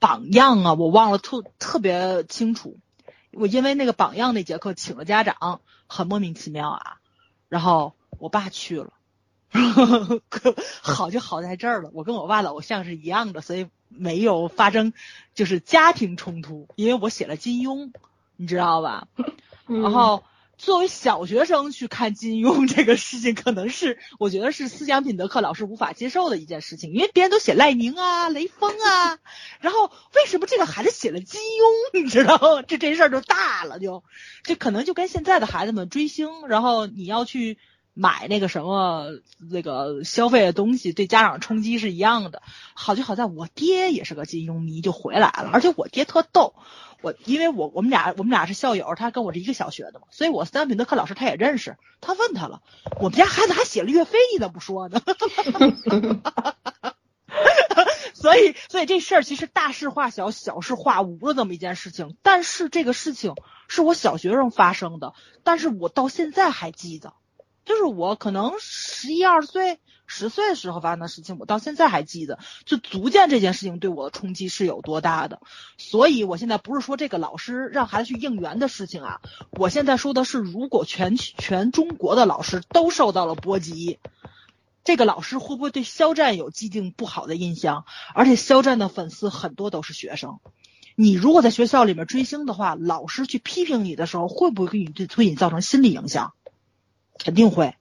[0.00, 2.80] 榜样啊，我忘了特特别清楚。
[3.30, 6.98] 我因为那个榜样那节课请了家长，很莫名其妙啊。
[7.48, 8.92] 然后我爸去了，
[10.80, 14.92] 好就好在这儿了，我跟我爸的偶像是一样的，所以没有发生
[15.34, 17.90] 就是家庭冲突，因为我写了金庸，
[18.36, 19.08] 你知道吧？
[19.66, 20.22] 然后。
[20.58, 29.18] 作为小学生去看金庸这个事情，可能是我觉得是思想品德课老师无法接受的一件事情，因为别人都写赖宁啊、雷锋啊，
[29.60, 31.94] 然后为什么这个孩子写了金庸？
[32.02, 34.02] 你知道，这这事儿就大了，就
[34.42, 37.56] 这可能就跟现在的孩子们追星，然后你要去
[38.00, 39.06] 买那个什么
[39.50, 42.42] 那个消费的东西，对家长冲击是一样的。
[42.74, 46.54] 好就好在我爹也是个金庸迷，就回来了，而且我爹特逗。
[47.02, 51.76] 我因为我我们俩我们俩是校友，他跟我是一个小学的嘛，所以我三品德课老师他也认识。
[52.00, 52.62] 他问他了，
[53.00, 55.00] 我们家孩子还写了岳飞，你怎么不说呢？
[58.14, 62.16] 所以所以这事儿其实大事化小，小事化无的这么一件事情。
[62.22, 63.34] 但是这个事情
[63.68, 65.14] 是我小学生发生的，
[65.44, 67.12] 但是我到现在还记得，
[67.68, 69.78] 就是我可能十一二岁。
[70.10, 75.42] 十岁时候发生的事情，我到现在还记得，就足见这件事情对我的冲击是有多大的。
[75.76, 79.20] 所以，我现在不是说这个老师让孩子去应援的事情啊，
[79.50, 83.98] 我现在说的是，如果全全中国的老师都受到了波及，
[84.82, 87.84] 这个老师会不会对肖战有既定不好的印象？
[88.14, 90.38] 而且，肖战的粉丝很多都是学生，
[90.94, 96.32] 你如果在学校里面追星的话，老师去批评你的时候，会不会给你对对你造成心理影响？
[97.18, 97.74] 肯定会。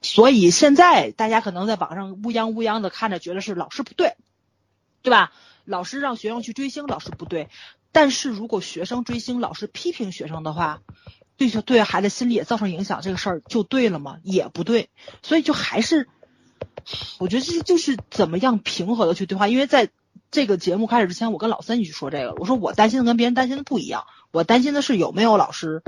[0.00, 4.14] 所以现在大家可能在网上乌泱乌泱的看着，觉得是老师不对，
[5.02, 5.32] 对吧？
[5.64, 7.48] 老师让学生去追星，老师不对。
[7.90, 10.80] 但是如果学生追星，老师批评学生的话，
[11.36, 14.18] 对就对孩子心理也造成影响，这个事儿就对了吗？
[14.22, 14.88] 也不对。
[15.22, 16.08] 所以就还是，
[17.18, 19.48] 我觉得这就是怎么样平和的去对话。
[19.48, 19.90] 因为在
[20.30, 25.82] 这个节目开始之前，我跟老三去说这个，我说我担心的跟别人担心的不一样，我担心的是有没有老师。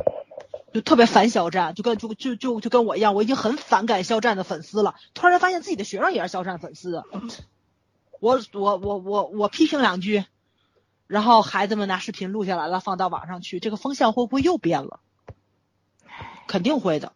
[0.73, 4.95] 就特别烦肖战，就跟就就就就跟我一样，我已经很反感肖战的粉丝了。
[5.15, 7.03] 突然发现自己的学生也是肖战粉丝，
[8.21, 10.25] 我我我我我批评两句，
[11.09, 15.01] 然后孩子们拿视频录下来了，放到网上去，这个风向会不会又变了？
[16.47, 17.15] 肯定会的，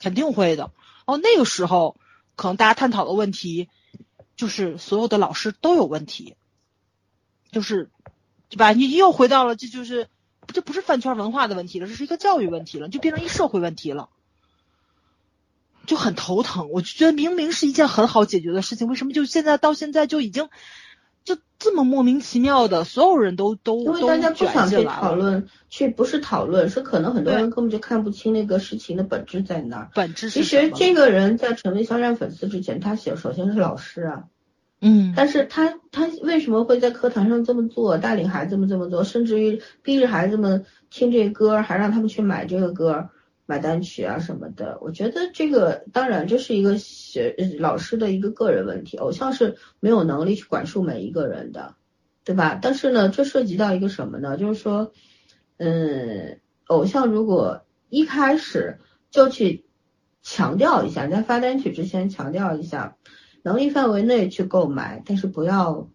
[0.00, 0.70] 肯定会的。
[1.04, 1.96] 哦，那个时候
[2.36, 3.68] 可能大家探讨的问题
[4.34, 6.36] 就是所有的老师都有问题，
[7.50, 7.90] 就是
[8.48, 8.72] 对吧？
[8.72, 10.08] 你又回到了这就是。
[10.52, 14.08] 这不是饭圈文化的问题了，这是一个教育问题了，就变成一社会问题了，
[15.86, 16.70] 就很头疼。
[16.70, 20.48] 我就觉得明明是一件很好解决的事情，为什么就现在到现在就已经
[21.24, 29.90] 就这么莫名其妙的，所有人都都因为大家不想去讨论，去不是讨论，是可能很多人根本就看不清那个事情的本质在哪儿。
[29.94, 34.24] 本质其实这个人在成为肖战粉丝之前，他写首先是老师啊。
[34.80, 43.10] 嗯，但是他他为什么会在课堂上这么做，带领孩子们这么做，甚至于逼着孩子们听这歌，还让他们去买这个歌，
[43.44, 44.78] 买单曲啊什么的？
[44.80, 51.74] 我觉得这个当然这是一个学老师的一个个人问题，偶像是没有能力去管束每一个人的，
[52.22, 52.56] 对吧？
[52.62, 54.36] 但是呢，这涉及到一个什么呢？
[54.36, 54.92] 就是说，
[55.56, 56.38] 嗯，
[56.68, 58.78] 偶像如果一开始
[59.10, 59.64] 就去
[60.22, 62.96] 强调一下，在发单曲之前强调一下。
[63.48, 65.88] 能力范围内去购买，但是不要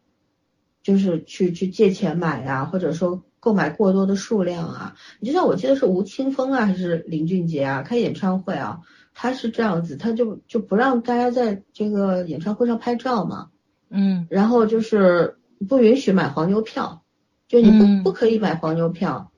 [0.82, 4.96] 就是去去借钱买啊，或者说购买过多的数量啊。
[5.20, 8.82] 你就像我记得是吴青峰啊，还是林俊杰啊，开演唱会啊，
[9.14, 13.50] 他是这样子，他就就不让大家在这个演唱会上拍照嘛，
[13.92, 15.38] 嗯，然后就是
[15.70, 17.04] 不允许买黄牛票，
[17.48, 19.32] 就你不不可以买黄牛票，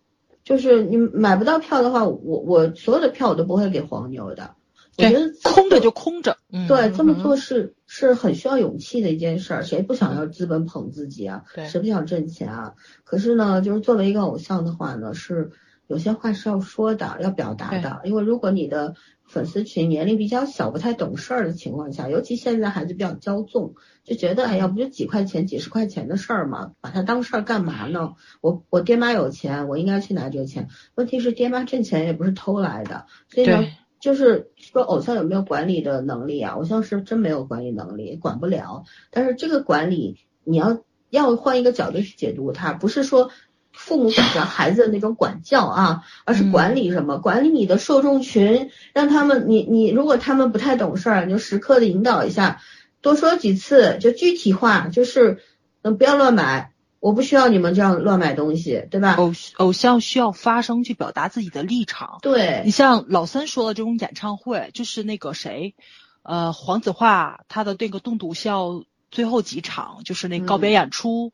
[0.45, 4.55] 就是你买不到票的话，我我所有的票我都不会给黄牛的。
[4.97, 9.63] 我觉得空着就空着，对，这么做是是很需要勇气的一件事儿。
[9.63, 11.43] 谁不想要资本捧自己啊？
[11.67, 12.73] 谁不想挣钱啊？
[13.03, 15.51] 可是呢，就是作为一个偶像的话呢，是
[15.87, 18.01] 有些话是要说的，要表达的。
[18.05, 18.95] 因为如果你的
[19.27, 23.73] 粉丝群年龄比较小，不太懂事儿的情况下，尤其现在孩子比较骄纵，
[24.05, 28.13] 就觉得哎呀，不就几块钱、几十块钱的事儿嘛，把它当事儿干嘛呢？
[28.39, 30.69] 我我爹妈有钱，我应该去拿这个钱。
[30.95, 33.67] 问题是爹妈挣钱也不是偷来的，所以呢。
[34.05, 36.51] 就是说，偶像有没有管理的能力啊？
[36.51, 38.83] 偶像是真没有管理能力，管不了。
[39.09, 43.31] 但是这个管理，你要要换一个角度去解读它，不是说
[43.73, 47.17] 父母管教孩子的那种管教啊，而是管理什么？
[47.17, 52.61] 管理你的受众群，让他们，你你如果他们不太懂事儿，你就时刻的引导一下，
[53.01, 55.39] 多说几次，就具体化，就是
[55.81, 56.74] 嗯，不要乱买。
[57.05, 59.13] 我不需要你们这样乱买东西，对吧？
[59.17, 62.17] 偶偶像需要发声去表达自己的立场。
[62.23, 65.75] 对你像老三说的这种演唱会，就是那个谁，
[66.23, 71.31] 呃，黄子华他的那个栋笃笑最后几场，就是那告别演出，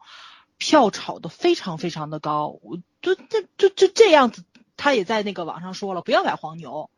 [0.58, 2.59] 票炒的非常非常的高。
[2.61, 4.43] 我就就就就这样子，
[4.75, 6.90] 他也在那个网上说了，不要买黄牛，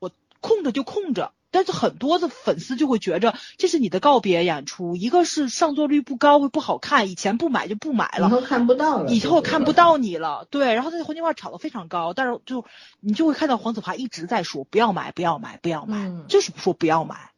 [0.00, 12.64] 我空着就空着，但是很多的粉丝就会觉着这是你的告别演出，一个是上座率不高会不好看，以前不买就不买了，以后看不到了，以后看不到你了，对，然后他在黄金画炒得非常高，但是就
[13.00, 17.32] 你就会看到黄子华一直在说不要买，不要买，不要买，就是说不要买，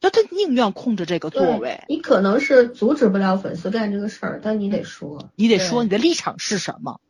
[0.00, 7.00] 那他宁愿控制这个座位，你可能是阻止不了粉丝干这个事儿，但你得说，你得说你的立场是什么，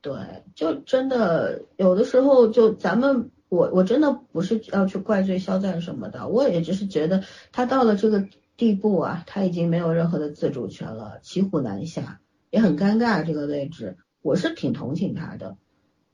[0.00, 0.12] 对，
[0.54, 3.30] 就真的有的时候就咱们。
[3.52, 7.22] 我我真的不是要去怪罪肖战什么的，我也只是觉得
[7.52, 8.24] 他到了这个
[8.56, 13.98] 地步啊，他已经没有任何的自主权了，骑虎难下，也很尴尬这个位置。
[14.22, 15.58] 我是挺同情他的，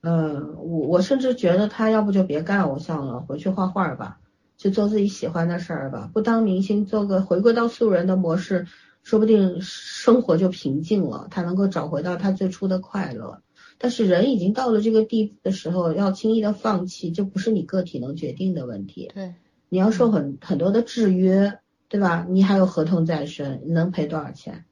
[0.03, 4.19] 嗯，我我甚至觉得他要不就别干偶像了，回去画画吧，
[4.57, 8.67] 去做自己喜欢的事儿吧，不当明星，做个回归到素人的模式，
[9.05, 13.43] 说不定生活就平静了，他能够找回到他最初的快乐。
[13.81, 19.09] 但是人已经到了这个地步的时候，要轻易的放弃，就不是你个体能决定的问题。
[19.15, 19.35] 对，
[19.69, 22.27] 你要受很很多的制约，对吧？
[22.29, 24.65] 你还有合同在身，你能赔多少钱？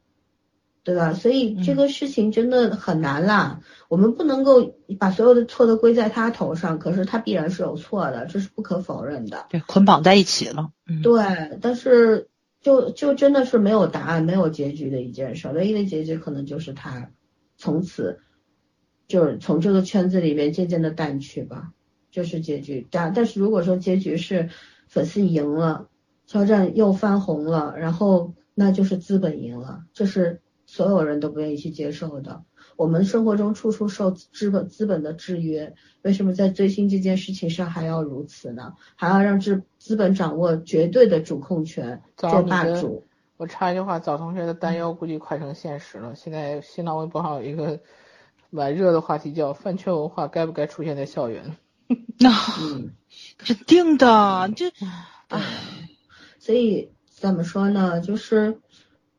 [0.82, 1.12] 对吧？
[1.12, 3.60] 所以这个事情真的很难啦。
[3.88, 9.46] 我们不能够把所有的错都归在他头上，可是他必然是有错的，这是不可否认的。
[9.50, 10.70] 对，捆绑在一起了。
[11.04, 12.28] 对，但是
[12.60, 15.48] 就就真的是没有答案、没有结局的一件事。
[15.48, 17.08] 唯一的结局可能就是他
[17.56, 18.18] 从此。
[19.08, 21.72] 就是从这个圈子里面渐渐的淡去吧，
[22.10, 22.86] 就是结局。
[22.90, 24.50] 但但是如果说结局是
[24.88, 25.88] 粉丝赢了，
[26.26, 32.42] 肖战又翻红了，然后那就是资本赢了，这是所有人都不愿意去接受的。
[32.74, 38.74] 我们生活中处处受资本资本的制约，为什么在追星这件事情上还要如此呢？
[38.96, 43.04] 还要让资资本掌握绝对的主控权，做霸主？
[43.36, 46.14] 我插一句话，早同学的担忧估计快成现实了。
[46.16, 47.78] 现在新浪微博上有一个。
[48.50, 51.56] 蛮热的话题叫饭圈文化该不该出现在校园？
[52.18, 52.30] 那
[53.38, 54.72] 肯定的，这
[55.28, 55.40] 唉，
[56.38, 58.00] 所以怎么说呢？
[58.00, 58.58] 就是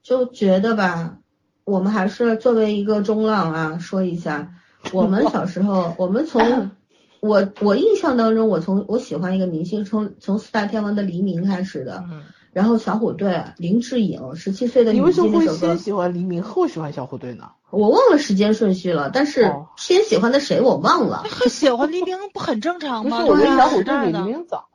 [0.02, 1.20] 就觉得吧，
[1.64, 4.56] 我们还是作为一个中浪啊，说一下，
[4.92, 6.72] 我们小时候，我们从
[7.20, 12.04] 我我印象当中，我从我喜欢一个明星，从从四大天王的黎明开始的。
[12.58, 17.52] 然后小虎队林志颖十七岁的你为什么会先喜欢黎明后喜欢小虎队呢？
[17.69, 21.24] 我忘了时间顺序了，但是先喜欢的谁我忘了。
[21.50, 23.22] 喜欢黎明不很正常吗？
[23.22, 24.69] 不是，我觉得小虎队比黎明早。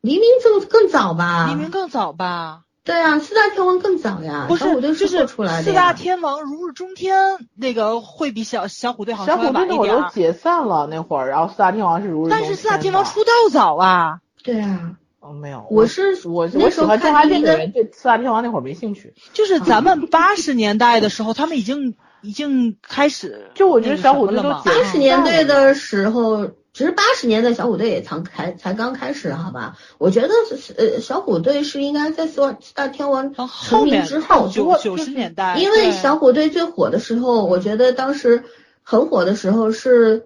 [0.00, 1.46] 黎明更更早吧？
[1.48, 2.62] 黎明更早吧？
[2.82, 4.46] 对啊，四大天王更早呀。
[4.48, 5.62] 不是我，就是出来的。
[5.62, 7.14] 四大天王如日中天，
[7.54, 9.24] 那个会比小小虎队好。
[9.24, 12.40] 小虎队那会儿都解散了那会儿，然后四大天王是如日中天。
[12.40, 14.18] 但是四大天王出道早啊。
[14.42, 14.96] 对啊。
[15.28, 19.12] 哦，没有，我是我我喜欢中华电影人，对四大天王那会儿没兴趣。
[19.34, 23.50] 就是 咱们八十年代的时候，他们已经已经开始。
[23.54, 29.76] 就我觉得小虎队都八十年代的时候，其实八十年代小虎队也才开才刚开始，好吧？
[29.98, 30.30] 我觉得
[30.78, 35.58] 呃小虎队是应该在四大天王成名之后，九九十年代。
[35.58, 38.44] 因为小虎队最火的时候，我觉得当时
[38.82, 40.24] 很火的时候是。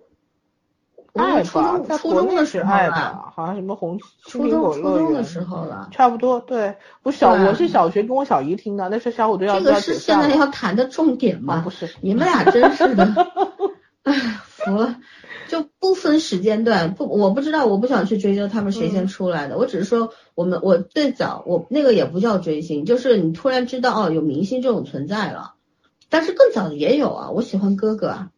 [1.14, 6.40] 爱吧，初中的时候吧，好像什么红初中初中的时候了，差不多。
[6.40, 11.60] 对，我小我是小学跟我小姨听的，那是小虎队要这个是现在要谈的重点吗？
[11.62, 13.04] 不是，你们俩真是的，
[14.04, 14.96] 哎，服了。
[15.48, 25.52] 就不分时间段，不，我不知道，我不想去追究他们谁先出来的，我只是说我们我最早我那个也不叫追星，就是你突然知道哦有明星这种存在了，
[26.08, 28.30] 但是更早的也有啊，我喜欢哥哥啊。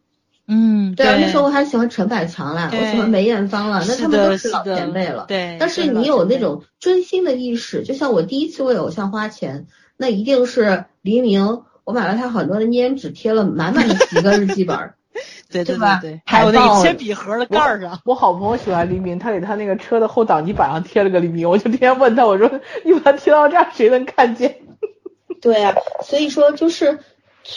[0.46, 5.24] 嗯，对啊，那时候我还喜欢陈百强啦，我喜欢梅艳芳了，那他们都是老前辈了。
[5.26, 9.66] 对，但是你有那种追星的意识，就像我第一次为偶像花钱，
[9.96, 14.76] 那一定是黎明，我买了他很多的粘纸，贴了满满的几个日记本，
[15.50, 16.02] 对对吧？
[16.26, 17.98] 还有那个铅笔盒的盖上。
[18.04, 22.50] 我好朋友喜欢黎明，他给他那个车的后挡泥板上贴了个黎明，我就天天问他，我说
[22.84, 24.58] 你把它贴到这儿，谁能看见？
[25.40, 26.98] 对啊，所以说就是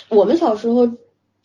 [0.08, 0.90] 我们小时候。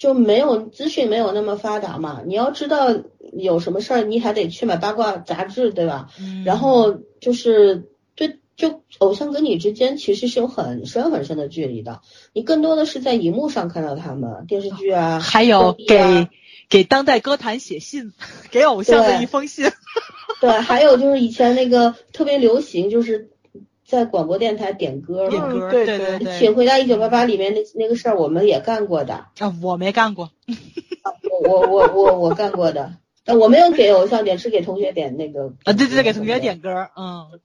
[0.03, 2.89] 就没有资讯没有那么发达嘛，你要知道
[3.33, 6.09] 有什么事儿，你还得去买八卦杂志，对吧？
[6.19, 6.43] 嗯。
[6.43, 12.01] 然后就是对，就偶像跟你之间其实是有很深很深的距离的，
[12.33, 16.27] 你更多的是在荧幕上看到他们，电视剧啊，还有给
[16.69, 18.13] 给当代歌坛写信，
[18.51, 19.71] 给偶像的一封信。
[20.41, 23.29] 对，还有就是以前那个特别流行，就是。
[23.93, 29.27] 在广播电台点歌，点歌，对对对，请回答一九八八里面那那个事儿，我们也干过的。
[29.39, 30.31] 啊，我没干过。
[31.45, 35.53] 我我我我我干过的，但我没有给偶像点，是给同学点那个。
[35.65, 37.39] 啊，对对对，给同学点歌，嗯。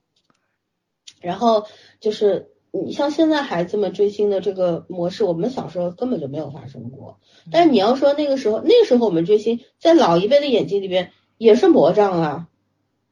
[1.20, 1.66] 然后
[2.00, 7.18] 就是你像现在孩子们追星的这个模式，我们小时候根本就没有发生过。
[7.52, 12.48] 但是你要说那个时候，那个时候我们追星，在老一辈的眼睛里边也是魔障啊。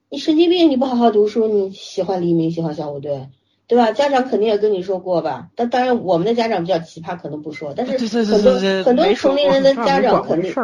[0.09, 3.29] 你神经病，你不好好读书，你喜欢黎明，喜欢小虎队，
[3.67, 3.91] 对吧？
[3.91, 5.49] 家长肯定也跟你说过吧？
[5.57, 7.93] 但当然，我们的家长比较奇葩，可能不说，但是
[8.25, 8.55] 很多
[8.85, 10.55] 很多同龄人的家长肯定，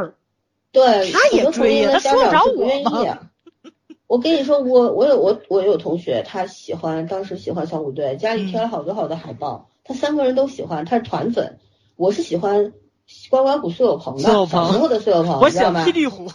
[0.71, 3.29] 对，很多同龄人的家长不愿意啊。
[4.07, 11.59] 我跟你说，我我有我我有同学，他喜欢当时喜欢小虎队，家里贴了好多好多海报，他三个人都喜欢，他是团粉。
[11.97, 12.73] 我是喜欢
[13.31, 16.29] 关关虎、苏有朋的，小时候的苏有朋，我喜欢霹雳虎。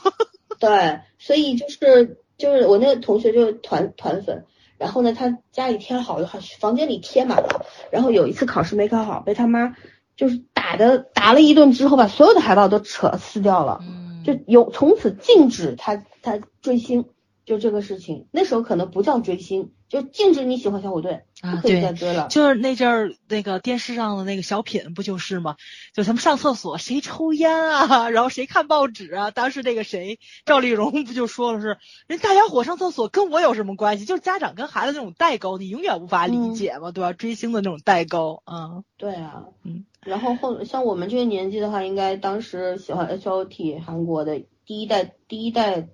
[0.59, 4.45] 对，所以就是就是我那个同学就是团团粉，
[4.77, 6.27] 然后呢，他家里贴了好多，
[6.59, 7.65] 房间里贴满了。
[7.91, 9.75] 然后有一次考试没考好，被他妈
[10.15, 13.81] 就是打的打了一顿之后，把所有的海报都扯撕掉了，
[14.25, 17.05] 就有从此禁止他他追星。
[17.45, 22.27] 就这个事情，那时候可能不叫追星，就禁止你喜欢小虎队，不可以再追了。
[22.27, 25.55] 就是那阵儿那个电视上的那个小品，不就是吗？
[25.93, 29.31] 就他们上厕所谁抽烟啊， 然后谁看报纸啊？
[29.31, 34.03] 当时那个谁赵丽蓉不就说了是，人大家伙上厕所跟我有什么关系？
[34.05, 37.13] 就是家长跟孩子那种代沟，你永远无法理解嘛，对吧？
[37.13, 39.85] 追星的那种代沟，嗯，对啊，嗯。
[40.01, 45.87] 然后后像我们这个年纪的话，应该当时喜欢 H O T 韩国的第一代第一代。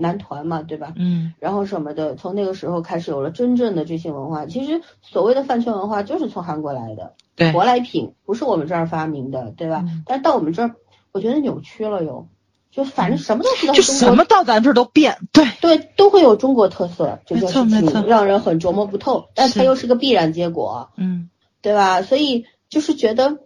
[0.00, 0.94] 男团嘛，对吧？
[0.96, 4.46] 嗯，然后什么的，从那个时候开始有了真正的追星文化。
[4.46, 9.84] 其实所谓的饭圈文化就是从韩国来的，对，舶来品，不是我们这儿发明的，对吧？
[10.06, 10.74] 但是到我们这儿，
[11.12, 12.26] 我觉得扭曲了又，
[12.70, 17.52] 就反正什么东西都就什么到咱这儿都变，对对，都会有中国特色这件事
[17.86, 21.28] 情，让人很琢磨不透，但它又是个必然结果，嗯，
[21.60, 22.00] 对吧？
[22.02, 23.38] 所以就是觉得，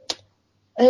[0.74, 0.86] 哎，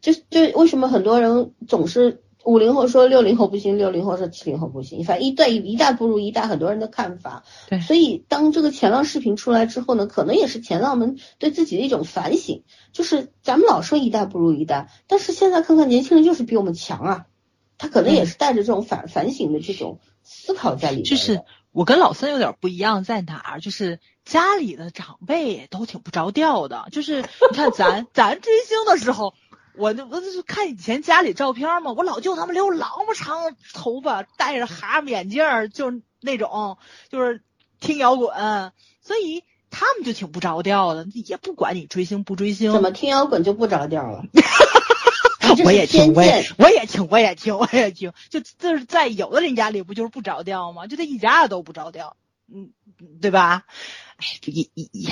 [0.00, 2.22] 就就为什么很多人总是。
[2.48, 7.44] 五零后说六零后不行，六零后说七零后不行，反正一代一代不如一代，很多人的看法。
[7.68, 12.64] 对，所以当这个前浪视频出来之后呢，可能也是前浪们对自己的一种反省。
[12.94, 17.26] 就是咱们老说一代不如一代，但是现在看看年轻人就是比我们强啊，
[17.76, 21.04] 他可能也是带着这种反反省的这种思考在里面。
[21.04, 26.86] 就是我跟老三有点不一样在哪儿，就是家里的长辈都挺不着调的。
[26.92, 29.34] 就是你看咱 咱追星的时候。
[29.78, 37.42] 我就我就是看以前家里照片嘛，我老舅他们留老么长头发，戴着蛤蟆眼镜，就那种，就是
[37.80, 42.72] 听摇滚，所以他们就挺不着调的，也不管你追星不追星。
[42.72, 44.24] 怎么听摇滚就不着调了？
[45.64, 50.86] 我也听，我也我也听，我也听，我也听，就就是在有的人家里不就是不着调吗？
[50.86, 52.16] 就这一家子都不着调，
[52.52, 52.70] 嗯，
[53.20, 53.64] 对吧？
[54.16, 55.08] 哎，一一一，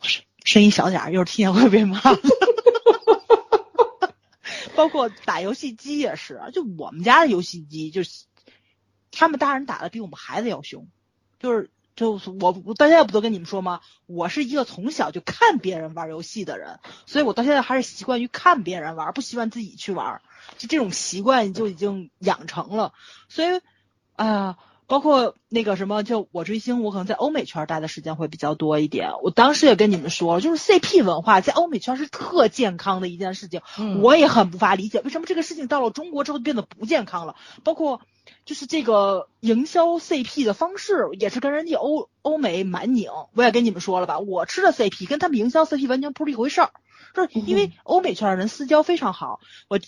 [0.00, 2.00] 我说声音小点，一会儿听见会被骂。
[4.74, 8.24] 包括打游戏机也是，就我们家的游戏机，就是
[9.10, 10.88] 他们大人打的比我们孩子要凶，
[11.38, 13.80] 就是就我我到现在不都跟你们说吗？
[14.06, 20.20] 我是一个从小就看别人玩游戏的人，所以我到现在还是习惯于看别人玩，不习惯自己去玩，
[20.58, 22.92] 就这种习惯就已经养成了，
[23.28, 23.60] 所以
[24.14, 24.58] 啊。
[24.86, 29.10] 包括那个什么，就我追星，我可能在欧美圈待的时间会比较多一点。
[29.22, 33.60] 我当时也跟你们说了，就是 CP 文化在欧美圈是特健康的一件事情。
[34.02, 37.34] 我也很不法理解，为什么这个事情到了中国之后变得不健康了？
[37.64, 38.00] 包括
[38.44, 43.10] 就是这个营销 CP 的方式，也是跟人家欧欧美蛮拧。
[43.34, 46.70] 我也跟你们说了吧，我吃的 CP 跟他们营销 CP 完全不是一回事儿。
[47.14, 49.86] 是因为欧美圈的人私交非常好，我就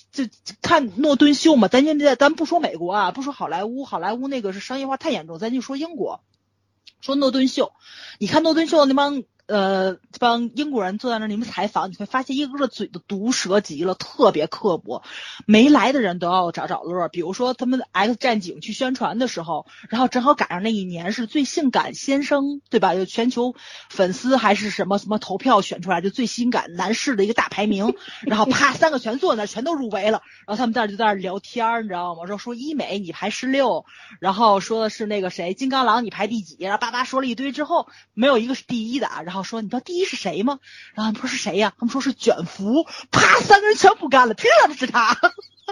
[0.62, 6.22] 看诺顿秀嘛，咱现在咱不说美国啊，不说好莱坞，好莱坞那个是商业化太严重，咱就说英国，
[7.00, 7.72] 说诺顿秀，
[8.18, 9.22] 你看诺顿秀那帮。
[9.48, 15.02] 呃，这帮英国人坐在那儿，你们采访，你会发现一个个嘴的毒舌极了，特别刻薄，
[15.46, 17.08] 没来的人都要找找乐。
[17.08, 22.94] 比如说他们 X 战警去宣传的时候，然后正好赶上那一年是最性感先生，对吧？
[22.94, 23.54] 就全球
[23.88, 30.20] 粉丝还是什么什么投票选出来就最性感男士的一个大排名，然后啪三个全坐那儿，全都入围了。
[30.46, 32.26] 然后他们在那就在那聊天，你知道吗？
[32.26, 33.86] 说说医美你排十六，
[34.20, 39.37] 然后说的是那个谁金刚狼你排第几，然后叭叭说了一堆之后，没有一个是第一的啊，然后。
[39.42, 40.58] 说你知道第一是谁吗？
[40.94, 41.72] 然后他们说是谁呀？
[41.78, 45.18] 他们说是卷福，啪，三个人全不干了，凭什么是他？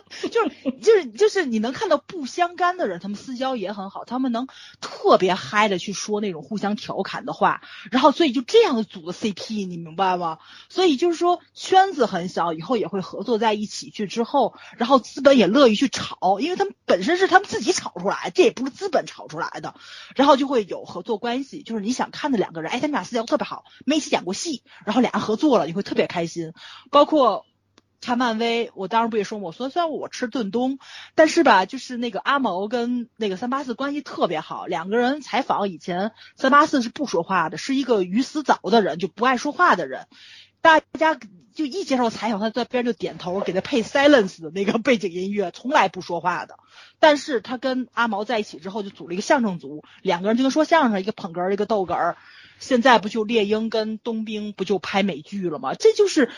[0.30, 4.46] 就是就是就是你能看到不相干的人，他们私交也很好，他们能
[4.80, 10.38] 特别嗨的去说那种互相调侃的话，然后所以就这样组的 CP，你明白吗？
[10.68, 19.74] 所以就是说圈子很小，以后也会合作在一起去之后，然后资本也乐意去炒，因为他们本身是他们自己炒出来，这也不是资本炒出来的，
[20.14, 26.52] 然后就会有合作关系，就是你想看的两个人，哎，他们俩私交特别好，没一起演过戏，然后俩人合作了，你会特别开心，
[26.90, 27.44] 包括。
[28.06, 30.78] 看漫威，我当时不也说，我说虽然我吃顿东，
[31.16, 40.06] 但是吧，就是那个阿毛跟那个三八四关系特别好，两个人采访以前，三八四是不说话的，是一个鱼死藻的人，就不爱说话的人。
[40.60, 41.18] 大家
[41.52, 46.60] 就一接受采访，他在边就点头，给他配 silence 的那个背景音乐，从来不说话的。
[47.00, 52.14] 但是他跟阿毛在一起之后，就组了一个相声组，两个人就跟说相声，一个捧哏，一个逗哏。
[52.60, 55.74] 现在不就猎鹰跟冬兵不就拍美剧了吗？
[55.74, 56.30] 这就是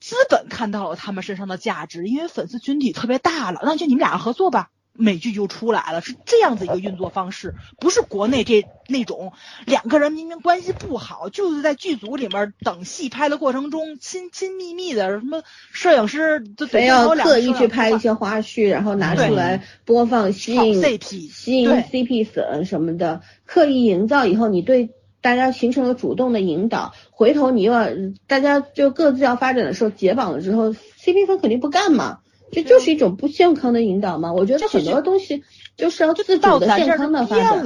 [0.00, 4.70] 资本看到了他们身上的价值，因为粉丝群体特别大了，那就你们俩合作吧。
[4.92, 9.32] 美剧就出来了，是这样子一个运作方式，不是国内这那种
[9.64, 24.90] 两个人明明关系不好，就是在剧组里面等戏拍的过程中亲亲密密的，什么摄影师都非要特意去拍一些花絮，然后拿出来播放，吸引 CP，吸引 CP 粉什么的，刻意营造以后，你对
[25.20, 27.86] 大家形成了主动的引导，回头你又要
[28.26, 32.18] 大家就各自要发展的时候解绑了之后，CP 粉肯定不干嘛。
[32.52, 34.32] 这就是一种不健康的引导嘛？
[34.32, 35.44] 我觉得很多东西
[35.76, 37.62] 就是要自主的健康的发展。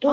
[0.00, 0.10] 对，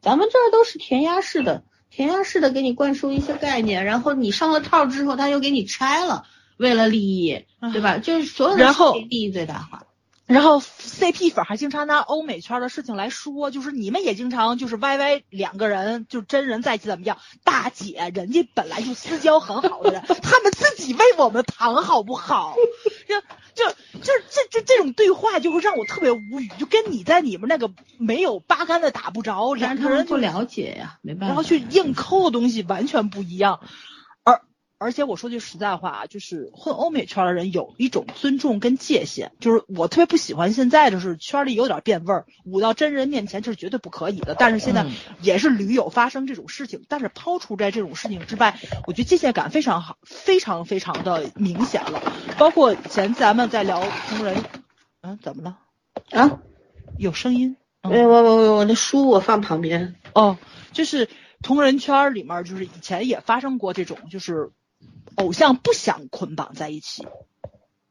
[0.00, 6.24] 咱们这儿都是填鸭式的，填鸭式的给你灌输一些概念，然后你上了套之后，他又给你拆了，
[6.56, 7.98] 为了利益，对吧？
[7.98, 8.64] 就是所有的
[9.10, 9.82] 利益最大化。
[10.28, 17.16] 然后 CP 粉还经常拿欧美圈的事情来说，就是你们也经常就是 YY 两个人就真人在一起怎么样？
[17.44, 22.54] 大姐，人家本来就私交很好的人， 他们自己为我们谈好不好？
[23.08, 23.18] 就
[23.54, 23.70] 就
[24.02, 33.60] 就这这这种对话就会让我特别无语，就跟你在你们那个没有八竿子打不着，两个人不了解呀，没办法，然后去硬抠的东西完全不一样。
[34.80, 44.36] 而且我说句实在话啊，就是混欧美圈的人有一种尊重跟界限，就是我特别不喜欢现在就是圈里有点变味儿，舞到真人面前这是绝对不可以的。
[44.38, 44.86] 但是现在
[45.20, 52.00] 也是屡有发生这种事情，但是抛除在这种事情之外，我觉得界限感非常好，非常非常的明显了。
[52.38, 54.36] 包括以前咱们在聊同人，
[55.00, 55.58] 嗯，怎么了？
[56.10, 56.38] 啊？
[56.96, 57.56] 有声音？
[57.82, 59.96] 哎，我我我我的书我放旁边。
[60.14, 60.38] 哦，
[60.72, 61.08] 就是
[61.42, 64.52] 同人圈里面，就是以前也发生过这种，就是。
[65.16, 67.06] 偶像不想捆绑在一起，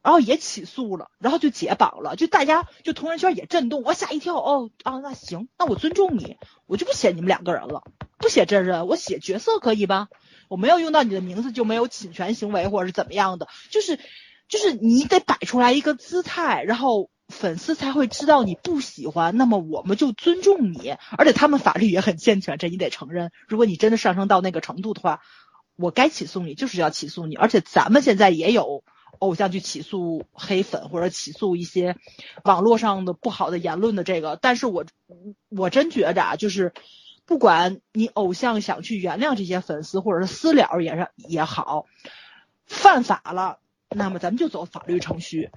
[0.01, 7.83] 然后也起诉了，然后就解绑了，就大家就同人圈也震动，我吓一跳，哦啊，那行，那我尊重你，我就不写你们两个人了，
[8.17, 10.07] 不写真人，我写角色可以吧？
[10.47, 13.99] 我没有用到你的名字就没有侵权行为或者是怎么样的，就是
[14.47, 25.21] 就是你得摆出来一个姿态，然后粉丝才会知道你不喜欢，那么我们就尊重你，而且他们法律也很健全，这你得承认，如果你真的上升到那个程度的话。
[25.77, 28.83] 我该起诉你，就是要起诉你，而且咱们现在也有
[29.19, 31.95] 偶像去起诉黑粉或者起诉一些
[32.43, 34.85] 网络上的不好的言论的这个，但是我
[35.49, 36.73] 我真觉着啊，就是
[37.25, 41.85] 不管你偶像想去原谅这些粉丝，或者是私了也是也好，
[42.65, 45.51] 犯法了，那么咱们就走法律程序，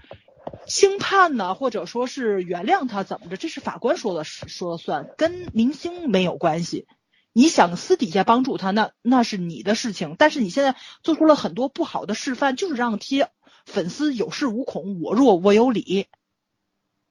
[0.67, 6.87] 轻判呢，或者说是原谅他怎么着，这是法官说了说了算，跟明星没有关系。
[7.33, 10.17] 你想私底下帮助他，那那是你的事情。
[10.19, 13.31] 但是你现在做出了很多不好的示范，就是让贴
[13.65, 16.09] 粉丝有恃无恐，我弱我有理。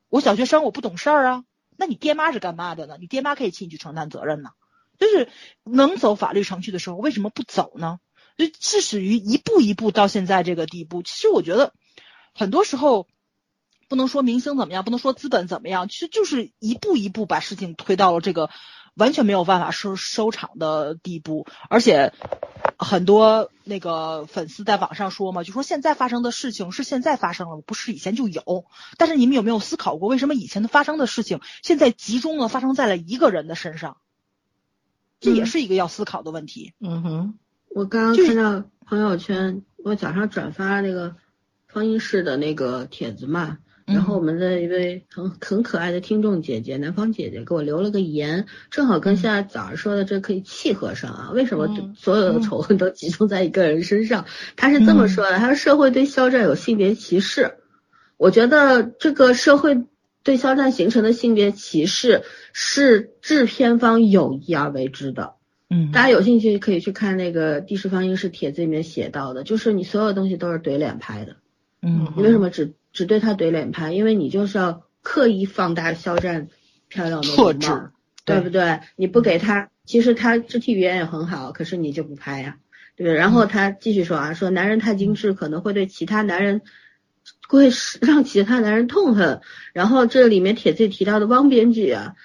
[0.09, 1.43] 我小学生我不懂事儿啊，
[1.77, 2.97] 那你爹妈是干嘛的呢？
[2.99, 4.49] 你爹妈可以替你去承担责任呢。
[4.97, 5.29] 就是
[5.63, 7.99] 能走法律程序的时候，为什么不走呢？
[8.35, 11.01] 就致使于一步一步到现在这个地步。
[11.01, 11.73] 其实我觉得
[12.33, 13.07] 很多时候
[13.87, 18.49] 不能说明星怎么样，不能说资本怎么样，其实就是一步一步把事情推到了这个。
[18.99, 22.13] 完全没有办法收收场的地步，而且
[22.77, 28.65] 很多那个粉丝在网上说嘛，就说现在发生的事情是现在发生了，不是以前就有。
[28.97, 33.97] 但是你们有没有思考过，为什么以前的发生的事情，现在集中了发生在了一个人的身上？
[35.21, 36.73] 这也是一个要思考的问题。
[36.79, 41.15] 嗯哼，我刚刚看到朋友圈，我早上转发那个
[41.67, 43.59] 放映室的那个帖子嘛。
[43.93, 51.31] 然后我们的一位很很可爱的听众姐姐，南方姐姐给我留了个言，正好跟现在早上说的这可以契合上啊。
[51.33, 54.25] 为什么所有的仇恨都集中在一个人身上？
[54.55, 57.55] 他是这么说的：他说社会对肖战有性别歧视。
[58.17, 59.85] 我觉得这个社会
[60.23, 65.33] 对肖战形成的性别歧视是制片方有意而为之的。
[65.69, 71.35] 嗯，大家有兴趣可以去看那个第十放映室帖子里面写到的，就是你所有东西都是怼脸拍的。
[71.81, 72.73] 嗯，你为什么只？
[72.91, 76.47] 只对他怼脸拍，因为你就是要刻意放大肖战
[76.87, 77.91] 漂亮的容貌，
[78.25, 78.79] 对不对？
[78.95, 82.57] 你不给他，其实他肢体语言也很好，可是你就不拍呀，
[82.95, 83.13] 对不对？
[83.15, 86.61] 然后他继续说啊，说男人太精致可能会对其他男人
[87.47, 87.69] 会
[88.01, 89.41] 让其他男人痛恨。
[89.73, 92.15] 然后这里面帖子里提到的汪编剧啊，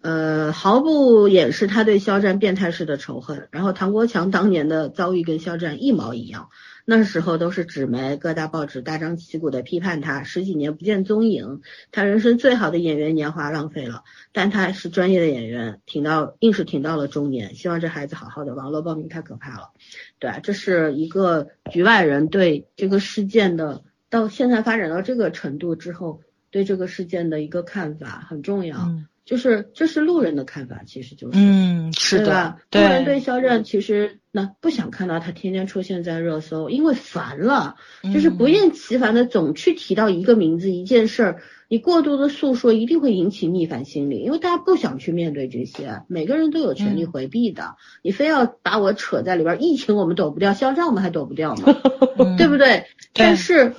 [0.00, 3.48] 呃，毫不掩饰他对肖战变态式的仇恨。
[3.50, 6.48] 然后唐国强当年的遭遇跟肖战一毛一样。
[6.86, 11.60] 那时候都是纸媒、各大报纸大张旗鼓的批判他，十几年不见踪影，
[11.92, 14.04] 他人生最好的演员年华浪费了。
[14.32, 18.54] 但他是专业的演员，挺到硬是挺到了中年，希望这孩子好好的。
[18.54, 19.70] 网络暴力太可怕了，
[20.18, 28.92] 对，这是一个局外人对这个事件的，到现在发展到这个程度之后，对这个事件的一个看法很重要。
[29.24, 37.76] 就是这是路人的看法，其实就是，嗯，是的，路人对肖战其实那不想看到他天天出现在热搜，因为烦了，
[38.12, 51.74] 就是不厌其烦的总去提到一个名字一件事儿，你过度的诉说一定会引起逆反心理，因为大家不想去面对这些，每个人都有权利回避的，你非要把我扯在里边，疫情我们躲不掉，肖战我们还躲不掉吗？
[52.36, 52.84] 对不对？
[53.14, 53.72] 但是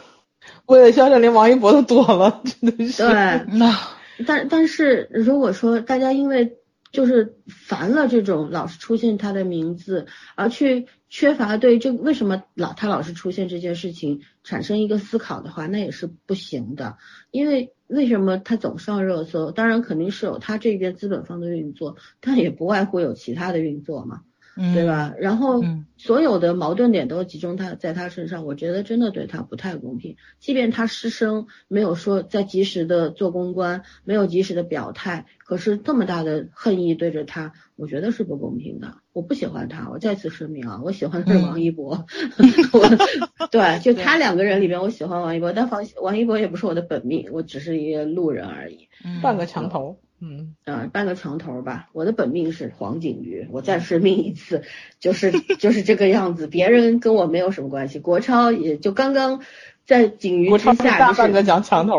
[0.65, 3.13] 为了肖战，连王一博都躲了，真的是，对，
[3.59, 3.77] 那。
[4.25, 6.57] 但但是如果说大家因为
[6.91, 16.97] 就是烦了这种老是出现他的名字，而去缺乏对这为什么老他老是出现这件事情产生一个思考的话，那也是不行的。
[17.31, 19.51] 因为为什么他总上热搜？
[19.51, 24.21] 当然肯定是有他这边资本方的运作，但也不外乎有其他的运作嘛。
[24.55, 25.13] 对吧？
[25.19, 25.63] 然后
[25.97, 30.15] 所有的矛盾点都集中他在他身上，我觉得真的对他不太公平。
[30.39, 38.97] 即便他失声，没有说在及时的做公关，没有及时的表态，可是这么大的恨意对着他，我觉得是不公平的。
[39.11, 42.05] 我不喜欢他，我再次声明啊，我喜欢的是王一博。
[42.71, 48.87] 我对，就他两个人里边，我喜欢王一博，但王王一博也不是我的本命，我只是一个路人而已，
[49.21, 49.99] 半个墙头。
[50.27, 51.89] 嗯啊，半个床头吧。
[51.93, 54.63] 我的本命是黄景瑜，我再申命一次，
[54.99, 56.47] 就是就是这个样子。
[56.47, 57.99] 别人跟我没有什么关系。
[57.99, 59.41] 国超也就刚刚
[59.85, 61.93] 在景瑜之下，大半个墙墙头。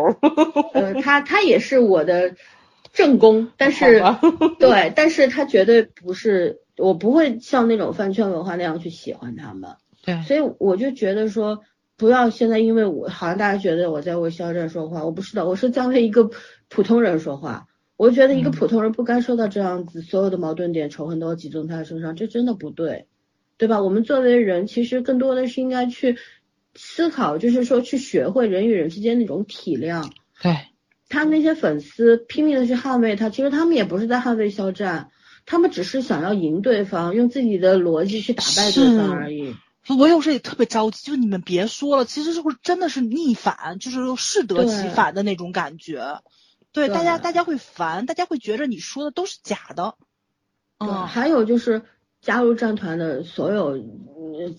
[0.75, 2.35] 呃，他他也是我的
[2.93, 4.03] 正宫，但是
[4.59, 9.77] 对，但是他绝对不是，我不会像那种饭圈文化那样去喜欢他们。
[10.05, 11.61] 对，所以我就觉得说，
[11.97, 16.31] 不要现在因为我好像大家觉得我在为肖战说话，我不是的，我是在为一个
[16.69, 17.69] 普通人说话。
[17.97, 23.07] 我觉得一个普通人不该受到这样子，所有的矛盾点、仇恨都要集中在他身上，这真的不对，
[23.57, 23.81] 对吧？
[23.81, 26.19] 我们作为人，其实更多的是应该去
[26.75, 30.11] 思考，就是说去学会人与人之间那种体谅。
[30.43, 30.59] 对，
[31.09, 35.11] 他那些粉丝拼命的去捍卫他，其实他们也不是在捍卫肖战，
[35.47, 39.55] 他们只是想要赢对方，用自己的逻辑去打败对方而已。
[39.99, 46.21] 我有时也特别着急，就你们别说了，其实是不是真的是逆反，就是适得其反的那种感觉。
[46.77, 49.95] 对，大家大家会烦，大家会觉着你说的都是假的。
[50.79, 51.81] 嗯，还有就是
[52.21, 54.55] 加入战团的所有嗯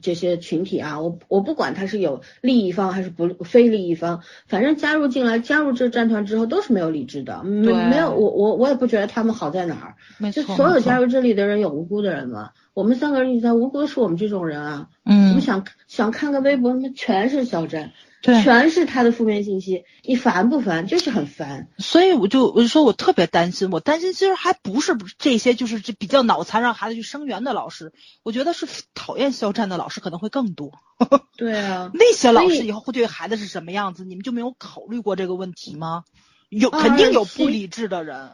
[0.00, 10.30] 这些群体啊，我我不管他是有利益方还是不非利益方，反正加入进来加入这战团之后都是没有理智的，没没有我我我也不觉得他们好在哪儿。
[10.30, 12.52] 就所有加入这里的人有无辜的人吗？
[12.74, 14.88] 我们三个人里在无辜的是我们这种人啊。
[15.04, 15.28] 嗯。
[15.30, 17.92] 我们想想看个微博，那全是肖战。
[18.22, 20.86] 对，全是他的负面信息，你烦不烦？
[20.86, 21.68] 就是很烦。
[21.78, 30.72] 所以我就我就说我特别担心，我担心其实还不是这些，就是这比较脑残让孩子去生源的老师，我觉得是讨厌肖战的老师可能会更多。
[31.38, 34.04] 对啊，那些老师以后会对孩子是什么样子？
[34.04, 36.04] 你们就没有考虑过这个问题吗？
[36.50, 38.32] 有肯定有不理智的人。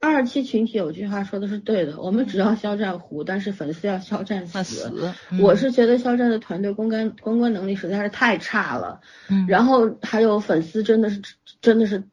[0.00, 4.92] 二期群体有句话说的是对的，我们只要肖战糊，但是粉丝要肖战死。
[5.40, 9.00] 我是觉得肖战的团队公关公关能力实在是太差了，
[9.48, 11.20] 然后还有粉丝真的是
[11.60, 12.04] 真的是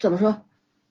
[0.00, 0.42] 怎么说，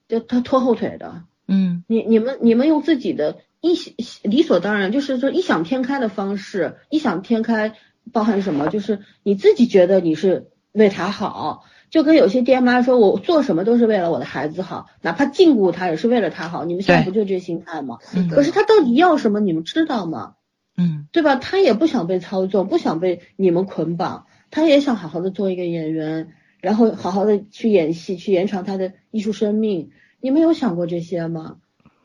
[0.08, 1.24] 就他拖后腿的。
[1.48, 3.74] 嗯，你你们你们用自己的异
[4.22, 7.74] 理所当然，就是说异想天开的方式，异想天开
[8.10, 8.68] 包含什么？
[8.68, 11.64] 就是你自己觉得你是为他好。
[11.92, 16.64] 就跟有些爹妈说，我做什么都是为了我的孩子好，哪怕禁锢他也是为了他好。
[16.64, 17.98] 你们现在不就这心态吗？
[18.30, 19.40] 可是他到底要什么？
[19.40, 20.36] 你们知道吗？
[20.74, 21.36] 嗯，对吧？
[21.36, 29.90] 他也不想被操纵，不想被你们捆绑，他也想好好的做一个演员，然后好好的去演戏，去延长他的艺术生命。
[30.18, 31.58] 你们有想过这些吗？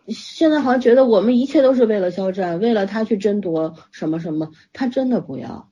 [0.10, 5.70] 现在好像觉得我们一切都是为了肖战，为了他去争夺什么什么，他真的不要。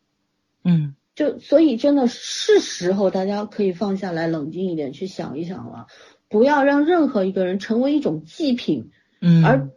[0.64, 0.96] 嗯。
[1.16, 5.88] 就所以真的是时候，大家可以放下来，冷静一点去想一想了，
[6.28, 9.70] 不要让任何一个人成为一种祭品，嗯，而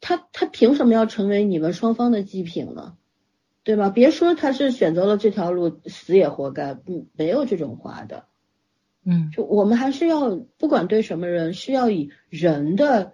[0.00, 2.96] 他他凭什么要成为你们双方的祭品呢？
[3.62, 3.90] 对吧？
[3.90, 8.24] 别说他是选择了这条路，死也活该，不，没有这种话的，
[9.04, 13.12] 嗯，就我们还是要不管对什么人，是要以人的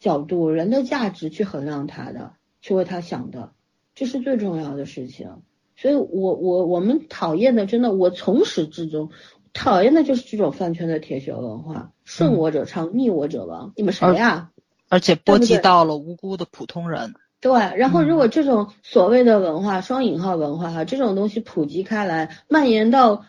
[0.00, 3.52] 角度、人的价值去衡量他的，去为他想的，
[3.94, 5.30] 这是最重要的事情。
[5.76, 9.10] 所以，我我我们讨厌的，真的，我从始至终
[9.52, 13.72] 讨厌的就是这种饭圈的铁血文化，顺我者昌，逆我者亡。
[13.76, 14.50] 你们谁呀？
[14.88, 17.14] 而且波及到了无辜的普通人。
[17.40, 23.26] 对，然后如果这种所谓的文化（双引号文化）哈，这种东西普及开来，蔓延到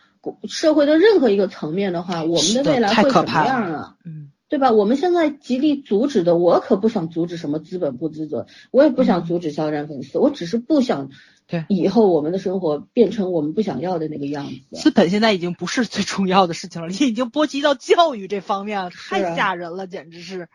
[0.48, 3.96] 社会的任何一个层面的话，我们的未来会怎么样啊？
[4.06, 4.72] 嗯，对吧？
[4.72, 11.10] 我们现在极力阻止的，我可不想阻止什么资本不资本，我也不想阻止肖战粉丝，我只是不想。
[11.48, 14.76] 对，以后我们的生活变成我们不想要的那个样子。
[14.76, 20.50] 资本现在已经不是最重要的事情了，已经波及到教育这方面了，太吓人了，简直是。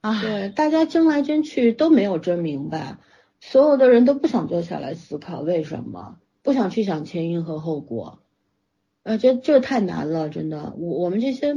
[0.00, 2.98] 啊，对，大家争来争去都没有争明白，
[3.40, 8.20] 所有的人都不想坐下来思考为什么，不想去想前因和后果。
[9.02, 10.72] 呃，这这太难了，真的。
[10.78, 11.56] 我我们这些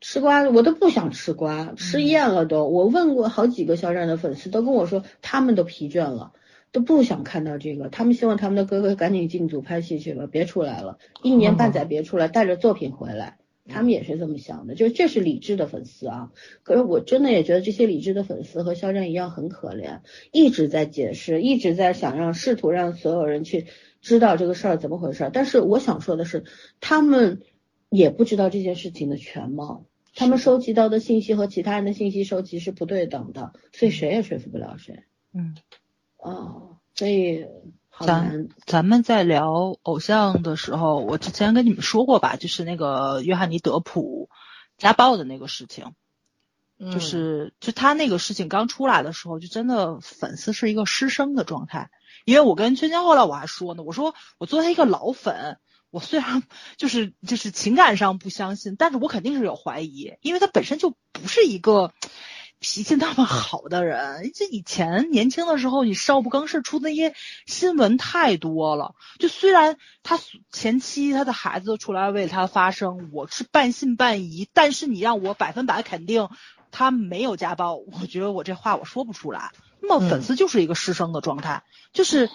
[0.00, 2.64] 吃瓜，我都不想吃瓜，吃厌了都。
[2.64, 6.32] 我问过好几个肖战的粉丝，都跟我说他们都疲倦了。
[6.72, 16.32] 都不想看到这个，他们希望他们的哥哥赶紧进组拍戏去了，别出来了，一年半载别出来，带着作品回来，他们也是这么想的，就是这是理智的粉丝啊。
[16.62, 20.00] 可是我真的也觉得这些理智的粉丝和肖战一样很可怜，
[20.32, 23.66] 一直在解释，一直在想让试图让所有人去
[24.02, 25.30] 知道这个事儿怎么回事。
[25.32, 26.44] 但是我想说的是，
[26.80, 27.40] 他们
[27.88, 35.04] 也不知道这件事情的全貌，他们收集到的信息和其他人的信息收集是不对等的，所以谁也说服不了谁。
[35.32, 35.56] 嗯。
[36.18, 37.46] 哦，所以
[38.00, 44.28] 咱咱们在聊偶像的时候，我之前跟你们说过吧，就是那个约翰尼德普
[44.76, 45.94] 家暴的那个事情，
[46.92, 51.90] 就是就他那个事情刚出来的时候，就真的粉丝是一个失声的状态。
[52.24, 55.58] 因为我跟圈圈后来我还说呢，我说我作为一个老粉，
[55.90, 56.42] 我虽然
[56.76, 61.92] 就是就是情感上不相信，但是我肯定是有怀疑，因为他本身就不是一个。
[62.58, 67.14] 脾气那么好的人，这以前年轻的时候，你少不更事出的那些
[67.46, 68.94] 新闻太多了。
[69.18, 70.18] 就虽然他
[70.50, 74.48] 前妻、他的孩子出来为他发声，我是半信半疑。
[74.52, 76.28] 但是你让我百分百肯定
[76.70, 79.52] 他没有家暴，我觉得我这话我说不出来。
[79.80, 81.62] 那么粉丝就是一个失声的状态，
[81.92, 82.30] 就是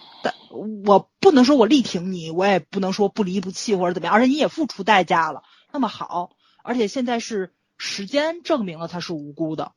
[0.85, 5.43] 我不能说我力挺你，我也不能说不离不弃或者怎么样，而且你也付出代价了。
[5.73, 6.29] 那么好，
[6.63, 9.73] 而且现在是时间证明了他是无辜的。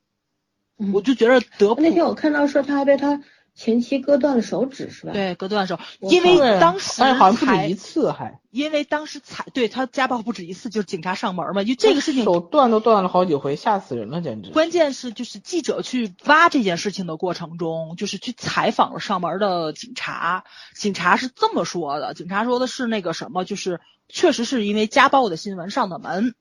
[0.93, 3.21] 我就觉得德普那天我看到说他还被他
[3.55, 5.13] 前妻割断了手指是吧？
[5.13, 14.51] 对，割断手，因为当时好像不止一次还，因为当时踩对他家暴不止一次，就是警察上门嘛，就这个事情手断都断了好几回，吓死人了简直。
[14.51, 20.43] 关键是就是记者去挖这件事情的过程中，就是去采访了上门的警察，
[20.75, 26.35] 警察是这么说的，警察说的是那个什么，就是确实是因为家暴的新闻上的门。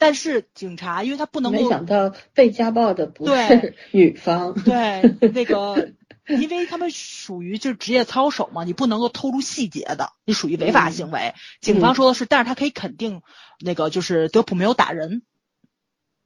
[0.00, 5.92] 但是警察，因为他不能够没想到被家暴的不是 女方，对那个，
[6.26, 11.34] 因为他们属于就是职业操守嘛，你不能够透露细节的，你属于违法行为。
[11.60, 13.20] 警方说的是，但是他可以肯定
[13.60, 15.20] 那个就是德普没有打人，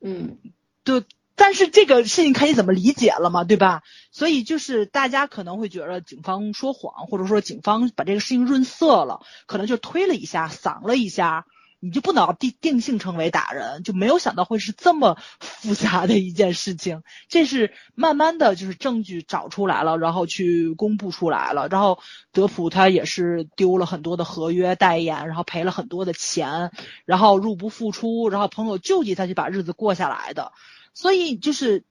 [0.01, 0.39] 嗯，
[0.85, 1.03] 对，
[1.35, 3.83] 但是这个事情看你怎么理解了嘛，对吧？
[4.12, 11.44] 所以就是大家可能会觉得警方说谎，或者说警方把这个事情润色了，可能就推了一下，搡了一下。
[11.85, 17.03] 你就不能定定性成为打人，就没有想到会是这么复杂的一件事情。
[17.29, 21.69] 这是慢慢的就是证据找出来了，然后去公布出来了。
[21.69, 21.99] 然后
[22.33, 26.71] 德普他也是丢了很多的合约代言，然后赔了很多的钱，
[27.05, 30.53] 然后入不敷出，然后朋友救济他去把日子过下来的。
[30.95, 31.85] 所以就是，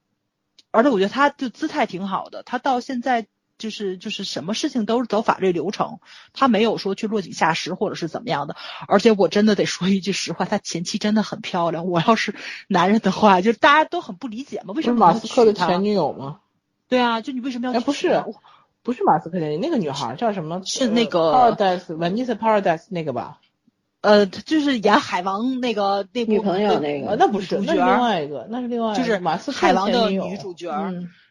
[0.72, 3.28] 而且我觉得他就姿态挺好的，他到现在。
[3.58, 6.00] 就是就是什么事情都是走法律流程，
[6.34, 8.56] 他没有说去落井下石或者是怎么样的。
[8.88, 11.88] 而且我真的得说一句实话，他前妻真的很漂亮。
[11.88, 12.36] 我要是
[12.68, 16.40] 男人的话，就大家都很不理解嘛，为什么马斯克的前女友吗？
[16.90, 17.74] 对啊，就你为什么要？
[17.74, 18.24] 哎，不是，
[18.82, 20.62] 不是马斯克的那个女孩叫什么？
[20.66, 23.40] 是那个 Paradise Vanessa Paradise 那个吧？
[24.02, 30.74] 呃，就是演海王那个那女朋友那个，那不是，那是另外一个，那是另外就是马斯克海王的女主角。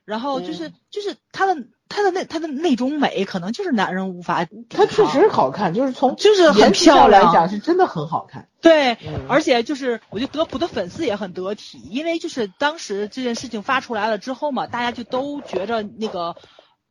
[0.04, 4.46] 然后就是就是他的他的那他的那种美，可能就是男人无法。
[4.68, 8.48] 她确实好看，就是从就是很漂亮来讲，是真的很好看。
[8.60, 8.96] 对，
[9.28, 16.34] 而且就是我觉得德普的粉丝也很得体，因为就是当时这件事情发出来了之后嘛，大家就都觉着那个。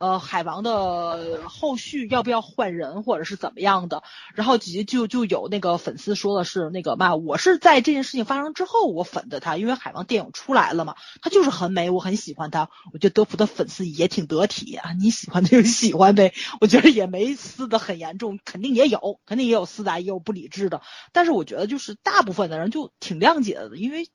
[0.02, 4.02] 呃，海王的后续要不要换人，或者是怎么样的？
[4.34, 12.72] 然后姐姐就就有那个粉丝说的是那个嘛，我是在这件事情发生之后我粉的他，因为海王电影出来了嘛，他就是很美，我很喜欢他。
[12.92, 20.82] 我觉得德普的粉丝也挺得体啊，你喜欢就喜欢呗，我觉得也没撕的很严重，肯定也有，肯定也有撕的，也有不理智的，
[21.14, 24.10] 但是我觉得就是大部分的人就挺谅解的，因为。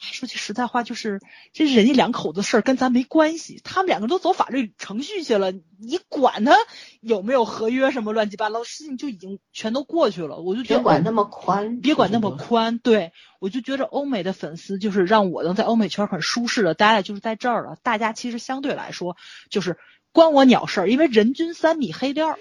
[0.00, 1.20] 说句实在话，就是
[1.52, 6.56] 这人家两口子事儿跟咱没关系，他们两个都走法律程序去了，你管他
[7.00, 10.38] 有没有合约什么乱七八糟事情就已经全都过去了。
[10.38, 12.78] 我就觉得别管那么宽，别管那么宽。
[12.78, 17.76] 对我就觉得欧美的粉丝就是让我能在欧美圈很舒适的待，就是在这儿了。
[17.82, 19.16] 大家其实相对来说
[19.50, 19.76] 就是
[20.12, 22.38] 关我鸟事儿，因为人均三米黑链儿，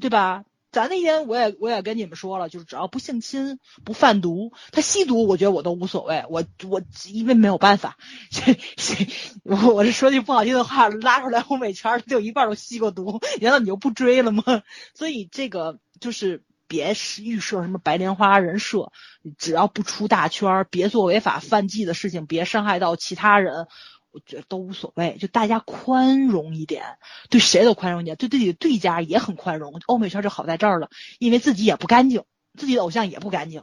[0.00, 0.44] 对吧？
[0.72, 6.24] 咱那天我也我也跟你们说了，就是只要不性侵、不贩毒，他吸毒，我觉得我都无所谓。
[6.30, 7.98] 我我因为没有办法，
[9.44, 14.42] 我我是说句不好听的话，拉出来欧美圈儿，有一半都吸过毒，难道你就不追了吗？
[14.96, 18.92] 所以这个就是别预设什么白莲花人设，
[19.36, 23.66] 只要不出大圈，别做违法犯纪的事情，别伤害到其他人。
[24.12, 26.98] 我觉得都无所谓，就大家宽容一点，
[27.30, 29.80] 对谁都宽容一点，对自己的对家也很宽容。
[29.86, 32.24] 欧美圈就好在这儿了，因为自己也不干净，
[32.54, 33.62] 自己的偶像也不干净，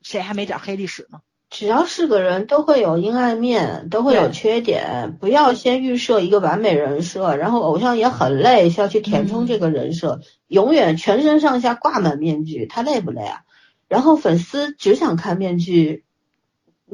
[0.00, 1.20] 谁还没点黑历史呢？
[1.50, 5.18] 只要是个人，都会有阴暗面，都会有缺点。
[5.20, 13.42] 不要先预设一个完美人设，然后偶像也很累，需要去填充这个人设，永远全身上下挂满面具，他累不累啊？
[13.88, 16.03] 然后粉丝只想看面具。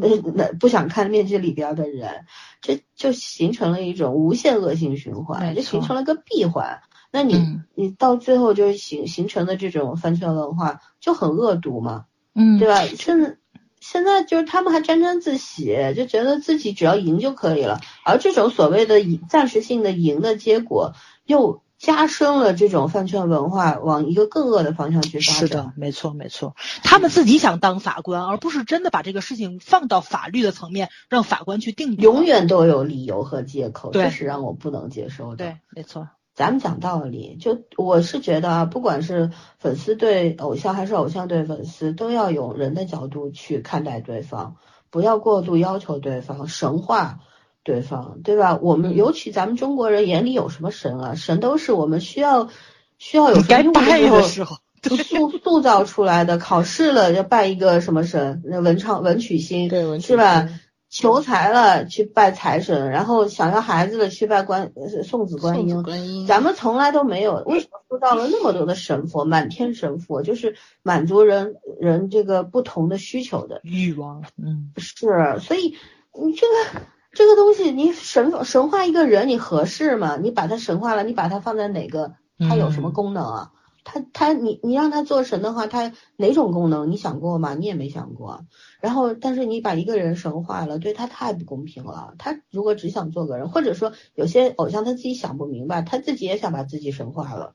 [0.01, 2.25] 那那不想看面具里边的人，
[2.61, 6.81] 这就形成了一种无限恶性循环，就形成了个闭环。
[7.13, 12.85] 那你你到最后就形形成的这种饭圈文化就很恶毒嘛，嗯，对吧？
[12.97, 13.37] 现在
[13.81, 21.63] 现在就是他们还沾沾自喜，就觉得自己只要赢就可以了，而这种所谓的赢暂时性的赢的结果又。
[21.81, 25.35] 加深了这种饭圈文化往一个更恶的方向去发展。
[25.35, 26.55] 是的，没错没错。
[26.85, 31.97] 他们自己想当法官，而不是真的把这个事情放到法律的层面，让法官去定。
[31.97, 35.37] 永远都有理由和借口，这是让我不能接受的。
[35.37, 36.09] 对，没错。
[36.35, 44.57] 咱们讲道理，就我是觉得啊，不管是粉丝对偶像，还是偶像对粉丝，都要有人的角度去看待对方，
[44.91, 47.21] 不要过度要求对方，神话。
[47.63, 48.59] 对方，对吧？
[48.61, 51.15] 我们尤其咱们中国人眼里有什么神啊？
[51.15, 52.49] 神都是我们需要
[52.97, 56.39] 需要有该拜的时候塑塑造出来的。
[56.39, 58.43] 考试了要拜一个什么神？
[58.47, 60.49] 那文昌文曲星，对，是吧？
[60.89, 64.73] 求财了去拜财神，然后想要孩子了去拜观
[65.05, 65.83] 送子观音。
[65.83, 69.27] 观音，咱们从来都没有，为什么塑造了那么多的神佛？
[69.27, 74.25] 满天神佛，就是满足人人这个不同的需求的欲望。
[74.43, 75.77] 嗯，是，所以
[76.19, 76.81] 你这个。
[77.13, 80.17] 这个东西你神神化一个人，你合适吗？
[80.17, 82.15] 你把他神化了，你把他放在哪个？
[82.39, 83.53] 他有什么功能啊？
[83.85, 86.91] 他他你你让他做神的话，他哪种功能？
[86.91, 87.55] 你想过吗？
[87.55, 88.47] 你也没想过。
[88.81, 92.15] 然后，但是你把一个人神化了，对他太不公平了。
[92.19, 97.55] 他如果只想做个人，或者说有些偶像他自己想不明白，他自己也想把自己神化了，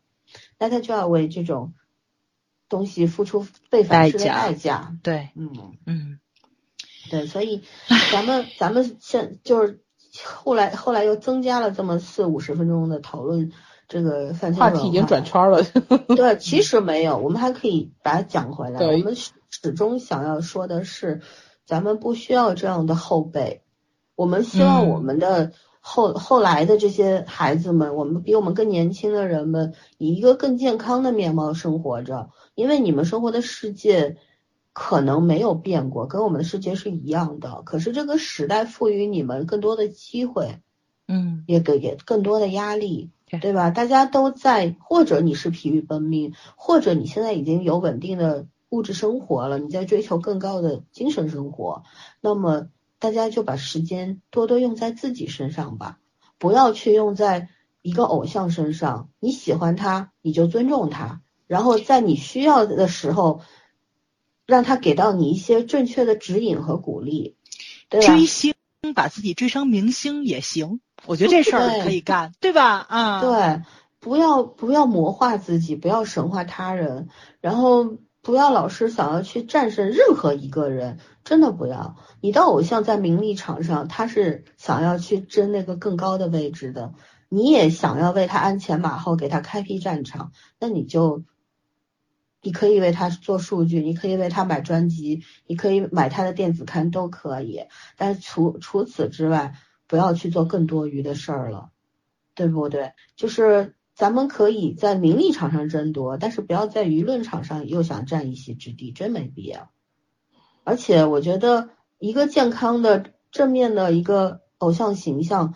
[0.60, 1.74] 那他就要为这种
[2.70, 4.96] 东西付出被反噬的代价。
[5.02, 6.20] 对，嗯嗯。
[7.10, 7.62] 对，所以
[8.12, 9.82] 咱们咱们现就是
[10.24, 13.52] 后来后来又增加了这么四五十分钟的讨论
[13.88, 15.62] 这个话题已经转圈了。
[16.16, 18.80] 对， 其实没有，我们还可以把它讲回来。
[18.80, 21.22] 我们始终想要说的是，
[21.66, 23.62] 咱们不需要这样的后辈，
[24.16, 25.52] 我们希望我们的
[25.82, 34.18] 后后来的这些孩子们，我们比我们更年轻的人们，以一个更健康的面貌生活着，因为你们生活的世界。
[34.76, 37.62] 可能没有变过，跟我们的世界是一样的。
[37.64, 40.60] 可是这个时代赋予你们更多的机会，
[41.08, 43.70] 嗯，也给也更多的压力，对吧？
[43.70, 51.84] 大家都在，或者你是疲于奔命，或者你现在已经有稳定的物质生活了，你在追求更高的精神生活。
[52.20, 52.68] 那么
[53.00, 56.00] 大家就把时间多多用在自己身上吧，
[56.38, 57.48] 不要去用在
[57.82, 59.08] 一个偶像身上。
[59.22, 63.40] 你喜欢他，你就尊重他，然后在你需要的时候。
[64.46, 67.36] 让他给到你一些正确的指引和鼓励，
[67.90, 68.08] 对吧？
[68.08, 68.54] 追星，
[68.94, 72.86] 把自己追成明星也行，我觉得这事儿可以干，对吧？
[72.88, 73.64] 啊，对，
[74.00, 77.10] 不要不要魔化自己，不要神化他人，
[77.42, 81.96] 然后不要老是想要去战胜任何一个人，真的不要。
[82.22, 86.94] 你的偶像在名利场上，他是想要去争那个更高的位置的，
[87.30, 91.24] 你也想要为他鞍前马后，给他开辟战场，那你就。
[92.46, 97.64] 你可以为他做数据，你可以为他买专辑，你可以买他的电子刊都可以。
[97.98, 99.56] 但是除除此之外，
[99.88, 101.72] 不要去做更多余的事儿了，
[102.36, 102.92] 对不对？
[103.16, 109.72] 就是咱们可以在名利场上争夺，但是不要在舆论场上又想占一席之地，真没必要。
[110.64, 115.56] 而且我觉得一个健康的正面的一个偶像形象，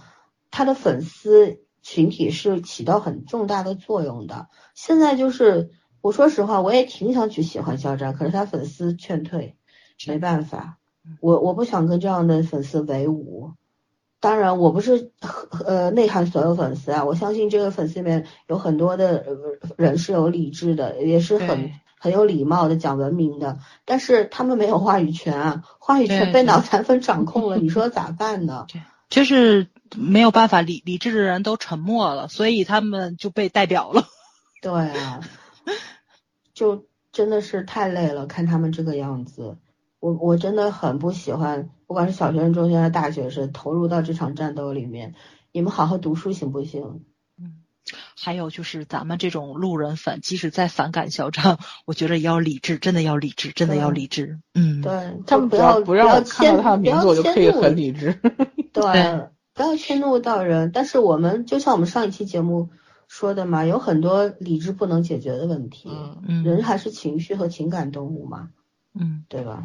[0.49, 4.47] 他的粉丝群体是起到很重大的作用的。
[4.73, 5.69] 现在就是。
[6.01, 9.55] 我说实话，我也挺想去喜欢肖战，可是他粉丝劝退，
[10.07, 10.77] 没办法，
[11.21, 13.51] 我我不想跟这样的粉丝为伍。
[14.21, 15.11] 当然，我不是
[15.65, 19.25] 呃内涵所有粉丝啊，我相信这个粉丝里面有很多的
[19.77, 28.67] 人是有理智的，也是很很有礼貌的，讲文明的，但是他们没有话语权啊，话语权被脑残粉掌控了，你说咋办呢？
[29.09, 34.05] 就是没有办法，理理智的人都沉默了，所以他们就被代表了。
[34.61, 35.21] 对啊，
[36.59, 39.55] 就真的是太累了，看他们这个样子，
[40.01, 45.15] 我我真的很不喜欢，不管是小学生、中学生、大学生，投入到这场战斗里面，
[45.53, 47.05] 你们好好读书行不行？
[48.21, 54.39] 还有就是咱们这种路人粉，即使再反感嚣张，我觉得也要理智，真的要理智，真的要理智。
[54.53, 58.19] 嗯，对，他们不要不让我看到他的名字，我就可以很理智。
[58.73, 60.71] 对， 不要迁怒到人。
[60.73, 62.69] 但是我们就像我们上一期节目
[63.09, 65.89] 说的嘛，有很多理智不能解决的问题。
[66.25, 68.51] 嗯人还是情绪和情感动物嘛。
[68.93, 69.63] 嗯，对吧？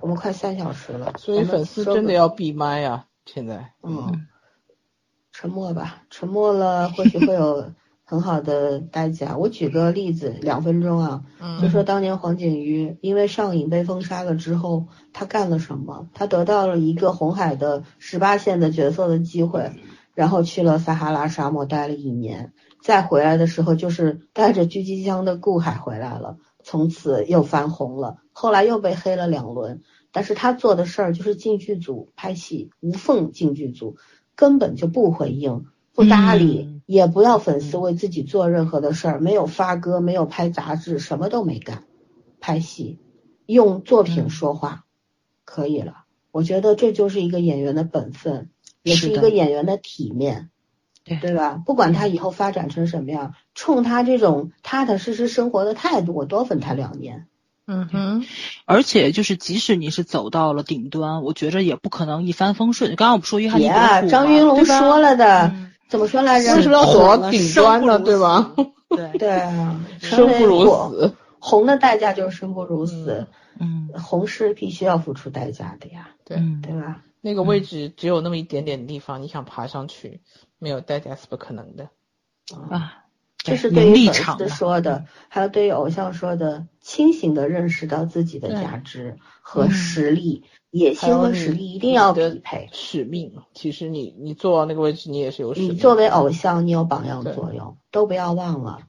[0.00, 3.06] 我们快三小时了，所以粉丝真的要闭麦呀！
[3.26, 4.26] 现在，嗯。
[5.32, 7.72] 沉默吧，沉默了或许会有
[8.04, 9.36] 很好的代价。
[9.36, 11.24] 我举个例子，两分钟啊，
[11.60, 16.08] 就说当年黄景瑜因为上瘾被封杀了之后，他干了什么？
[16.14, 19.72] 他得到了一个红海的十八线的角色的机会，
[20.14, 22.52] 然后去了撒哈拉沙漠待了一年，
[22.88, 33.98] 再回来的时候就是带着狙击枪的顾海回来了，从此又翻红了，后来又被黑了两轮，但是他做的事儿就是进剧组拍戏，无缝进剧组。
[34.34, 41.84] 根本就不回应，不搭理，也不要粉丝为自己做任何的事儿，没有发歌，没有拍杂志，什么都没干，
[42.40, 42.98] 拍戏，
[43.44, 44.86] 用作品说话，
[45.44, 46.04] 可以了。
[46.30, 48.48] 我觉得这就是一个演员的本分，
[48.82, 50.48] 也是一个演员的体面，
[51.08, 51.60] 对对吧？
[51.64, 57.26] 不管他以后发展成什么样，冲他这种踏踏实实生活的态度，我多粉他两年。
[57.70, 58.24] 嗯哼，
[58.64, 62.96] 而且就是即使你是走到了顶端，我觉着也不可能一帆风顺。
[62.96, 63.68] 刚刚我们说约翰尼·
[64.08, 65.52] 张云龙说了的，
[65.88, 66.56] 怎么说来着？
[66.56, 67.98] 为什么要走到顶端呢？
[67.98, 68.52] 对吧？
[68.88, 73.26] 对对啊， 生不如死，红的代价就是生不如死。
[73.60, 76.08] 嗯，红是必须要付出代价的呀。
[76.24, 77.02] 对对吧？
[77.20, 80.22] 那个位置只有那么一点点地方，你想爬上去，
[80.58, 81.88] 没有代价是不可能的。
[82.70, 83.04] 啊。
[83.40, 92.68] 这是对于粉丝说的，还有对于偶像说的，清醒的认识到自己的价值和实力，野心和实力一定要匹配。
[92.72, 95.70] 使命，其实你你坐到那个位置，你也是有使命。
[95.70, 98.80] 你作为偶像，你有榜样作用，都不要忘了。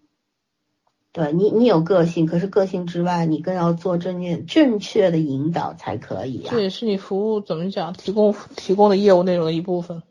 [1.13, 6.49] 对你，你有个性，可是个性之外，你更要做正念正确的引导才可以啊。
[6.49, 10.03] 这也是你服务怎么讲，提供提供的业务内容的一部分。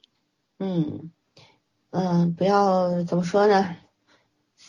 [0.61, 1.11] 嗯
[1.91, 3.77] 嗯，不要怎么说呢？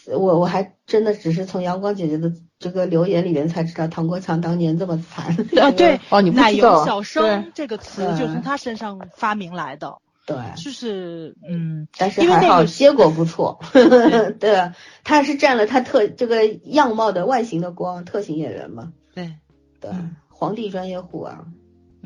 [0.05, 5.71] 我我还真的只是从阳光姐姐的这个留言里面才知道唐国强当年这么惨 啊！
[5.71, 9.97] 对哦，你不奶油小生这个词就从他身上发明来的。
[10.25, 13.59] 对，就是嗯，但是还好结果不错，
[14.39, 14.71] 对？
[15.03, 18.93] 他是占了他特这个样貌的外形的光，特型演员嘛。
[19.15, 19.33] 对
[19.81, 19.89] 对，
[20.27, 21.45] 皇帝专业户啊。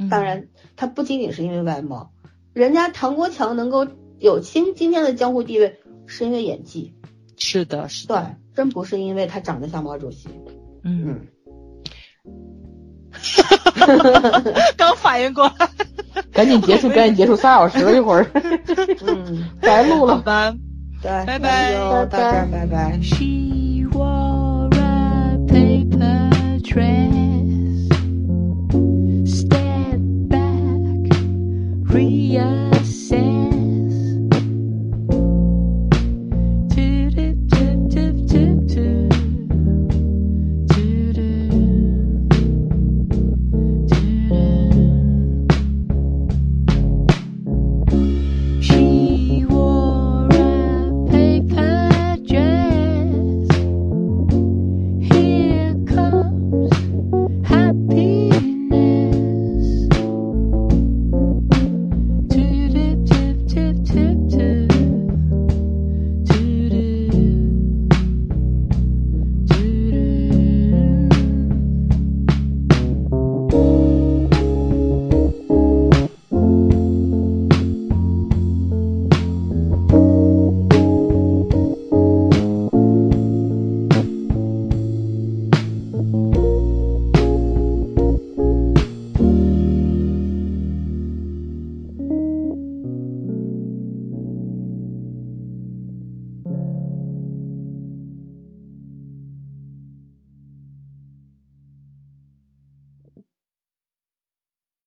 [0.09, 2.11] 当然，他不仅仅是因为外貌，
[2.53, 3.85] 人家唐国强能够
[4.19, 6.93] 有，今今天的江湖地位是因为演技。
[7.38, 8.17] 是的，是对，
[8.56, 10.30] 真不是因为他长得像毛主席。
[10.83, 11.19] 嗯。
[14.77, 15.69] 刚反应过来。
[16.32, 18.25] 赶紧结束赶紧结束，三小时了，一会儿。
[19.06, 19.50] 嗯。
[19.61, 20.58] 白录了，班。
[21.01, 21.11] 对。
[21.25, 22.06] 拜拜。
[22.06, 23.00] 拜拜。